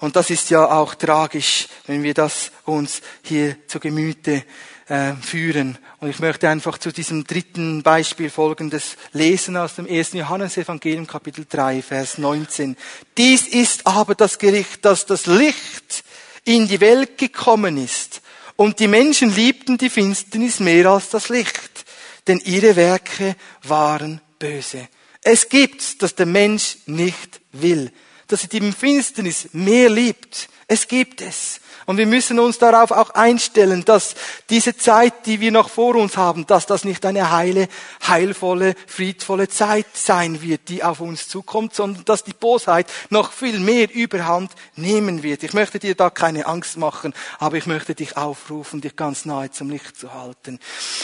Und 0.00 0.16
das 0.16 0.30
ist 0.30 0.48
ja 0.48 0.64
auch 0.64 0.94
tragisch, 0.94 1.68
wenn 1.86 2.02
wir 2.02 2.14
das 2.14 2.50
uns 2.64 3.02
hier 3.22 3.56
zu 3.68 3.78
Gemüte 3.78 4.44
äh, 4.88 5.12
führen. 5.12 5.76
Und 5.98 6.08
ich 6.08 6.18
möchte 6.20 6.48
einfach 6.48 6.78
zu 6.78 6.90
diesem 6.90 7.24
dritten 7.24 7.82
Beispiel 7.82 8.30
folgendes 8.30 8.96
lesen 9.12 9.58
aus 9.58 9.74
dem 9.74 9.86
ersten 9.86 10.16
Johannesevangelium 10.16 11.06
Kapitel 11.06 11.44
3, 11.46 11.82
Vers 11.82 12.16
19. 12.16 12.78
Dies 13.18 13.46
ist 13.46 13.86
aber 13.86 14.14
das 14.14 14.38
Gericht, 14.38 14.86
dass 14.86 15.04
das 15.04 15.26
Licht 15.26 16.02
in 16.44 16.66
die 16.66 16.80
Welt 16.80 17.18
gekommen 17.18 17.76
ist. 17.76 18.22
Und 18.56 18.80
die 18.80 18.88
Menschen 18.88 19.34
liebten 19.34 19.76
die 19.76 19.90
Finsternis 19.90 20.60
mehr 20.60 20.86
als 20.86 21.10
das 21.10 21.28
Licht, 21.28 21.84
denn 22.26 22.40
ihre 22.40 22.74
Werke 22.74 23.36
waren 23.64 24.22
böse. 24.38 24.88
Es 25.22 25.50
gibt, 25.50 26.02
dass 26.02 26.14
der 26.14 26.26
Mensch 26.26 26.78
nicht 26.86 27.42
will 27.52 27.92
dass 28.32 28.42
er 28.42 28.48
die 28.48 28.72
Finsternis 28.72 29.48
mehr 29.52 29.90
liebt. 29.90 30.48
Es 30.66 30.86
gibt 30.86 31.20
es. 31.20 31.60
Und 31.86 31.96
wir 31.96 32.06
müssen 32.06 32.38
uns 32.38 32.58
darauf 32.58 32.92
auch 32.92 33.10
einstellen, 33.10 33.84
dass 33.84 34.14
diese 34.48 34.76
Zeit, 34.76 35.26
die 35.26 35.40
wir 35.40 35.50
noch 35.50 35.68
vor 35.68 35.96
uns 35.96 36.16
haben, 36.16 36.46
dass 36.46 36.66
das 36.66 36.84
nicht 36.84 37.04
eine 37.04 37.32
heile, 37.32 37.66
heilvolle, 38.06 38.76
friedvolle 38.86 39.48
Zeit 39.48 39.86
sein 39.94 40.40
wird, 40.42 40.68
die 40.68 40.84
auf 40.84 41.00
uns 41.00 41.26
zukommt, 41.26 41.74
sondern 41.74 42.04
dass 42.04 42.22
die 42.22 42.32
Bosheit 42.32 42.86
noch 43.08 43.32
viel 43.32 43.58
mehr 43.58 43.92
Überhand 43.92 44.52
nehmen 44.76 45.24
wird. 45.24 45.42
Ich 45.42 45.52
möchte 45.52 45.80
dir 45.80 45.96
da 45.96 46.10
keine 46.10 46.46
Angst 46.46 46.76
machen, 46.76 47.12
aber 47.40 47.56
ich 47.56 47.66
möchte 47.66 47.96
dich 47.96 48.16
aufrufen, 48.16 48.80
dich 48.80 48.94
ganz 48.94 49.24
nahe 49.24 49.50
zum 49.50 49.70
Licht 49.70 49.98
zu 49.98 50.14
halten. 50.14 50.60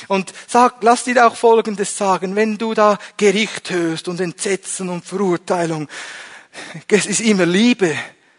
Und 0.07 0.33
sag, 0.47 0.77
lass 0.83 1.03
dir 1.03 1.27
auch 1.27 1.35
Folgendes 1.35 1.99
sagen, 1.99 2.37
wenn 2.37 2.59
du 2.59 2.74
da 2.74 2.99
Gericht 3.16 3.70
hörst 3.70 4.07
und 4.07 4.20
Entsetzen 4.20 4.89
und 4.89 5.05
Verurteilung, 5.05 5.89
es 6.89 7.07
ist 7.07 7.21
immer 7.21 7.47
Liebe. 7.47 7.97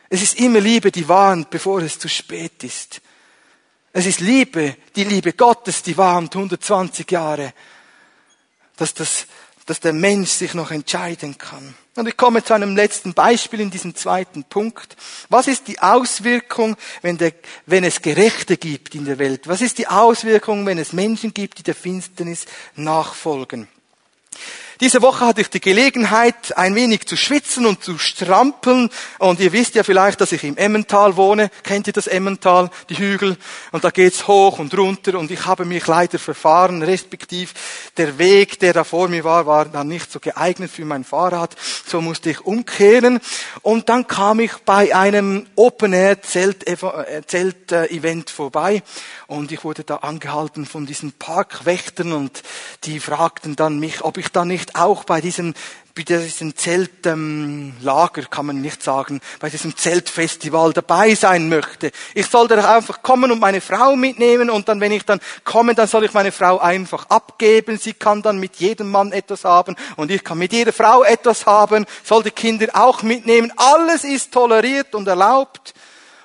Es 0.10 0.22
ist 0.22 0.40
immer 0.40 0.60
Liebe, 0.60 0.92
die 0.92 1.08
warnt, 1.08 1.50
bevor 1.50 1.82
es 1.82 2.00
zu 2.00 2.08
spät 2.08 2.64
ist. 2.64 3.02
Es 3.92 4.06
ist 4.06 4.20
Liebe, 4.20 4.78
die 4.96 5.04
Liebe 5.04 5.34
Gottes, 5.34 5.84
die 5.84 5.98
warnt 5.98 6.36
120 6.36 7.10
Jahre, 7.12 7.54
dass, 8.76 8.94
das, 8.94 9.26
dass 9.66 9.80
der 9.80 9.94
Mensch 9.94 10.30
sich 10.30 10.54
noch 10.54 10.72
entscheiden 10.72 11.38
kann. 11.38 11.76
Und 11.96 12.08
ich 12.08 12.16
komme 12.16 12.44
zu 12.44 12.54
einem 12.54 12.76
letzten 12.76 13.16
Beispiel 13.16 13.60
in 13.60 13.72
diesem 13.72 13.96
zweiten 13.96 14.44
Punkt. 14.44 14.96
Was 15.30 15.48
ist 15.48 15.68
die 15.68 15.80
Auswirkung, 15.80 16.78
wenn, 17.02 17.18
der, 17.18 17.34
wenn 17.66 17.84
es 17.84 18.04
Gerechte 18.04 18.56
gibt 18.58 18.94
in 18.94 19.06
der 19.06 19.18
Welt? 19.18 19.48
Was 19.48 19.62
ist 19.62 19.80
die 19.80 19.88
Auswirkung, 19.88 20.68
wenn 20.68 20.78
es 20.78 20.94
Menschen 20.94 21.34
gibt, 21.34 21.58
die 21.58 21.64
der 21.64 21.74
Finsternis 21.74 22.46
nachfolgen? 22.76 23.68
Diese 24.80 25.02
Woche 25.02 25.26
hatte 25.26 25.42
ich 25.42 25.50
die 25.50 25.60
Gelegenheit, 25.60 26.56
ein 26.56 26.76
wenig 26.76 27.08
zu 27.08 27.18
schwitzen 27.18 27.66
und 27.66 27.84
zu 27.84 27.98
strampeln. 27.98 28.92
Und 29.18 29.40
ihr 29.40 29.52
wisst 29.52 29.74
ja 29.74 29.82
vielleicht, 29.84 30.22
dass 30.22 30.32
ich 30.32 30.44
im 30.44 30.56
Emmental 30.56 31.18
wohne. 31.18 31.50
Kennt 31.64 31.88
ihr 31.88 31.94
das 31.94 32.06
Emmental, 32.06 32.70
die 32.90 32.98
Hügel? 32.98 33.38
Und 33.72 33.84
da 33.84 33.90
geht's 33.90 34.28
hoch 34.28 34.60
und 34.60 34.78
runter. 34.78 35.18
Und 35.18 35.32
ich 35.32 35.48
habe 35.48 35.66
mich 35.66 35.88
leider 35.88 36.20
verfahren, 36.20 36.84
respektiv 36.84 37.56
der 37.98 38.20
Weg, 38.20 38.60
der 38.60 38.74
da 38.74 38.84
vor 38.84 39.08
mir 39.08 39.24
war, 39.24 39.48
war 39.48 39.66
dann 39.66 39.88
nicht 39.88 40.12
so 40.12 40.20
geeignet 40.20 40.70
für 40.70 40.86
mein 40.86 41.04
Fahrrad. 41.04 41.56
So 41.88 42.02
musste 42.02 42.30
ich 42.30 42.42
umkehren. 42.42 43.20
Und 43.64 43.90
dann 43.90 44.06
kam 44.06 44.40
ich 44.40 44.58
bei 44.58 44.96
einem 44.96 45.48
Open-Air-Zelt-Event 45.56 48.30
vorbei. 48.30 48.84
Und 49.26 49.52
ich 49.52 49.64
wurde 49.64 49.84
da 49.84 49.96
angehalten 49.98 50.68
von 50.68 50.86
diesen 50.86 51.14
Parkwächtern 51.14 52.14
und 52.14 52.44
die 52.84 53.00
fragten 53.00 53.56
dann 53.56 53.80
mich, 53.80 54.04
ob 54.04 54.18
ich 54.18 54.30
da 54.30 54.46
nicht 54.46 54.67
auch 54.76 55.04
bei 55.04 55.22
diesem 55.22 55.54
bei 55.98 56.04
diesem 56.04 56.56
Zeltlager, 56.56 58.22
ähm, 58.22 58.30
kann 58.30 58.46
man 58.46 58.62
nicht 58.62 58.84
sagen, 58.84 59.20
bei 59.40 59.50
diesem 59.50 59.76
Zeltfestival 59.76 60.72
dabei 60.72 61.16
sein 61.16 61.50
möchte. 61.50 61.92
Ich 62.14 62.28
sollte 62.28 62.56
doch 62.56 62.66
einfach 62.66 63.02
kommen 63.02 63.32
und 63.32 63.40
meine 63.40 63.62
Frau 63.62 63.96
mitnehmen 63.96 64.52
und 64.52 64.70
dann, 64.70 64.80
wenn 64.80 64.92
ich 64.92 65.06
dann 65.06 65.20
komme, 65.44 65.74
dann 65.74 65.88
soll 65.88 66.06
ich 66.06 66.14
meine 66.14 66.32
Frau 66.32 66.60
einfach 66.60 67.10
abgeben. 67.10 67.80
Sie 67.80 67.94
kann 67.94 68.22
dann 68.22 68.40
mit 68.40 68.58
jedem 68.58 68.92
Mann 68.92 69.12
etwas 69.12 69.44
haben 69.44 69.76
und 69.96 70.12
ich 70.12 70.24
kann 70.24 70.38
mit 70.38 70.54
jeder 70.54 70.72
Frau 70.72 71.04
etwas 71.04 71.48
haben, 71.48 71.88
soll 72.04 72.22
die 72.22 72.32
Kinder 72.32 72.68
auch 72.74 73.02
mitnehmen. 73.02 73.52
Alles 73.56 74.04
ist 74.04 74.32
toleriert 74.32 74.94
und 74.94 75.08
erlaubt. 75.08 75.74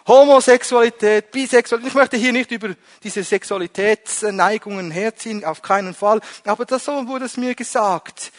Homosexualität, 0.06 1.30
Bisexualität. 1.30 1.88
Ich 1.88 1.94
möchte 1.94 2.16
hier 2.16 2.32
nicht 2.32 2.50
über 2.50 2.70
diese 3.02 3.22
Sexualitätsneigungen 3.22 4.90
herziehen, 4.90 5.44
auf 5.44 5.62
keinen 5.62 5.94
Fall. 5.94 6.20
Aber 6.44 6.64
das 6.64 6.84
so 6.84 7.06
wurde 7.06 7.26
es 7.26 7.36
mir 7.36 7.54
gesagt. 7.54 8.32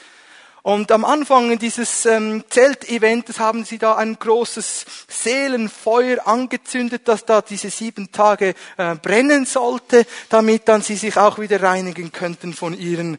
Und 0.61 0.93
am 0.93 1.03
Anfang 1.03 1.59
dieses 1.59 2.05
ähm, 2.05 2.45
Zeltevents 2.49 3.38
haben 3.38 3.66
sie 3.66 3.78
da 3.78 3.95
ein 3.95 4.18
großes 4.18 4.86
Seelenfeuer 5.09 6.26
angezündet, 6.26 7.01
das 7.05 7.26
da 7.26 7.41
diese 7.41 7.70
sieben 7.70 8.14
Tage 8.14 8.55
äh, 8.78 8.95
brennen 8.95 9.45
sollte, 9.45 10.05
damit 10.30 10.70
dann 10.70 10.82
sie 10.82 10.95
sich 10.95 11.18
auch 11.18 11.38
wieder 11.38 11.61
reinigen 11.61 12.14
könnten 12.14 12.53
von 12.53 12.78
ihren 12.78 13.18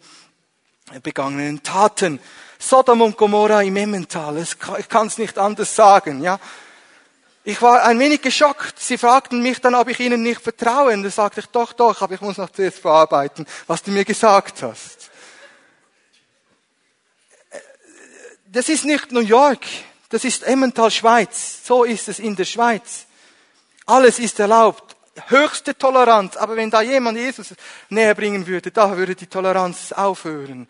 begangenen 1.03 1.63
Taten. 1.63 2.19
Sodom 2.59 3.03
und 3.03 3.19
Gomorra 3.19 3.63
im 3.63 3.77
Emmental, 3.77 4.39
ich 4.39 4.89
kann 4.89 5.09
es 5.09 5.19
nicht 5.19 5.37
anders 5.37 5.75
sagen, 5.77 6.23
ja. 6.23 6.41
Ich 7.47 7.61
war 7.61 7.85
ein 7.85 7.99
wenig 7.99 8.23
geschockt. 8.23 8.81
Sie 8.81 8.97
fragten 8.97 9.43
mich 9.43 9.61
dann, 9.61 9.75
ob 9.75 9.89
ich 9.89 10.01
ihnen 10.01 10.23
nicht 10.23 10.41
vertraue. 10.41 10.95
Und 10.95 11.03
da 11.03 11.11
sagte 11.11 11.41
ich, 11.41 11.47
doch, 11.47 11.75
doch, 11.75 12.01
aber 12.01 12.15
ich 12.15 12.23
muss 12.23 12.39
noch 12.39 12.49
zuerst 12.49 12.79
verarbeiten, 12.79 13.47
was 13.67 13.83
du 13.83 13.91
mir 13.91 14.05
gesagt 14.07 14.63
hast. 14.63 15.11
Das 18.47 18.71
ist 18.71 18.87
nicht 18.87 19.13
New 19.13 19.21
York, 19.21 19.67
das 20.09 20.25
ist 20.25 20.45
Emmental, 20.45 20.91
Schweiz. 20.91 21.61
So 21.67 21.85
ist 21.85 22.09
es 22.09 22.19
in 22.19 22.35
der 22.35 22.47
Schweiz. 22.47 23.05
Alles 23.85 24.19
ist 24.19 24.41
erlaubt. 24.41 24.97
Höchste 25.27 25.77
Toleranz. 25.77 26.39
Aber 26.39 26.57
wenn 26.57 26.71
da 26.71 26.81
jemand 26.81 27.19
Jesus 27.19 27.49
näher 27.91 28.15
bringen 28.15 28.47
würde, 28.47 28.71
da 28.71 28.97
würde 28.97 29.15
die 29.15 29.27
Toleranz 29.27 29.93
aufhören. 29.93 30.67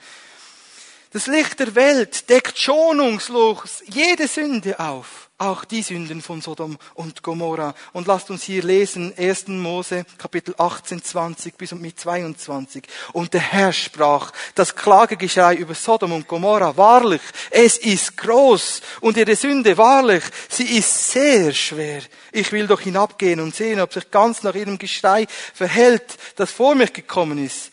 Das 1.13 1.29
Licht 1.29 1.61
der 1.61 1.77
Welt 1.77 2.29
deckt 2.29 2.59
schonungslos 2.59 3.85
jede 3.87 4.27
Sünde 4.27 4.81
auf 4.81 5.24
auch 5.39 5.65
die 5.65 5.83
Sünden 5.83 6.23
von 6.23 6.41
Sodom 6.41 6.79
und 6.95 7.23
Gomorra. 7.23 7.75
Und 7.93 8.07
lasst 8.07 8.31
uns 8.31 8.45
hier 8.45 8.63
lesen, 8.63 9.13
1. 9.19 9.49
Mose, 9.49 10.07
Kapitel 10.17 10.55
18, 10.57 11.03
20 11.03 11.57
bis 11.57 11.73
und 11.73 11.83
mit 11.83 11.99
22. 11.99 12.85
Und 13.13 13.35
der 13.35 13.41
Herr 13.41 13.73
sprach, 13.73 14.33
das 14.55 14.77
Klagegeschrei 14.77 15.57
über 15.57 15.75
Sodom 15.75 16.13
und 16.13 16.29
Gomorra, 16.29 16.77
wahrlich, 16.77 17.21
es 17.51 17.79
ist 17.79 18.17
groß 18.17 18.81
und 19.01 19.17
ihre 19.17 19.35
Sünde, 19.35 19.77
wahrlich, 19.77 20.23
sie 20.49 20.79
ist 20.79 21.11
sehr 21.11 21.53
schwer. 21.53 22.03
Ich 22.31 22.53
will 22.53 22.69
doch 22.69 22.81
hinabgehen 22.81 23.41
und 23.41 23.57
sehen, 23.57 23.81
ob 23.81 23.93
sich 23.93 24.11
ganz 24.11 24.45
nach 24.45 24.55
ihrem 24.55 24.79
Geschrei 24.79 25.27
verhält, 25.53 26.17
das 26.37 26.53
vor 26.53 26.77
mich 26.77 26.93
gekommen 26.93 27.45
ist. 27.45 27.73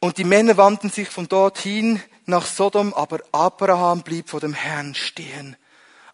Und 0.00 0.16
die 0.16 0.24
Männer 0.24 0.56
wandten 0.56 0.90
sich 0.90 1.08
von 1.08 1.28
dorthin 1.28 2.00
nach 2.28 2.46
Sodom, 2.46 2.94
aber 2.94 3.20
Abraham 3.32 4.02
blieb 4.02 4.28
vor 4.28 4.40
dem 4.40 4.54
Herrn 4.54 4.94
stehen. 4.94 5.56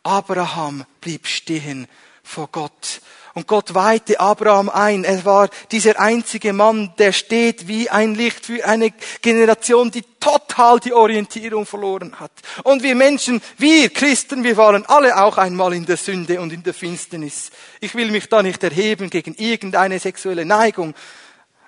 Abraham 0.03 0.85
blieb 1.01 1.27
stehen 1.27 1.87
vor 2.23 2.49
Gott. 2.51 3.01
Und 3.35 3.49
Gott 3.49 3.75
weihte 3.75 4.21
Abraham 4.21 4.69
ein. 4.69 5.03
Er 5.03 5.25
war 5.25 5.49
dieser 5.73 5.99
einzige 5.99 6.53
Mann, 6.53 6.93
der 6.99 7.11
steht 7.11 7.67
wie 7.67 7.91
ein 7.91 8.15
Licht 8.15 8.47
für 8.47 8.65
eine 8.65 8.93
Generation, 9.23 9.91
die 9.91 10.05
total 10.21 10.79
die 10.79 10.93
Orientierung 10.93 11.67
verloren 11.67 12.21
hat. 12.21 12.31
Und 12.63 12.85
wir 12.85 12.95
Menschen, 12.95 13.43
wir 13.59 13.91
Christen, 13.91 14.45
wir 14.45 14.57
waren 14.57 14.87
alle 14.87 15.21
auch 15.21 15.37
einmal 15.37 15.75
in 15.75 15.85
der 15.85 15.97
Sünde 15.97 16.41
und 16.41 16.53
in 16.53 16.63
der 16.63 16.75
Finsternis. 16.75 17.51
Ich 17.81 17.97
will 17.97 18.13
mich 18.13 18.29
da 18.29 18.41
nicht 18.41 18.63
erheben 18.63 19.11
gegen 19.11 19.35
irgendeine 19.35 19.99
sexuelle 19.99 20.45
Neigung. 20.45 20.95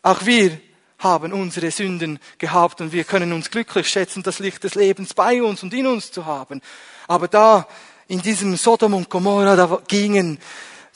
Auch 0.02 0.24
wir 0.24 0.60
haben 0.98 1.32
unsere 1.32 1.70
Sünden 1.70 2.18
gehabt 2.38 2.80
und 2.80 2.92
wir 2.92 3.04
können 3.04 3.32
uns 3.32 3.50
glücklich 3.50 3.88
schätzen, 3.88 4.22
das 4.22 4.38
Licht 4.38 4.64
des 4.64 4.74
Lebens 4.74 5.14
bei 5.14 5.42
uns 5.42 5.62
und 5.62 5.74
in 5.74 5.86
uns 5.86 6.10
zu 6.10 6.26
haben. 6.26 6.60
Aber 7.06 7.28
da 7.28 7.66
in 8.08 8.22
diesem 8.22 8.56
Sodom 8.56 8.94
und 8.94 9.10
Gomorra, 9.10 9.56
da 9.56 9.80
gingen, 9.88 10.38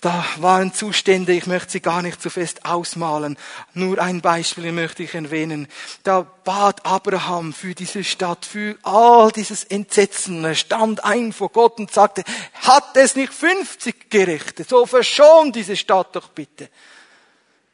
da 0.00 0.24
waren 0.38 0.72
Zustände, 0.72 1.34
ich 1.34 1.46
möchte 1.46 1.72
sie 1.72 1.80
gar 1.80 2.00
nicht 2.00 2.22
zu 2.22 2.30
fest 2.30 2.64
ausmalen. 2.64 3.36
Nur 3.74 4.00
ein 4.00 4.22
Beispiel 4.22 4.72
möchte 4.72 5.02
ich 5.02 5.14
erwähnen. 5.14 5.68
Da 6.04 6.22
bat 6.22 6.86
Abraham 6.86 7.52
für 7.52 7.74
diese 7.74 8.02
Stadt, 8.02 8.46
für 8.46 8.78
all 8.82 9.30
dieses 9.30 9.64
Entsetzen. 9.64 10.42
Er 10.42 10.54
stand 10.54 11.04
ein 11.04 11.34
vor 11.34 11.50
Gott 11.50 11.78
und 11.78 11.92
sagte, 11.92 12.24
hat 12.54 12.96
es 12.96 13.14
nicht 13.14 13.34
50 13.34 14.08
Gerechte? 14.08 14.64
So 14.64 14.86
verschont 14.86 15.54
diese 15.54 15.76
Stadt 15.76 16.16
doch 16.16 16.28
bitte. 16.28 16.70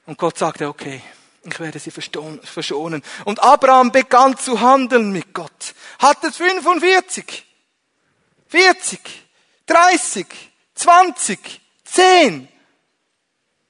Und 0.06 0.18
Gott 0.18 0.36
sagte, 0.36 0.66
okay, 0.66 1.00
ich 1.46 1.60
werde 1.60 1.78
sie 1.78 1.90
verschonen. 1.90 3.02
Und 3.24 3.42
Abraham 3.42 3.92
begann 3.92 4.36
zu 4.36 4.60
handeln 4.60 5.12
mit 5.12 5.32
Gott. 5.32 5.74
Hat 5.98 6.22
es 6.24 6.36
45? 6.36 7.44
40? 8.48 9.00
30, 9.66 10.26
20, 10.74 11.60
10. 11.84 12.48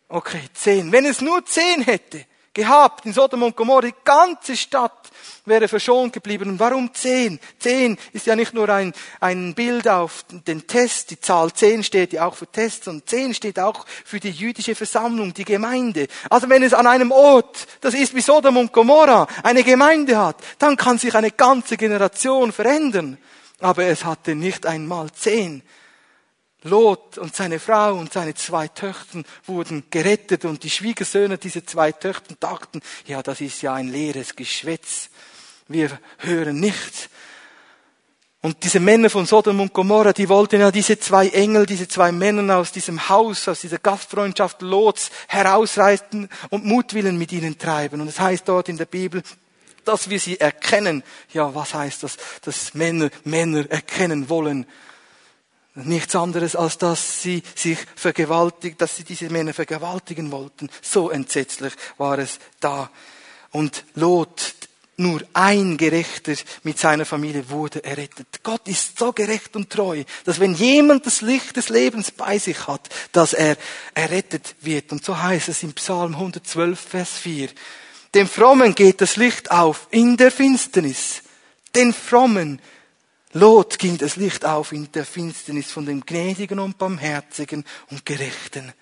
Okay, 0.09 0.43
10. 0.55 0.93
Wenn 0.93 1.05
es 1.05 1.21
nur 1.21 1.45
10 1.45 1.83
hätte 1.83 2.27
gehabt 2.53 3.05
in 3.05 3.13
Sodom 3.13 3.43
und 3.43 3.57
Gomorra, 3.57 3.83
die 3.83 3.95
ganze 4.05 4.57
Stadt 4.57 5.11
wäre 5.47 5.69
verschont 5.69 6.13
geblieben. 6.13 6.51
Und 6.51 6.61
warum 6.61 6.93
10? 6.93 7.39
10 7.59 7.99
ist 8.13 8.27
ja 8.27 8.37
nicht 8.37 8.55
nur 8.55 8.69
ein, 8.69 8.93
ein 9.21 9.55
Bild 9.55 9.89
auf 9.89 10.25
den 10.31 10.67
Test. 10.67 11.11
Die 11.11 11.21
Zahl 11.21 11.53
10 11.53 11.85
steht 11.85 12.13
ja 12.13 12.27
auch 12.27 12.35
für 12.35 12.47
Tests 12.47 12.89
und 12.89 13.09
10 13.09 13.35
steht 13.35 13.59
auch 13.59 13.87
für 14.05 14.21
die 14.21 14.31
jüdische 14.31 14.75
Versammlung, 14.75 15.33
die 15.35 15.45
Gemeinde. 15.45 16.09
Also 16.29 16.49
wenn 16.49 16.63
es 16.63 16.75
an 16.75 16.87
einem 16.87 17.13
Ort, 17.13 17.67
das 17.81 17.95
ist 17.95 18.15
wie 18.15 18.21
Sodom 18.21 18.57
und 18.57 18.73
Gomorra, 18.73 19.27
eine 19.43 19.63
Gemeinde 19.63 20.19
hat, 20.19 20.37
dann 20.59 20.77
kann 20.77 20.99
sich 20.99 21.15
eine 21.15 21.31
ganze 21.31 21.77
Generation 21.77 22.53
verändern. 22.53 23.19
Aber 23.61 23.85
es 23.85 24.05
hatte 24.05 24.35
nicht 24.35 24.67
einmal 24.67 25.11
10. 25.13 25.63
Lot 26.67 27.19
und 27.19 27.35
seine 27.35 27.59
Frau 27.59 27.95
und 27.95 28.13
seine 28.13 28.35
zwei 28.35 28.69
Töchter 28.69 29.23
wurden 29.45 29.85
gerettet 29.91 30.45
und 30.45 30.65
die 30.65 30.71
Schwiegersöhne 30.71 31.39
dieser 31.39 31.65
zwei 31.65 31.93
Töchter 31.93 32.35
dachten, 32.39 32.81
ja, 33.07 33.23
das 33.23 33.41
ist 33.41 33.63
ja 33.63 33.75
ein 33.75 33.89
leeres 33.89 34.35
Geschwätz. 34.35 35.11
Wir 35.69 35.99
hören 36.19 36.61
nichts. 36.61 37.09
Und 38.43 38.63
diese 38.63 38.79
Männer 38.79 39.11
von 39.11 39.27
Sodom 39.27 39.61
und 39.61 39.73
Gomorra, 39.73 40.13
die 40.13 40.29
wollten 40.29 40.61
ja 40.61 40.71
diese 40.71 40.99
zwei 41.01 41.29
Engel, 41.31 41.67
diese 41.67 41.89
zwei 41.89 42.13
Männer 42.13 42.59
aus 42.59 42.71
diesem 42.71 43.09
Haus, 43.09 43.49
aus 43.49 43.63
dieser 43.63 43.79
Gastfreundschaft 43.79 44.63
Lots 44.63 45.11
herausreißen 45.27 46.29
und 46.51 46.65
Mutwillen 46.65 47.19
mit 47.19 47.33
ihnen 47.33 47.59
treiben. 47.59 48.01
Und 48.01 48.07
es 48.07 48.15
das 48.17 48.25
heißt 48.25 48.49
dort 48.49 48.69
in 48.69 48.77
der 48.77 48.85
Bibel, 48.85 49.23
dass 49.85 50.11
wir 50.11 50.21
sie 50.21 50.39
erkennen. 50.39 51.03
Ja, 51.33 51.55
was 51.55 51.75
heißt 51.75 52.05
das? 52.05 52.19
Dass 52.43 52.75
Männer 52.75 53.11
Männer 53.25 53.69
erkennen 53.69 54.29
wollen. 54.29 54.67
Nichts 55.75 56.15
anderes 56.15 56.55
als 56.57 56.79
dass 56.79 57.23
sie 57.23 57.43
sich 57.55 57.79
vergewaltigt, 57.97 58.81
dass 58.81 58.97
sie 58.97 59.05
diese 59.05 59.29
Männer 59.29 59.55
vergewaltigen 59.55 60.31
wollten. 60.31 60.71
So 60.83 61.11
entsetzlich 61.11 61.73
war 61.99 62.19
es 62.19 62.39
da. 62.61 62.91
Und 63.51 63.85
Lot, 63.95 64.55
nur 64.99 65.23
ein 65.35 65.77
Gerechter 65.77 66.35
mit 66.63 66.79
seiner 66.79 67.05
Familie 67.05 67.51
wurde 67.51 67.85
errettet. 67.85 68.41
Gott 68.43 68.67
ist 68.67 68.99
so 68.99 69.13
gerecht 69.13 69.55
und 69.55 69.69
treu, 69.69 70.05
dass 70.25 70.41
wenn 70.41 70.55
jemand 70.55 71.05
das 71.07 71.21
Licht 71.21 71.57
des 71.57 71.69
Lebens 71.69 72.11
bei 72.11 72.39
sich 72.39 72.67
hat, 72.67 72.89
dass 73.13 73.35
er 73.35 73.57
errettet 73.95 74.57
wird. 74.61 74.93
Und 74.93 75.05
so 75.05 75.21
heißt 75.21 75.49
es 75.49 75.63
im 75.63 75.75
Psalm 75.75 76.15
112, 76.15 76.81
Vers 76.81 77.11
4. 77.19 77.51
Dem 78.15 78.29
Frommen 78.29 78.75
geht 78.75 79.01
das 79.01 79.17
Licht 79.17 79.51
auf 79.51 79.89
in 79.91 80.17
der 80.17 80.31
Finsternis. 80.31 81.23
Den 81.75 81.93
Frommen 81.93 82.61
Lot 83.33 83.79
ging 83.79 83.99
das 83.99 84.17
Licht 84.17 84.47
auf 84.47 84.73
in 84.73 84.91
der 84.93 85.05
Finsternis 85.05 85.71
von 85.71 85.85
dem 85.85 86.07
Gnädigen 86.07 86.59
und 86.59 86.79
Barmherzigen 86.79 87.65
und 87.91 88.07
Gerechten. 88.07 88.73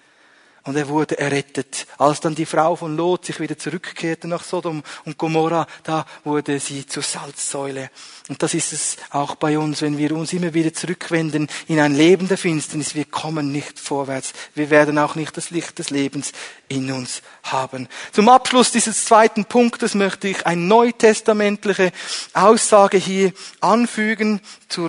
Und 0.64 0.76
er 0.76 0.88
wurde 0.88 1.18
errettet. 1.18 1.86
Als 1.98 2.20
dann 2.20 2.34
die 2.34 2.46
Frau 2.46 2.74
von 2.74 2.96
Lot 2.96 3.26
sich 3.26 3.38
wieder 3.38 3.58
zurückkehrte 3.58 4.26
nach 4.26 4.42
Sodom 4.42 4.82
und 5.04 5.18
Gomorra, 5.18 5.66
da 5.82 6.06
wurde 6.24 6.58
sie 6.58 6.86
zur 6.86 7.02
Salzsäule. 7.02 7.90
Und 8.30 8.42
das 8.42 8.54
ist 8.54 8.72
es 8.72 8.96
auch 9.10 9.34
bei 9.34 9.58
uns, 9.58 9.82
wenn 9.82 9.98
wir 9.98 10.12
uns 10.12 10.32
immer 10.32 10.54
wieder 10.54 10.72
zurückwenden 10.72 11.48
in 11.68 11.78
ein 11.80 11.94
Leben 11.94 12.28
der 12.28 12.38
Finsternis. 12.38 12.94
Wir 12.94 13.04
kommen 13.04 13.52
nicht 13.52 13.78
vorwärts. 13.78 14.32
Wir 14.54 14.70
werden 14.70 14.98
auch 14.98 15.16
nicht 15.16 15.36
das 15.36 15.50
Licht 15.50 15.78
des 15.78 15.90
Lebens 15.90 16.32
in 16.68 16.90
uns 16.90 17.20
haben. 17.42 17.86
Zum 18.12 18.30
Abschluss 18.30 18.72
dieses 18.72 19.04
zweiten 19.04 19.44
Punktes 19.44 19.94
möchte 19.94 20.28
ich 20.28 20.46
eine 20.46 20.62
neutestamentliche 20.62 21.92
Aussage 22.32 22.96
hier 22.96 23.34
anfügen 23.60 24.40
zur, 24.68 24.88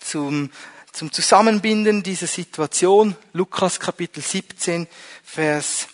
zum 0.00 0.48
zum 0.98 1.12
Zusammenbinden 1.12 2.02
dieser 2.02 2.26
Situation, 2.26 3.14
Lukas 3.32 3.78
Kapitel 3.78 4.20
17, 4.20 4.88
Vers 5.22 5.86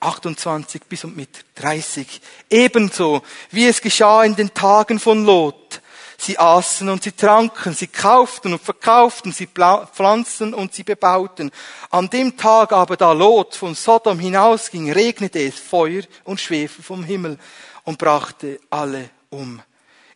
28 0.00 0.84
bis 0.88 1.04
und 1.04 1.14
mit 1.14 1.44
30. 1.56 2.22
Ebenso, 2.48 3.22
wie 3.50 3.66
es 3.66 3.82
geschah 3.82 4.24
in 4.24 4.36
den 4.36 4.54
Tagen 4.54 4.98
von 4.98 5.26
Lot. 5.26 5.82
Sie 6.16 6.38
aßen 6.38 6.88
und 6.88 7.02
sie 7.02 7.12
tranken, 7.12 7.74
sie 7.74 7.88
kauften 7.88 8.54
und 8.54 8.62
verkauften, 8.62 9.32
sie 9.32 9.46
pflanzten 9.46 10.54
und 10.54 10.72
sie 10.72 10.84
bebauten. 10.84 11.50
An 11.90 12.08
dem 12.08 12.38
Tag 12.38 12.72
aber, 12.72 12.96
da 12.96 13.12
Lot 13.12 13.54
von 13.54 13.74
Sodom 13.74 14.18
hinausging, 14.18 14.90
regnete 14.90 15.40
es 15.40 15.58
Feuer 15.58 16.04
und 16.24 16.40
Schwefel 16.40 16.82
vom 16.82 17.04
Himmel 17.04 17.38
und 17.84 17.98
brachte 17.98 18.58
alle 18.70 19.10
um. 19.28 19.60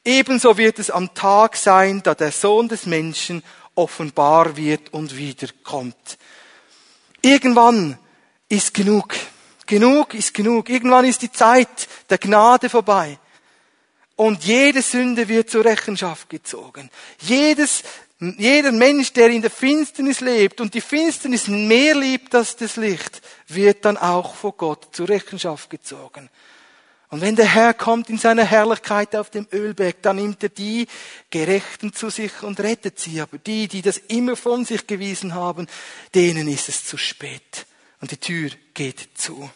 Ebenso 0.03 0.57
wird 0.59 0.79
es 0.79 0.91
am 0.91 1.15
Tag 1.15 1.57
sein, 1.57 2.03
da 2.03 2.15
der 2.15 2.31
Sohn 2.31 2.69
des 2.69 2.85
Menschen 2.85 3.43
offenbar 3.75 4.57
wird 4.57 4.93
und 4.93 5.17
wiederkommt. 5.17 6.19
Irgendwann 7.23 7.99
ist 8.49 8.75
genug. 8.75 9.15
Genug 9.67 10.15
ist 10.15 10.35
genug. 10.35 10.69
Irgendwann 10.69 11.05
ist 11.05 11.23
die 11.23 11.33
Zeit 11.33 11.89
der 12.11 12.19
Gnade 12.19 12.69
vorbei. 12.69 13.19
Und 14.17 14.45
jede 14.45 14.83
Sünde 14.83 15.27
wird 15.29 15.51
zur 15.51 15.65
Rechenschaft 15.65 16.29
gezogen. 16.29 16.91
Jedes, 17.21 17.83
jeder 18.21 18.71
Mensch, 18.71 19.13
der 19.13 19.29
in 19.29 19.43
der 19.43 19.51
Finsternis 19.51 20.21
lebt 20.21 20.61
und 20.61 20.73
die 20.75 20.81
Finsternis 20.81 21.49
mehr 21.49 21.97
liebt 21.97 22.35
als 22.35 22.55
das 22.57 22.77
Licht, 22.77 23.23
wird 23.49 23.85
dann 23.85 23.97
auch 23.97 24.35
vor 24.35 24.53
Gott 24.53 24.89
zur 24.93 25.09
Rechenschaft 25.09 25.69
gezogen. 25.69 26.31
Und 27.15 27.21
wenn 27.21 27.37
der 27.37 27.47
Herr 27.47 27.75
kommt 27.75 28.11
in 28.11 28.19
seiner 28.19 28.43
Herrlichkeit 28.43 29.15
auf 29.15 29.31
dem 29.31 29.47
Ölberg, 29.53 30.03
dann 30.03 30.17
nimmt 30.17 30.43
er 30.43 30.49
die 30.49 30.89
Gerechten 31.31 31.93
zu 31.93 32.11
sich 32.11 32.43
und 32.43 32.59
rettet 32.59 32.99
sie. 32.99 33.21
Aber 33.21 33.39
die, 33.39 33.69
die 33.69 33.83
das 33.83 33.99
immer 33.99 34.35
von 34.35 34.65
sich 34.65 34.89
gewiesen 34.89 35.33
haben, 35.33 35.69
denen 36.13 36.49
ist 36.49 36.69
es 36.69 36.85
zu 36.85 36.97
spät. 36.97 37.67
Und 38.01 38.11
die 38.11 38.17
Tür 38.17 38.51
geht 38.75 39.11
zu. 39.15 39.49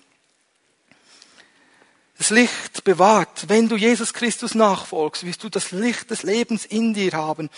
Das 2.16 2.30
Licht 2.30 2.84
bewahrt. 2.84 3.48
Wenn 3.48 3.68
du 3.68 3.74
Jesus 3.74 4.14
Christus 4.14 4.54
nachfolgst, 4.54 5.26
wirst 5.26 5.42
du 5.42 5.48
das 5.48 5.72
Licht 5.72 6.12
des 6.12 6.22
Lebens 6.22 6.64
in 6.64 6.94
dir 6.94 7.10
haben. 7.10 7.50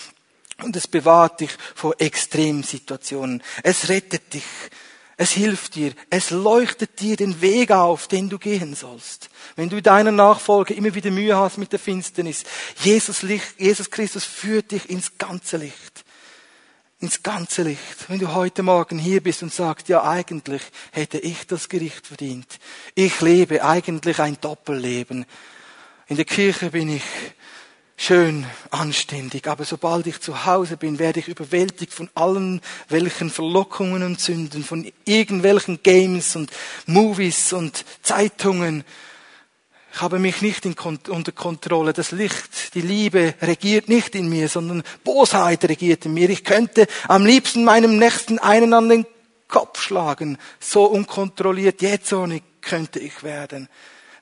Und 0.62 0.76
es 0.76 0.88
bewahrt 0.88 1.40
dich 1.40 1.50
vor 1.74 1.94
Extremsituationen. 1.98 3.42
Es 3.62 3.90
rettet 3.90 4.32
dich. 4.32 4.44
Es 5.22 5.32
hilft 5.32 5.74
dir. 5.74 5.92
Es 6.08 6.30
leuchtet 6.30 6.98
dir 6.98 7.14
den 7.14 7.42
Weg 7.42 7.72
auf, 7.72 8.08
den 8.08 8.30
du 8.30 8.38
gehen 8.38 8.74
sollst. 8.74 9.28
Wenn 9.54 9.68
du 9.68 9.82
deiner 9.82 10.12
Nachfolge 10.12 10.72
immer 10.72 10.94
wieder 10.94 11.10
Mühe 11.10 11.36
hast 11.36 11.58
mit 11.58 11.72
der 11.72 11.78
Finsternis, 11.78 12.44
Jesus, 12.76 13.20
Licht, 13.20 13.54
Jesus 13.58 13.90
Christus 13.90 14.24
führt 14.24 14.70
dich 14.70 14.88
ins 14.88 15.18
ganze 15.18 15.58
Licht. 15.58 16.06
Ins 17.00 17.22
ganze 17.22 17.64
Licht. 17.64 18.08
Wenn 18.08 18.18
du 18.18 18.32
heute 18.32 18.62
Morgen 18.62 18.98
hier 18.98 19.22
bist 19.22 19.42
und 19.42 19.52
sagst, 19.52 19.90
ja, 19.90 20.04
eigentlich 20.04 20.62
hätte 20.90 21.18
ich 21.18 21.46
das 21.46 21.68
Gericht 21.68 22.06
verdient. 22.06 22.58
Ich 22.94 23.20
lebe 23.20 23.62
eigentlich 23.62 24.20
ein 24.20 24.38
Doppelleben. 24.40 25.26
In 26.06 26.16
der 26.16 26.24
Kirche 26.24 26.70
bin 26.70 26.88
ich 26.88 27.04
schön, 28.00 28.46
anständig. 28.70 29.46
Aber 29.46 29.64
sobald 29.64 30.06
ich 30.06 30.20
zu 30.20 30.46
Hause 30.46 30.76
bin, 30.76 30.98
werde 30.98 31.20
ich 31.20 31.28
überwältigt 31.28 31.92
von 31.92 32.08
allen 32.14 32.60
welchen 32.88 33.30
Verlockungen 33.30 34.02
und 34.02 34.20
Sünden, 34.20 34.64
von 34.64 34.90
irgendwelchen 35.04 35.82
Games 35.82 36.34
und 36.34 36.50
Movies 36.86 37.52
und 37.52 37.84
Zeitungen. 38.02 38.84
Ich 39.92 40.00
habe 40.00 40.18
mich 40.18 40.40
nicht 40.40 40.64
in, 40.64 40.74
unter 41.08 41.32
Kontrolle. 41.32 41.92
Das 41.92 42.10
Licht, 42.10 42.74
die 42.74 42.80
Liebe 42.80 43.34
regiert 43.42 43.88
nicht 43.88 44.14
in 44.14 44.28
mir, 44.28 44.48
sondern 44.48 44.82
Bosheit 45.04 45.64
regiert 45.64 46.06
in 46.06 46.14
mir. 46.14 46.30
Ich 46.30 46.44
könnte 46.44 46.86
am 47.06 47.26
liebsten 47.26 47.64
meinem 47.64 47.98
Nächsten 47.98 48.38
einen 48.38 48.72
an 48.72 48.88
den 48.88 49.06
Kopf 49.46 49.82
schlagen. 49.82 50.38
So 50.58 50.84
unkontrolliert, 50.84 51.82
jähzornig 51.82 52.42
könnte 52.62 52.98
ich 52.98 53.22
werden. 53.22 53.68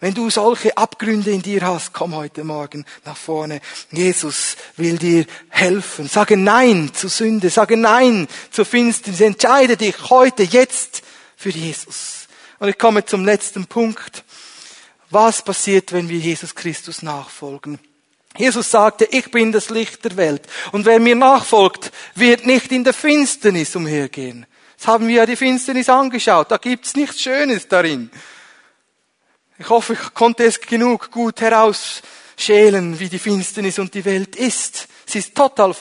Wenn 0.01 0.14
du 0.14 0.30
solche 0.30 0.76
Abgründe 0.76 1.32
in 1.32 1.42
dir 1.42 1.62
hast, 1.62 1.92
komm 1.92 2.14
heute 2.14 2.44
Morgen 2.44 2.84
nach 3.05 3.16
vorne. 3.16 3.61
Jesus 3.90 4.57
will 4.76 4.96
dir 4.96 5.26
helfen. 5.49 6.09
Sage 6.09 6.36
Nein 6.36 6.92
zu 6.94 7.09
Sünde. 7.09 7.51
Sage 7.51 7.76
Nein 7.76 8.28
zur 8.53 8.64
Finsternis. 8.64 9.20
Entscheide 9.20 9.76
dich 9.76 9.96
heute, 10.09 10.44
jetzt 10.44 11.03
für 11.36 11.51
Jesus. 11.51 12.28
Und 12.61 12.68
ich 12.68 12.78
komme 12.78 13.05
zum 13.05 13.24
letzten 13.24 13.66
Punkt. 13.66 14.22
Was 15.11 15.42
passiert, 15.42 15.92
wenn 15.92 16.09
wir 16.09 16.18
Jesus 16.18 16.55
Christus 16.55 17.03
nachfolgen? 17.03 17.80
Jesus 18.36 18.70
sagte, 18.70 19.05
ich 19.11 19.30
bin 19.32 19.51
das 19.51 19.68
Licht 19.68 20.05
der 20.05 20.16
Welt. 20.16 20.42
Und 20.70 20.86
wer 20.86 21.01
mir 21.01 21.16
nachfolgt, 21.16 21.90
wird 22.14 22.46
nicht 22.46 22.70
in 22.70 22.84
der 22.84 22.92
Finsternis 22.92 23.74
umhergehen. 23.74 24.46
Das 24.76 24.86
haben 24.86 25.09
wir 25.09 25.16
ja 25.16 25.26
die 25.26 25.34
Finsternis 25.34 25.88
angeschaut. 25.88 26.53
Da 26.53 26.57
gibt's 26.57 26.94
nichts 26.94 27.20
Schönes 27.20 27.66
darin. 27.66 28.11
Ich 29.59 29.69
hoffe, 29.69 29.95
ich 29.95 30.15
konnte 30.15 30.45
es 30.45 30.61
genug 30.61 31.11
gut 31.11 31.41
herausschälen, 31.41 32.99
wie 33.01 33.09
die 33.09 33.19
Finsternis 33.19 33.79
und 33.79 33.93
die 33.95 34.05
Welt 34.05 34.37
ist. 34.37 34.89
Sie 35.05 35.19
ist 35.19 35.35
total 35.35 35.75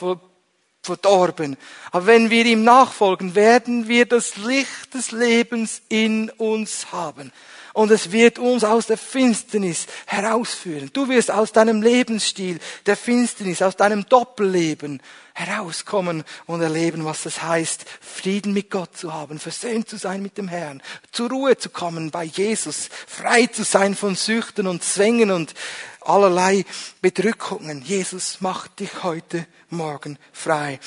verdorben. 0.82 1.56
Aber 1.92 2.06
wenn 2.06 2.30
wir 2.30 2.44
ihm 2.44 2.64
nachfolgen, 2.64 3.34
werden 3.34 3.86
wir 3.86 4.06
das 4.06 4.36
Licht 4.36 4.94
des 4.94 5.12
Lebens 5.12 5.82
in 5.88 6.30
uns 6.30 6.90
haben 6.92 7.32
und 7.72 7.90
es 7.90 8.12
wird 8.12 8.38
uns 8.38 8.64
aus 8.64 8.86
der 8.86 8.98
Finsternis 8.98 9.86
herausführen. 10.06 10.90
Du 10.92 11.08
wirst 11.08 11.30
aus 11.30 11.52
deinem 11.52 11.82
Lebensstil 11.82 12.58
der 12.86 12.96
Finsternis, 12.96 13.62
aus 13.62 13.76
deinem 13.76 14.06
Doppelleben 14.08 15.00
herauskommen 15.34 16.24
und 16.46 16.60
erleben, 16.60 17.04
was 17.04 17.22
das 17.22 17.42
heißt, 17.42 17.84
Frieden 18.00 18.52
mit 18.52 18.70
Gott 18.70 18.96
zu 18.96 19.14
haben, 19.14 19.38
versöhnt 19.38 19.88
zu 19.88 19.96
sein 19.96 20.20
mit 20.20 20.36
dem 20.36 20.48
Herrn, 20.48 20.82
zur 21.12 21.30
Ruhe 21.30 21.56
zu 21.56 21.70
kommen 21.70 22.10
bei 22.10 22.24
Jesus, 22.24 22.88
frei 23.06 23.46
zu 23.46 23.62
sein 23.62 23.94
von 23.94 24.16
Süchten 24.16 24.66
und 24.66 24.82
Zwängen 24.82 25.30
und 25.30 25.54
allerlei 26.00 26.64
Bedrückungen. 27.00 27.82
Jesus 27.82 28.40
macht 28.40 28.80
dich 28.80 29.02
heute 29.04 29.46
Morgen 29.70 30.18
frei. 30.32 30.80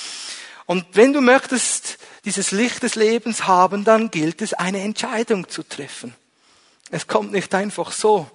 Und 0.66 0.86
wenn 0.94 1.14
du 1.14 1.22
möchtest 1.22 1.98
dieses 2.26 2.52
Licht 2.52 2.84
des 2.84 2.96
Lebens 2.96 3.48
haben, 3.48 3.84
dann 3.84 4.12
gilt 4.12 4.42
es, 4.42 4.54
eine 4.54 4.82
Entscheidung 4.82 5.50
zu 5.50 5.64
treffen. 5.64 6.14
Es 6.92 7.08
kommt 7.08 7.32
nicht 7.32 7.56
einfach 7.56 7.92
so. 7.94 8.30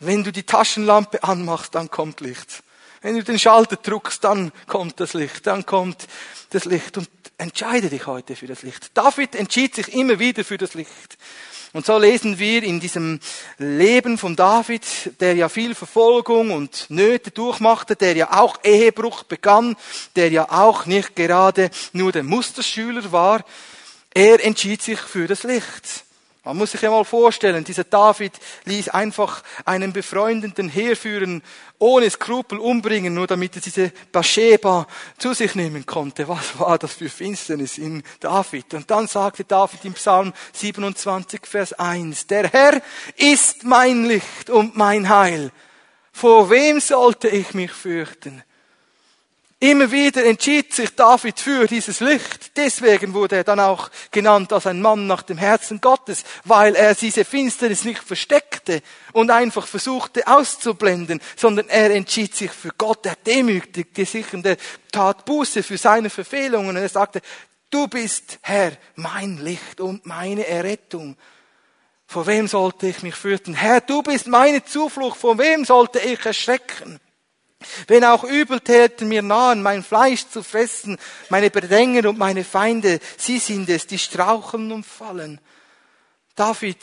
Wenn 0.00 0.24
du 0.24 0.32
die 0.32 0.42
Taschenlampe 0.42 1.22
anmachst, 1.22 1.74
dann 1.74 1.90
kommt 1.90 2.20
Licht. 2.20 2.62
Wenn 3.02 3.16
du 3.16 3.22
den 3.22 3.38
Schalter 3.38 3.76
drückst, 3.76 4.24
dann 4.24 4.50
kommt 4.66 4.98
das 4.98 5.12
Licht, 5.12 5.46
dann 5.46 5.64
kommt 5.66 6.08
das 6.50 6.64
Licht 6.64 6.96
und 6.96 7.08
entscheide 7.38 7.90
dich 7.90 8.06
heute 8.06 8.34
für 8.34 8.46
das 8.46 8.62
Licht. 8.62 8.90
David 8.94 9.34
entschied 9.34 9.74
sich 9.74 9.92
immer 9.92 10.18
wieder 10.18 10.42
für 10.42 10.56
das 10.56 10.72
Licht. 10.74 11.18
Und 11.74 11.84
so 11.84 11.98
lesen 11.98 12.38
wir 12.38 12.62
in 12.62 12.80
diesem 12.80 13.20
Leben 13.58 14.16
von 14.16 14.34
David, 14.34 14.84
der 15.20 15.34
ja 15.34 15.50
viel 15.50 15.74
Verfolgung 15.74 16.52
und 16.52 16.86
Nöte 16.88 17.30
durchmachte, 17.30 17.94
der 17.96 18.16
ja 18.16 18.40
auch 18.40 18.58
Ehebruch 18.64 19.24
begann, 19.24 19.76
der 20.16 20.30
ja 20.30 20.50
auch 20.50 20.86
nicht 20.86 21.14
gerade 21.14 21.70
nur 21.92 22.12
der 22.12 22.22
Musterschüler 22.22 23.12
war, 23.12 23.44
er 24.14 24.42
entschied 24.42 24.80
sich 24.80 24.98
für 24.98 25.26
das 25.26 25.42
Licht. 25.42 26.05
Man 26.46 26.58
muss 26.58 26.70
sich 26.70 26.80
ja 26.80 26.92
mal 26.92 27.04
vorstellen, 27.04 27.64
dieser 27.64 27.82
David 27.82 28.32
ließ 28.66 28.90
einfach 28.90 29.42
einen 29.64 29.92
befreundeten 29.92 30.68
herführen, 30.68 31.42
ohne 31.80 32.08
Skrupel 32.08 32.60
umbringen, 32.60 33.14
nur 33.14 33.26
damit 33.26 33.56
er 33.56 33.62
diese 33.62 33.92
Bathsheba 34.12 34.86
zu 35.18 35.34
sich 35.34 35.56
nehmen 35.56 35.84
konnte. 35.86 36.28
Was 36.28 36.56
war 36.60 36.78
das 36.78 36.92
für 36.92 37.08
Finsternis 37.08 37.78
in 37.78 38.04
David? 38.20 38.74
Und 38.74 38.88
dann 38.88 39.08
sagte 39.08 39.42
David 39.42 39.84
im 39.86 39.94
Psalm 39.94 40.32
27, 40.52 41.40
Vers 41.44 41.72
1, 41.72 42.28
der 42.28 42.48
Herr 42.48 42.80
ist 43.16 43.64
mein 43.64 44.04
Licht 44.04 44.48
und 44.48 44.76
mein 44.76 45.08
Heil. 45.08 45.50
Vor 46.12 46.48
wem 46.48 46.78
sollte 46.78 47.26
ich 47.26 47.54
mich 47.54 47.72
fürchten? 47.72 48.44
Immer 49.58 49.90
wieder 49.90 50.22
entschied 50.26 50.74
sich 50.74 50.94
David 50.94 51.40
für 51.40 51.66
dieses 51.66 52.00
Licht. 52.00 52.56
Deswegen 52.58 53.14
wurde 53.14 53.36
er 53.36 53.44
dann 53.44 53.58
auch 53.58 53.90
genannt 54.10 54.52
als 54.52 54.66
ein 54.66 54.82
Mann 54.82 55.06
nach 55.06 55.22
dem 55.22 55.38
Herzen 55.38 55.80
Gottes, 55.80 56.24
weil 56.44 56.74
er 56.74 56.94
diese 56.94 57.24
Finsternis 57.24 57.84
nicht 57.84 58.02
versteckte 58.02 58.82
und 59.12 59.30
einfach 59.30 59.66
versuchte 59.66 60.26
auszublenden, 60.26 61.22
sondern 61.36 61.70
er 61.70 61.90
entschied 61.90 62.34
sich 62.34 62.50
für 62.50 62.72
Gott. 62.76 63.06
Er 63.06 63.16
demütigte 63.16 64.04
sich 64.04 64.34
und 64.34 64.44
er 64.44 64.58
tat 64.92 65.24
Buße 65.24 65.62
für 65.62 65.78
seine 65.78 66.10
Verfehlungen. 66.10 66.70
Und 66.70 66.76
er 66.76 66.88
sagte, 66.90 67.22
Du 67.70 67.88
bist, 67.88 68.38
Herr, 68.42 68.72
mein 68.94 69.38
Licht 69.38 69.80
und 69.80 70.06
meine 70.06 70.46
Errettung. 70.46 71.16
Vor 72.06 72.26
wem 72.26 72.46
sollte 72.46 72.86
ich 72.86 73.02
mich 73.02 73.16
fürchten? 73.16 73.54
Herr, 73.54 73.80
du 73.80 74.02
bist 74.02 74.28
meine 74.28 74.64
Zuflucht. 74.64 75.18
Vor 75.18 75.38
wem 75.38 75.64
sollte 75.64 75.98
ich 75.98 76.24
erschrecken? 76.24 77.00
Wenn 77.86 78.04
auch 78.04 78.24
Übeltäter 78.24 79.04
mir 79.06 79.22
nahen, 79.22 79.62
mein 79.62 79.82
Fleisch 79.82 80.28
zu 80.28 80.42
fressen, 80.42 80.98
meine 81.30 81.50
Bedränger 81.50 82.08
und 82.08 82.18
meine 82.18 82.44
Feinde, 82.44 83.00
sie 83.16 83.38
sind 83.38 83.68
es, 83.68 83.86
die 83.86 83.98
straucheln 83.98 84.72
und 84.72 84.84
fallen. 84.84 85.40
David 86.34 86.78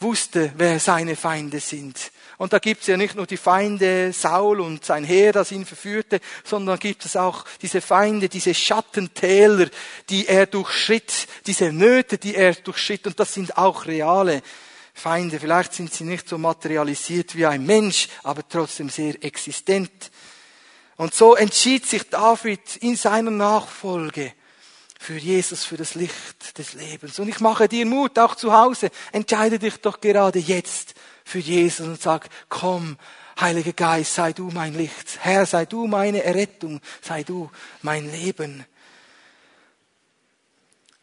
wusste, 0.00 0.52
wer 0.56 0.80
seine 0.80 1.14
Feinde 1.16 1.60
sind. 1.60 2.10
Und 2.36 2.52
da 2.52 2.58
gibt 2.58 2.80
es 2.80 2.88
ja 2.88 2.96
nicht 2.96 3.14
nur 3.14 3.26
die 3.26 3.36
Feinde 3.36 4.12
Saul 4.12 4.60
und 4.60 4.84
sein 4.84 5.04
Heer, 5.04 5.32
das 5.32 5.52
ihn 5.52 5.64
verführte, 5.64 6.20
sondern 6.42 6.78
gibt 6.78 7.04
es 7.04 7.16
auch 7.16 7.44
diese 7.62 7.80
Feinde, 7.80 8.28
diese 8.28 8.54
Schattentäler, 8.54 9.68
die 10.10 10.26
er 10.26 10.46
durchschritt, 10.46 11.28
diese 11.46 11.72
Nöte, 11.72 12.18
die 12.18 12.34
er 12.34 12.54
durchschritt. 12.54 13.06
Und 13.06 13.20
das 13.20 13.34
sind 13.34 13.56
auch 13.56 13.86
reale 13.86 14.42
Feinde. 14.94 15.38
Vielleicht 15.38 15.74
sind 15.74 15.92
sie 15.92 16.04
nicht 16.04 16.28
so 16.28 16.38
materialisiert 16.38 17.36
wie 17.36 17.46
ein 17.46 17.64
Mensch, 17.64 18.08
aber 18.22 18.48
trotzdem 18.48 18.88
sehr 18.88 19.22
existent. 19.22 20.10
Und 20.96 21.14
so 21.14 21.34
entschied 21.34 21.86
sich 21.86 22.08
David 22.08 22.76
in 22.76 22.96
seiner 22.96 23.30
Nachfolge 23.30 24.32
für 24.98 25.16
Jesus, 25.16 25.64
für 25.64 25.76
das 25.76 25.94
Licht 25.94 26.56
des 26.56 26.74
Lebens. 26.74 27.18
Und 27.18 27.28
ich 27.28 27.40
mache 27.40 27.68
dir 27.68 27.84
Mut, 27.84 28.18
auch 28.18 28.36
zu 28.36 28.52
Hause. 28.52 28.90
Entscheide 29.12 29.58
dich 29.58 29.76
doch 29.78 30.00
gerade 30.00 30.38
jetzt 30.38 30.94
für 31.24 31.40
Jesus 31.40 31.86
und 31.86 32.00
sag, 32.00 32.28
komm, 32.48 32.96
Heiliger 33.40 33.72
Geist, 33.72 34.14
sei 34.14 34.32
du 34.32 34.50
mein 34.50 34.74
Licht. 34.74 35.18
Herr, 35.20 35.44
sei 35.44 35.66
du 35.66 35.88
meine 35.88 36.22
Errettung. 36.22 36.80
Sei 37.02 37.24
du 37.24 37.50
mein 37.82 38.10
Leben. 38.10 38.64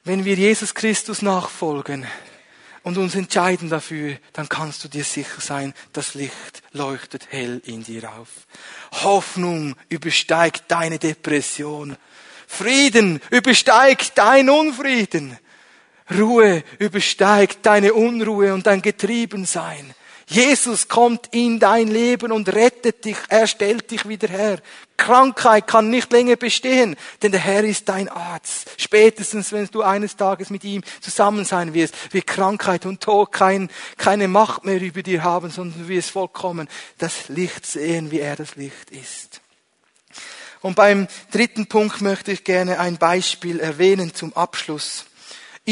Wenn 0.04 0.24
wir 0.24 0.36
Jesus 0.36 0.74
Christus 0.74 1.22
nachfolgen 1.22 2.08
und 2.84 2.98
uns 2.98 3.16
entscheiden 3.16 3.70
dafür, 3.70 4.18
dann 4.34 4.50
kannst 4.50 4.84
du 4.84 4.88
dir 4.88 5.04
sicher 5.04 5.40
sein, 5.40 5.74
das 5.94 6.16
Licht 6.16 6.64
leuchtet 6.72 7.28
hell 7.30 7.62
in 7.66 7.84
dir 7.84 8.12
auf. 8.12 8.48
Hoffnung 9.04 9.76
übersteigt 9.90 10.66
deine 10.68 10.98
Depression. 10.98 11.96
Frieden 12.48 13.22
übersteigt 13.30 14.18
dein 14.18 14.50
Unfrieden. 14.50 15.38
Ruhe 16.10 16.64
übersteigt 16.80 17.60
deine 17.64 17.94
Unruhe 17.94 18.54
und 18.54 18.68
dein 18.68 18.82
Getriebensein. 18.82 19.94
Jesus 20.32 20.88
kommt 20.88 21.28
in 21.34 21.60
dein 21.60 21.90
Leben 21.90 22.32
und 22.32 22.48
rettet 22.48 23.04
dich, 23.04 23.18
er 23.28 23.48
stellt 23.48 23.92
dich 23.92 24.08
wieder 24.08 24.30
her. 24.30 24.62
Krankheit 24.96 25.68
kann 25.68 25.90
nicht 25.90 26.10
länger 26.14 26.38
bestehen, 26.38 26.96
denn 27.22 27.34
der 27.34 27.42
Herr 27.42 27.66
ist 27.66 27.90
dein 27.90 28.08
Arzt. 28.08 28.70
Spätestens, 28.78 29.52
wenn 29.52 29.68
du 29.68 29.82
eines 29.82 30.16
Tages 30.16 30.50
mit 30.50 30.64
ihm 30.64 30.84
zusammen 31.02 31.44
sein 31.44 31.74
wirst, 31.74 32.14
wird 32.14 32.28
Krankheit 32.28 32.86
und 32.86 33.02
Tod 33.02 33.34
kein, 33.34 33.70
keine 33.98 34.30
Macht 34.30 34.64
mehr 34.64 34.80
über 34.80 35.04
dir 35.04 35.22
haben, 35.22 35.50
sondern 35.50 35.82
du 35.82 35.88
wirst 35.90 36.12
vollkommen 36.12 36.70
das 36.98 37.28
Licht 37.28 37.66
sehen, 37.66 38.10
wie 38.12 38.22
er 38.22 38.38
das 38.38 38.56
Licht 38.56 38.90
ist. 38.90 39.42
Und 40.62 40.78
beim 40.78 41.10
dritten 41.32 41.68
Punkt 41.68 42.00
möchte 42.00 42.32
ich 42.32 42.46
gerne 42.46 42.80
ein 42.80 42.98
Beispiel 42.98 43.60
erwähnen 43.60 44.14
zum 44.14 44.34
Abschluss. 44.34 45.08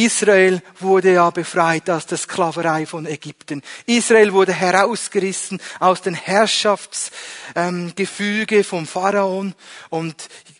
Israel 0.06 0.62
wurde 0.80 1.14
ja 1.14 1.30
befreit 1.30 1.90
aus 1.90 2.06
der 2.06 2.18
Sklaverei 2.18 2.86
von 2.86 3.06
Ägypten. 3.06 3.62
Israel 3.86 4.32
wurde 4.32 4.54
herausgerissen 4.54 5.60
aus 5.80 6.02
den 6.02 6.14
Herrschaftsgefüge 6.14 8.56
ähm, 8.58 8.64
vom 8.64 8.88
Pharaon 8.88 9.54
und 9.90 10.16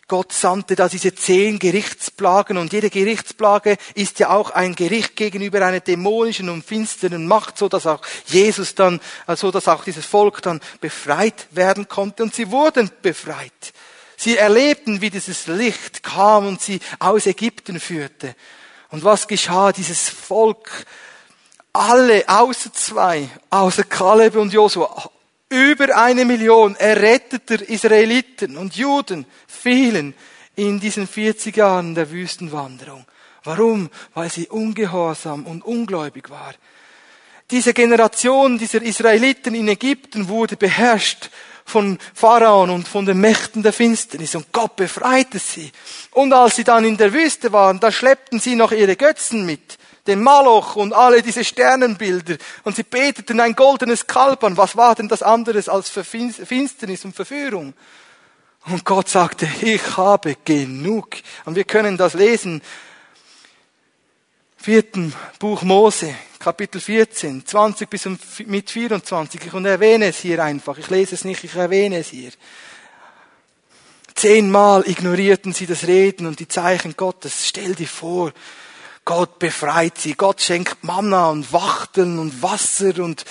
Gott 0.08 0.34
sandte 0.34 0.76
da 0.76 0.88
diese 0.88 1.14
zehn 1.14 1.58
Gerichtsplagen 1.58 2.58
und 2.58 2.74
jede 2.74 2.90
Gerichtsplage 2.90 3.78
ist 3.94 4.18
ja 4.18 4.28
auch 4.30 4.50
ein 4.50 4.74
Gericht 4.74 5.16
gegenüber 5.16 5.64
einer 5.64 5.80
dämonischen 5.80 6.50
und 6.50 6.64
finsteren 6.64 7.26
Macht, 7.26 7.56
so 7.56 7.68
dass 7.68 7.86
auch 7.86 8.02
Jesus 8.26 8.74
dann, 8.74 9.00
äh, 9.26 9.36
so 9.36 9.50
dass 9.50 9.68
auch 9.68 9.84
dieses 9.84 10.04
Volk 10.04 10.42
dann 10.42 10.60
befreit 10.82 11.46
werden 11.52 11.88
konnte 11.88 12.24
und 12.24 12.34
sie 12.34 12.50
wurden 12.50 12.90
befreit. 13.00 13.72
Sie 14.18 14.36
erlebten, 14.36 15.00
wie 15.00 15.08
dieses 15.08 15.46
Licht 15.46 16.02
kam 16.02 16.46
und 16.46 16.60
sie 16.60 16.78
aus 16.98 17.26
Ägypten 17.26 17.80
führte. 17.80 18.34
Und 18.90 19.04
was 19.04 19.28
geschah? 19.28 19.72
Dieses 19.72 20.08
Volk, 20.08 20.84
alle 21.72 22.28
außer 22.28 22.72
zwei, 22.72 23.28
außer 23.50 23.84
Kaleb 23.84 24.36
und 24.36 24.52
Josua, 24.52 25.10
über 25.48 25.96
eine 25.96 26.24
Million 26.24 26.76
erretteter 26.76 27.68
Israeliten 27.68 28.56
und 28.56 28.76
Juden 28.76 29.26
fielen 29.46 30.14
in 30.56 30.80
diesen 30.80 31.06
40 31.06 31.56
Jahren 31.56 31.94
der 31.94 32.10
Wüstenwanderung. 32.10 33.04
Warum? 33.44 33.90
Weil 34.14 34.30
sie 34.30 34.48
ungehorsam 34.48 35.46
und 35.46 35.64
ungläubig 35.64 36.30
war. 36.30 36.54
Diese 37.50 37.74
Generation 37.74 38.58
dieser 38.58 38.82
Israeliten 38.82 39.54
in 39.54 39.68
Ägypten 39.68 40.28
wurde 40.28 40.56
beherrscht 40.56 41.30
von 41.64 41.98
Pharaon 42.14 42.70
und 42.70 42.88
von 42.88 43.06
den 43.06 43.20
Mächten 43.20 43.62
der 43.62 43.72
Finsternis 43.72 44.34
und 44.34 44.52
Gott 44.52 44.76
befreite 44.76 45.38
sie. 45.38 45.70
Und 46.12 46.32
als 46.32 46.56
sie 46.56 46.64
dann 46.64 46.84
in 46.84 46.96
der 46.96 47.12
Wüste 47.12 47.52
waren, 47.52 47.80
da 47.80 47.92
schleppten 47.92 48.40
sie 48.40 48.54
noch 48.54 48.72
ihre 48.72 48.96
Götzen 48.96 49.46
mit, 49.46 49.78
den 50.06 50.22
Maloch 50.22 50.76
und 50.76 50.92
alle 50.92 51.22
diese 51.22 51.44
Sternenbilder 51.44 52.36
und 52.64 52.76
sie 52.76 52.82
beteten 52.82 53.40
ein 53.40 53.54
goldenes 53.54 54.06
Kalb 54.06 54.42
an. 54.44 54.56
Was 54.56 54.76
war 54.76 54.94
denn 54.94 55.08
das 55.08 55.22
anderes 55.22 55.68
als 55.68 55.90
Finsternis 55.90 57.04
und 57.04 57.14
Verführung? 57.14 57.74
Und 58.66 58.84
Gott 58.84 59.08
sagte, 59.08 59.48
ich 59.62 59.96
habe 59.96 60.36
genug. 60.44 61.16
Und 61.44 61.54
wir 61.56 61.64
können 61.64 61.96
das 61.96 62.14
lesen. 62.14 62.62
Vierten 64.56 65.14
Buch 65.38 65.62
Mose, 65.62 66.14
Kapitel 66.40 66.80
14, 66.80 67.44
20 67.44 67.90
bis 67.90 68.08
mit 68.46 68.70
24. 68.70 69.52
Und 69.52 69.66
erwähne 69.66 70.06
es 70.06 70.20
hier 70.20 70.42
einfach. 70.42 70.78
Ich 70.78 70.88
lese 70.88 71.14
es 71.14 71.26
nicht, 71.26 71.44
ich 71.44 71.54
erwähne 71.54 71.98
es 71.98 72.08
hier. 72.08 72.30
Zehnmal 74.14 74.88
ignorierten 74.88 75.52
sie 75.52 75.66
das 75.66 75.86
Reden 75.86 76.26
und 76.26 76.40
die 76.40 76.48
Zeichen 76.48 76.96
Gottes. 76.96 77.46
Stell 77.46 77.74
dir 77.74 77.86
vor, 77.86 78.32
Gott 79.04 79.38
befreit 79.38 79.98
sie, 79.98 80.14
Gott 80.14 80.40
schenkt 80.40 80.82
Manna 80.82 81.28
und 81.28 81.52
Wachteln 81.52 82.18
und 82.18 82.42
Wasser 82.42 82.98
und 83.04 83.26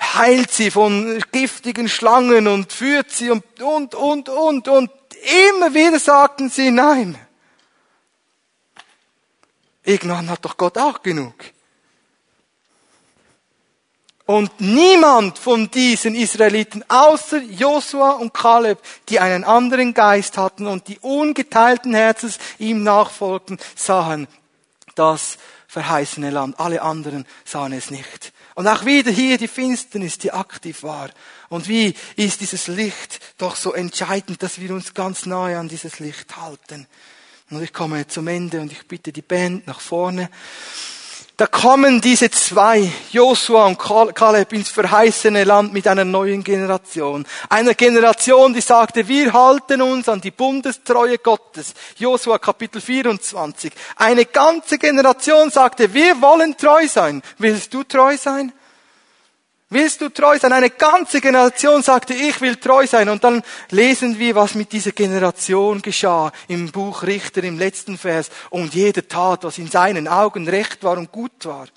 heilt 0.00 0.52
sie 0.52 0.70
von 0.70 1.20
giftigen 1.32 1.88
Schlangen 1.88 2.46
und 2.46 2.72
führt 2.72 3.10
sie 3.10 3.30
und, 3.30 3.44
und, 3.60 3.96
und, 3.96 4.28
und, 4.28 4.68
und. 4.68 4.90
Immer 5.48 5.74
wieder 5.74 5.98
sagten 5.98 6.48
sie 6.48 6.70
nein. 6.70 7.18
Irgendwann 9.82 10.30
hat 10.30 10.44
doch 10.44 10.56
Gott 10.56 10.78
auch 10.78 11.02
genug. 11.02 11.34
Und 14.32 14.62
niemand 14.62 15.38
von 15.38 15.70
diesen 15.70 16.14
Israeliten, 16.14 16.82
außer 16.88 17.42
Josua 17.42 18.12
und 18.12 18.32
Kaleb, 18.32 18.78
die 19.10 19.20
einen 19.20 19.44
anderen 19.44 19.92
Geist 19.92 20.38
hatten 20.38 20.66
und 20.66 20.88
die 20.88 20.98
ungeteilten 21.00 21.92
Herzens 21.92 22.38
ihm 22.58 22.82
nachfolgten, 22.82 23.58
sahen 23.76 24.26
das 24.94 25.36
verheißene 25.68 26.30
Land. 26.30 26.58
Alle 26.58 26.80
anderen 26.80 27.26
sahen 27.44 27.74
es 27.74 27.90
nicht. 27.90 28.32
Und 28.54 28.68
auch 28.68 28.86
wieder 28.86 29.10
hier 29.10 29.36
die 29.36 29.48
Finsternis, 29.48 30.16
die 30.16 30.32
aktiv 30.32 30.82
war. 30.82 31.10
Und 31.50 31.68
wie 31.68 31.92
ist 32.16 32.40
dieses 32.40 32.68
Licht 32.68 33.20
doch 33.36 33.54
so 33.54 33.74
entscheidend, 33.74 34.42
dass 34.42 34.58
wir 34.58 34.72
uns 34.72 34.94
ganz 34.94 35.26
nahe 35.26 35.58
an 35.58 35.68
dieses 35.68 35.98
Licht 35.98 36.38
halten. 36.38 36.86
Und 37.50 37.62
ich 37.62 37.74
komme 37.74 38.06
zum 38.08 38.28
Ende 38.28 38.62
und 38.62 38.72
ich 38.72 38.88
bitte 38.88 39.12
die 39.12 39.20
Band 39.20 39.66
nach 39.66 39.80
vorne. 39.80 40.30
Da 41.42 41.48
kommen 41.48 42.00
diese 42.00 42.30
zwei, 42.30 42.88
Josua 43.10 43.66
und 43.66 43.76
Kaleb, 43.76 44.52
ins 44.52 44.68
verheißene 44.68 45.42
Land 45.42 45.72
mit 45.72 45.88
einer 45.88 46.04
neuen 46.04 46.44
Generation. 46.44 47.26
Einer 47.48 47.74
Generation, 47.74 48.54
die 48.54 48.60
sagte, 48.60 49.08
wir 49.08 49.32
halten 49.32 49.82
uns 49.82 50.08
an 50.08 50.20
die 50.20 50.30
Bundestreue 50.30 51.18
Gottes. 51.18 51.74
Josua 51.98 52.38
Kapitel 52.38 52.80
24. 52.80 53.72
Eine 53.96 54.26
ganze 54.26 54.78
Generation 54.78 55.50
sagte, 55.50 55.92
wir 55.92 56.22
wollen 56.22 56.56
treu 56.56 56.86
sein. 56.86 57.22
Willst 57.38 57.74
du 57.74 57.82
treu 57.82 58.16
sein? 58.16 58.52
Willst 59.72 60.02
du 60.02 60.10
treu 60.10 60.38
sein? 60.38 60.52
Eine 60.52 60.68
ganze 60.68 61.22
Generation 61.22 61.82
sagte, 61.82 62.12
ich 62.12 62.42
will 62.42 62.56
treu 62.56 62.86
sein. 62.86 63.08
Und 63.08 63.24
dann 63.24 63.42
lesen 63.70 64.18
wir, 64.18 64.34
was 64.34 64.54
mit 64.54 64.70
dieser 64.70 64.92
Generation 64.92 65.80
geschah 65.80 66.30
im 66.48 66.70
Buch 66.70 67.04
Richter 67.04 67.42
im 67.42 67.58
letzten 67.58 67.96
Vers. 67.96 68.30
Und 68.50 68.74
jeder 68.74 69.08
tat, 69.08 69.44
was 69.44 69.56
in 69.56 69.68
seinen 69.68 70.08
Augen 70.08 70.46
recht 70.46 70.84
war 70.84 70.98
und 70.98 71.10
gut 71.10 71.46
war. 71.46 71.68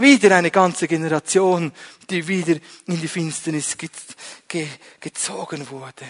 Wieder 0.00 0.34
eine 0.34 0.50
ganze 0.50 0.88
Generation, 0.88 1.70
die 2.10 2.26
wieder 2.26 2.58
in 2.86 3.00
die 3.00 3.08
Finsternis 3.08 3.76
gezogen 4.98 5.70
wurde. 5.70 6.04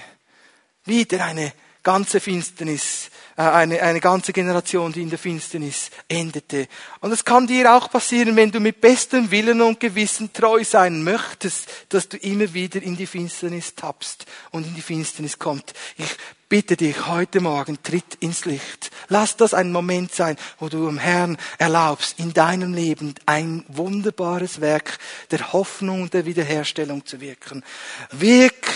Wieder 0.87 1.25
eine 1.27 1.53
ganze 1.83 2.21
Finsternis, 2.21 3.11
äh, 3.37 3.43
eine, 3.43 3.83
eine 3.83 4.01
ganze 4.01 4.33
Generation, 4.33 4.93
die 4.93 5.03
in 5.03 5.11
der 5.11 5.19
Finsternis 5.19 5.91
endete. 6.09 6.69
Und 7.01 7.13
es 7.13 7.25
kann 7.25 7.47
dir 7.47 7.75
auch 7.75 7.91
passieren, 7.91 8.37
wenn 8.37 8.51
du 8.51 8.61
mit 8.61 8.81
bestem 8.81 9.31
Willen 9.31 9.61
und 9.61 9.81
Gewissen 9.81 10.33
treu 10.33 10.65
sein 10.65 11.03
möchtest, 11.03 11.69
dass 11.89 12.09
du 12.09 12.17
immer 12.19 12.53
wieder 12.55 12.83
in 12.83 12.97
die 12.97 13.07
Finsternis 13.07 13.75
tappst 13.75 14.27
und 14.51 14.67
in 14.67 14.75
die 14.75 14.83
Finsternis 14.83 15.39
kommt. 15.39 15.73
Ich 15.97 16.17
bitte 16.53 16.77
dich 16.77 17.07
heute 17.07 17.41
Morgen, 17.41 17.83
tritt 17.83 18.17
ins 18.21 18.45
Licht. 18.45 18.91
Lass 19.09 19.39
das 19.39 19.55
ein 19.55 19.73
Moment 19.73 20.15
sein, 20.15 20.37
wo 20.59 20.69
du 20.69 20.85
dem 20.85 20.99
Herrn 20.99 21.39
erlaubst, 21.57 22.19
in 22.19 22.35
deinem 22.35 22.75
Leben 22.75 23.15
ein 23.25 23.65
wunderbares 23.69 24.61
Werk 24.61 24.99
der 25.31 25.55
Hoffnung 25.55 26.03
und 26.03 26.13
der 26.13 26.27
Wiederherstellung 26.27 27.07
zu 27.07 27.23
wirken. 27.23 27.65
Wirk 28.11 28.69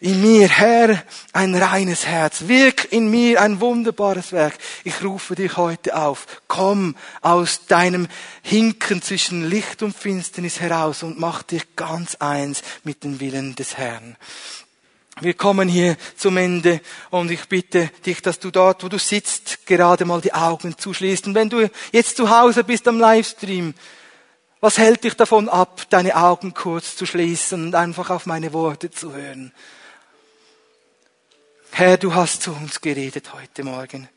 in 0.00 0.22
mir, 0.22 0.48
Herr, 0.48 1.02
ein 1.34 1.54
reines 1.54 2.06
Herz. 2.06 2.48
Wirk 2.48 2.90
in 2.90 3.10
mir 3.10 3.40
ein 3.42 3.60
wunderbares 3.60 4.32
Werk. 4.32 4.54
Ich 4.82 5.04
rufe 5.04 5.34
dich 5.34 5.58
heute 5.58 5.94
auf. 5.94 6.26
Komm 6.48 6.96
aus 7.20 7.66
deinem 7.66 8.08
Hinken 8.40 9.02
zwischen 9.02 9.48
Licht 9.48 9.82
und 9.82 9.94
Finsternis 9.94 10.58
heraus 10.58 11.02
und 11.02 11.18
mach 11.18 11.42
dich 11.42 11.76
ganz 11.76 12.14
eins 12.14 12.62
mit 12.82 13.04
dem 13.04 13.20
Willen 13.20 13.54
des 13.54 13.76
Herrn. 13.76 14.16
Wir 15.20 15.34
kommen 15.34 15.68
hier 15.68 15.98
zum 16.16 16.38
Ende 16.38 16.80
und 17.10 17.30
ich 17.30 17.46
bitte 17.46 17.90
dich, 18.06 18.22
dass 18.22 18.38
du 18.38 18.50
dort, 18.50 18.82
wo 18.82 18.88
du 18.88 18.98
sitzt, 18.98 19.66
gerade 19.66 20.06
mal 20.06 20.22
die 20.22 20.32
Augen 20.32 20.78
zuschließt. 20.78 21.26
Und 21.26 21.34
wenn 21.34 21.50
du 21.50 21.68
jetzt 21.92 22.16
zu 22.16 22.30
Hause 22.30 22.64
bist 22.64 22.88
am 22.88 22.98
Livestream, 22.98 23.74
was 24.60 24.78
hält 24.78 25.04
dich 25.04 25.14
davon 25.14 25.50
ab, 25.50 25.82
deine 25.90 26.16
Augen 26.16 26.54
kurz 26.54 26.96
zu 26.96 27.04
schließen 27.04 27.66
und 27.66 27.74
einfach 27.74 28.08
auf 28.08 28.24
meine 28.24 28.54
Worte 28.54 28.90
zu 28.90 29.12
hören? 29.12 29.52
Herr, 31.72 31.96
du 31.96 32.14
hast 32.14 32.42
zu 32.42 32.52
uns 32.52 32.80
geredet 32.80 33.32
heute 33.32 33.64
Morgen. 33.64 34.08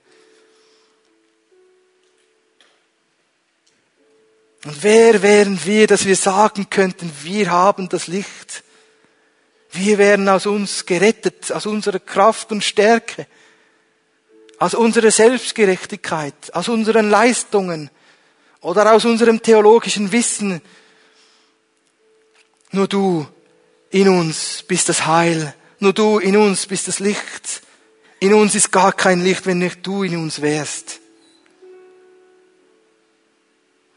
Und 4.66 4.84
wer 4.84 5.22
wären 5.22 5.64
wir, 5.64 5.88
dass 5.88 6.06
wir 6.06 6.16
sagen 6.16 6.70
könnten, 6.70 7.12
wir 7.22 7.52
haben 7.52 7.90
das 7.90 8.08
Licht? 8.08 8.64
Wir 9.72 9.98
werden 9.98 10.28
aus 10.30 10.46
uns 10.46 10.86
gerettet, 10.86 11.52
aus 11.52 11.66
unserer 11.66 12.00
Kraft 12.00 12.52
und 12.52 12.64
Stärke, 12.64 13.28
aus 14.60 14.74
unserer 14.74 15.12
Selbstgerechtigkeit, 15.12 16.54
aus 16.54 16.70
unseren 16.70 17.10
Leistungen 17.10 17.90
oder 18.62 18.94
aus 18.94 19.06
unserem 19.06 19.42
theologischen 19.42 20.12
Wissen. 20.12 20.62
Nur 22.72 22.88
du 22.88 23.28
in 23.90 24.10
uns 24.10 24.64
bist 24.64 24.90
das 24.90 25.06
Heil, 25.06 25.56
nur 25.84 25.94
du 25.94 26.18
in 26.18 26.36
uns 26.36 26.66
bist 26.66 26.88
das 26.88 27.00
Licht. 27.00 27.62
In 28.20 28.34
uns 28.34 28.56
ist 28.56 28.72
gar 28.72 28.94
kein 28.94 29.22
Licht, 29.22 29.46
wenn 29.46 29.60
nicht 29.60 29.86
du 29.86 30.04
in 30.04 30.18
uns 30.18 30.42
wärst. 30.42 31.00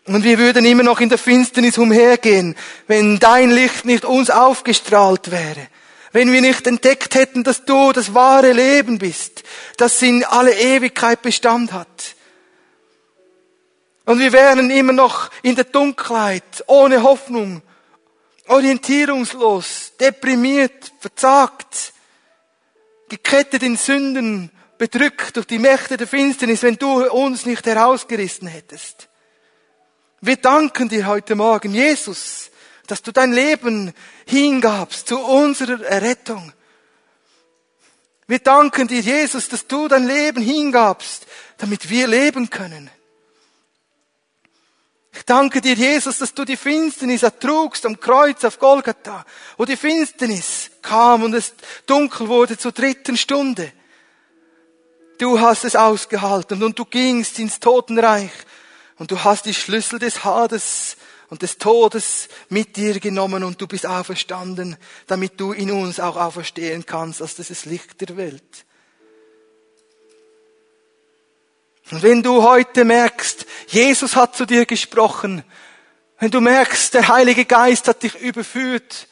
Und 0.07 0.23
wir 0.23 0.39
würden 0.39 0.65
immer 0.65 0.83
noch 0.83 1.01
in 1.01 1.09
der 1.09 1.19
Finsternis 1.19 1.79
umhergehen, 1.79 2.55
wenn 2.87 3.19
dein 3.19 3.51
Licht 3.51 3.85
nicht 3.85 4.05
uns 4.05 4.31
aufgestrahlt 4.31 5.31
wäre. 5.31 5.69
Wenn 6.13 6.33
wir 6.33 6.41
nicht 6.41 6.67
entdeckt 6.67 7.15
hätten, 7.15 7.43
dass 7.43 7.65
du 7.65 7.93
das 7.93 8.15
wahre 8.15 8.53
Leben 8.53 8.99
bist, 8.99 9.43
das 9.77 10.01
in 10.03 10.25
alle 10.25 10.55
Ewigkeit 10.55 11.23
Bestand 11.23 11.73
hat. 11.73 12.15
Und 14.05 14.21
wir 14.21 14.33
wären 14.33 14.71
immer 14.71 14.93
noch 14.93 15.31
in 15.43 15.57
der 15.57 15.65
Dunkelheit, 15.65 16.65
ohne 16.69 17.03
Hoffnung, 17.03 17.63
orientierungslos, 18.49 19.93
deprimiert, 19.99 20.93
verzagt, 21.01 21.93
gekettet 23.09 23.63
in 23.63 23.77
Sünden, 23.77 24.51
bedrückt 24.79 25.37
durch 25.37 25.47
die 25.47 25.59
Mächte 25.59 25.97
der 25.97 26.07
Finsternis, 26.07 26.63
wenn 26.63 26.77
du 26.77 27.11
uns 27.11 27.47
nicht 27.47 27.65
herausgerissen 27.67 28.49
hättest. 28.49 29.09
Wir 30.21 30.37
danken 30.37 30.89
dir 30.89 31.07
heute 31.07 31.35
Morgen, 31.35 31.75
Jesus, 31.75 32.51
dass 32.87 33.03
du 33.03 33.13
dein 33.13 33.33
Leben 33.33 33.93
hingabst 34.27 35.09
zu 35.09 35.19
unserer 35.19 35.85
Errettung. 35.85 36.53
Wir 38.27 38.41
danken 38.41 38.89
dir, 38.89 39.01
Jesus, 39.01 39.49
dass 39.49 39.67
du 39.67 39.89
dein 39.89 40.07
Leben 40.07 40.43
hingabst, 40.43 41.27
damit 41.59 41.89
wir 41.89 42.07
leben 42.07 42.51
können. 42.51 42.91
Danke 45.27 45.61
dir, 45.61 45.75
Jesus, 45.75 46.19
dass 46.19 46.33
du 46.33 46.45
die 46.45 46.57
Finsternis 46.57 47.25
ertrugst 47.25 47.85
am 47.85 47.99
Kreuz 47.99 48.45
auf 48.45 48.61
Golgatha, 48.61 49.27
wo 49.57 49.65
die 49.65 49.77
Finsternis 49.77 50.71
kam 50.83 51.25
und 51.25 51.35
es 51.35 51.53
dunkel 51.85 52.29
wurde 52.29 52.57
zur 52.57 52.71
dritten 52.71 53.17
Stunde. 53.17 53.73
Du 55.19 55.41
hast 55.41 55.65
es 55.65 55.75
ausgehalten 55.75 56.63
und 56.63 56.79
du 56.79 56.85
gingst 56.85 57.41
ins 57.41 57.59
Totenreich 57.59 58.31
und 58.99 59.11
du 59.11 59.25
hast 59.25 59.47
die 59.47 59.55
Schlüssel 59.55 59.99
des 59.99 60.23
Hades 60.23 60.97
und 61.29 61.43
des 61.43 61.59
Todes 61.59 62.29
mit 62.49 62.77
dir 62.77 63.01
genommen 63.01 63.43
und 63.43 63.61
du 63.61 63.67
bist 63.67 63.85
auferstanden, 63.85 64.77
damit 65.09 65.41
du 65.41 65.53
in 65.53 65.73
uns 65.73 65.99
auch 65.99 66.15
auferstehen 66.15 66.87
kannst 66.87 67.21
als 67.21 67.35
das 67.35 67.65
Licht 67.65 68.01
der 68.01 68.17
Welt. 68.17 68.65
Und 71.91 72.03
wenn 72.03 72.23
du 72.23 72.43
heute 72.43 72.85
merkst, 72.85 73.47
Jesus 73.69 74.17
hat 74.17 74.37
zu 74.37 74.45
dir 74.45 74.67
gesprochen, 74.67 75.45
wenn 76.19 76.31
du 76.31 76.41
merkst, 76.41 76.95
der 76.95 77.09
Heilige 77.09 77.45
Geist 77.45 77.87
hat 77.89 78.03
dich 78.03 78.19
überführt, 78.21 79.07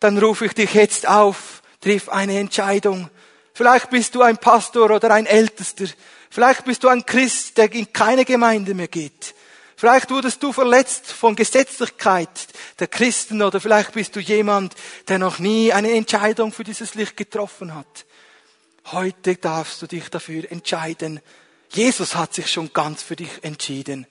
dann 0.00 0.18
rufe 0.18 0.46
ich 0.46 0.54
dich 0.54 0.74
jetzt 0.74 1.06
auf, 1.06 1.62
triff 1.80 2.08
eine 2.08 2.38
Entscheidung. 2.38 3.10
Vielleicht 3.52 3.90
bist 3.90 4.14
du 4.14 4.22
ein 4.22 4.38
Pastor 4.38 4.90
oder 4.90 5.10
ein 5.12 5.26
Ältester. 5.26 5.84
Vielleicht 6.30 6.64
bist 6.64 6.82
du 6.82 6.88
ein 6.88 7.06
Christ, 7.06 7.58
der 7.58 7.70
in 7.72 7.92
keine 7.92 8.24
Gemeinde 8.24 8.74
mehr 8.74 8.88
geht. 8.88 9.34
Vielleicht 9.76 10.10
wurdest 10.10 10.42
du 10.42 10.52
verletzt 10.52 11.12
von 11.12 11.36
Gesetzlichkeit 11.36 12.48
der 12.78 12.86
Christen 12.86 13.42
oder 13.42 13.60
vielleicht 13.60 13.92
bist 13.92 14.16
du 14.16 14.20
jemand, 14.20 14.74
der 15.08 15.18
noch 15.18 15.38
nie 15.38 15.72
eine 15.72 15.92
Entscheidung 15.92 16.52
für 16.52 16.64
dieses 16.64 16.94
Licht 16.94 17.16
getroffen 17.16 17.74
hat. 17.74 18.06
Heute 18.86 19.36
darfst 19.36 19.82
du 19.82 19.86
dich 19.86 20.08
dafür 20.08 20.50
entscheiden. 20.50 21.20
Jesus 21.74 22.14
hat 22.14 22.32
sich 22.32 22.50
schon 22.50 22.72
ganz 22.72 23.02
für 23.02 23.16
dich 23.16 23.42
entschieden. 23.42 24.06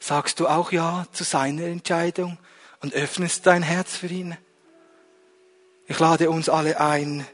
Sagst 0.00 0.40
du 0.40 0.48
auch 0.48 0.72
Ja 0.72 1.06
zu 1.12 1.22
seiner 1.22 1.64
Entscheidung 1.64 2.38
und 2.80 2.94
öffnest 2.94 3.46
dein 3.46 3.62
Herz 3.62 3.96
für 3.96 4.06
ihn? 4.06 4.36
Ich 5.86 5.98
lade 5.98 6.30
uns 6.30 6.48
alle 6.48 6.80
ein, 6.80 7.26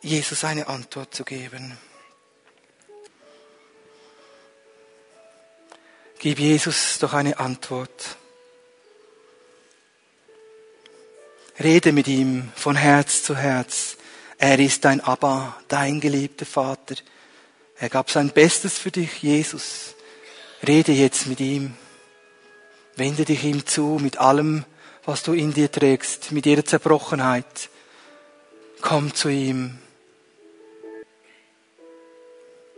Jesus 0.00 0.44
eine 0.44 0.68
Antwort 0.68 1.12
zu 1.12 1.24
geben. 1.24 1.76
Gib 6.20 6.38
Jesus 6.38 6.98
doch 7.00 7.12
eine 7.12 7.38
Antwort. 7.40 8.16
Rede 11.58 11.92
mit 11.92 12.06
ihm 12.06 12.52
von 12.54 12.76
Herz 12.76 13.22
zu 13.22 13.36
Herz. 13.36 13.96
Er 14.38 14.58
ist 14.58 14.84
dein 14.84 15.00
Abba, 15.00 15.60
dein 15.68 16.00
geliebter 16.00 16.46
Vater. 16.46 16.94
Er 17.80 17.88
gab 17.88 18.10
sein 18.10 18.28
Bestes 18.28 18.76
für 18.76 18.90
dich, 18.90 19.22
Jesus. 19.22 19.94
Rede 20.66 20.92
jetzt 20.92 21.26
mit 21.26 21.40
ihm. 21.40 21.74
Wende 22.94 23.24
dich 23.24 23.42
ihm 23.42 23.64
zu 23.64 23.98
mit 23.98 24.18
allem, 24.18 24.66
was 25.06 25.22
du 25.22 25.32
in 25.32 25.54
dir 25.54 25.72
trägst, 25.72 26.30
mit 26.30 26.44
jeder 26.44 26.62
Zerbrochenheit. 26.62 27.70
Komm 28.82 29.14
zu 29.14 29.30
ihm. 29.30 29.78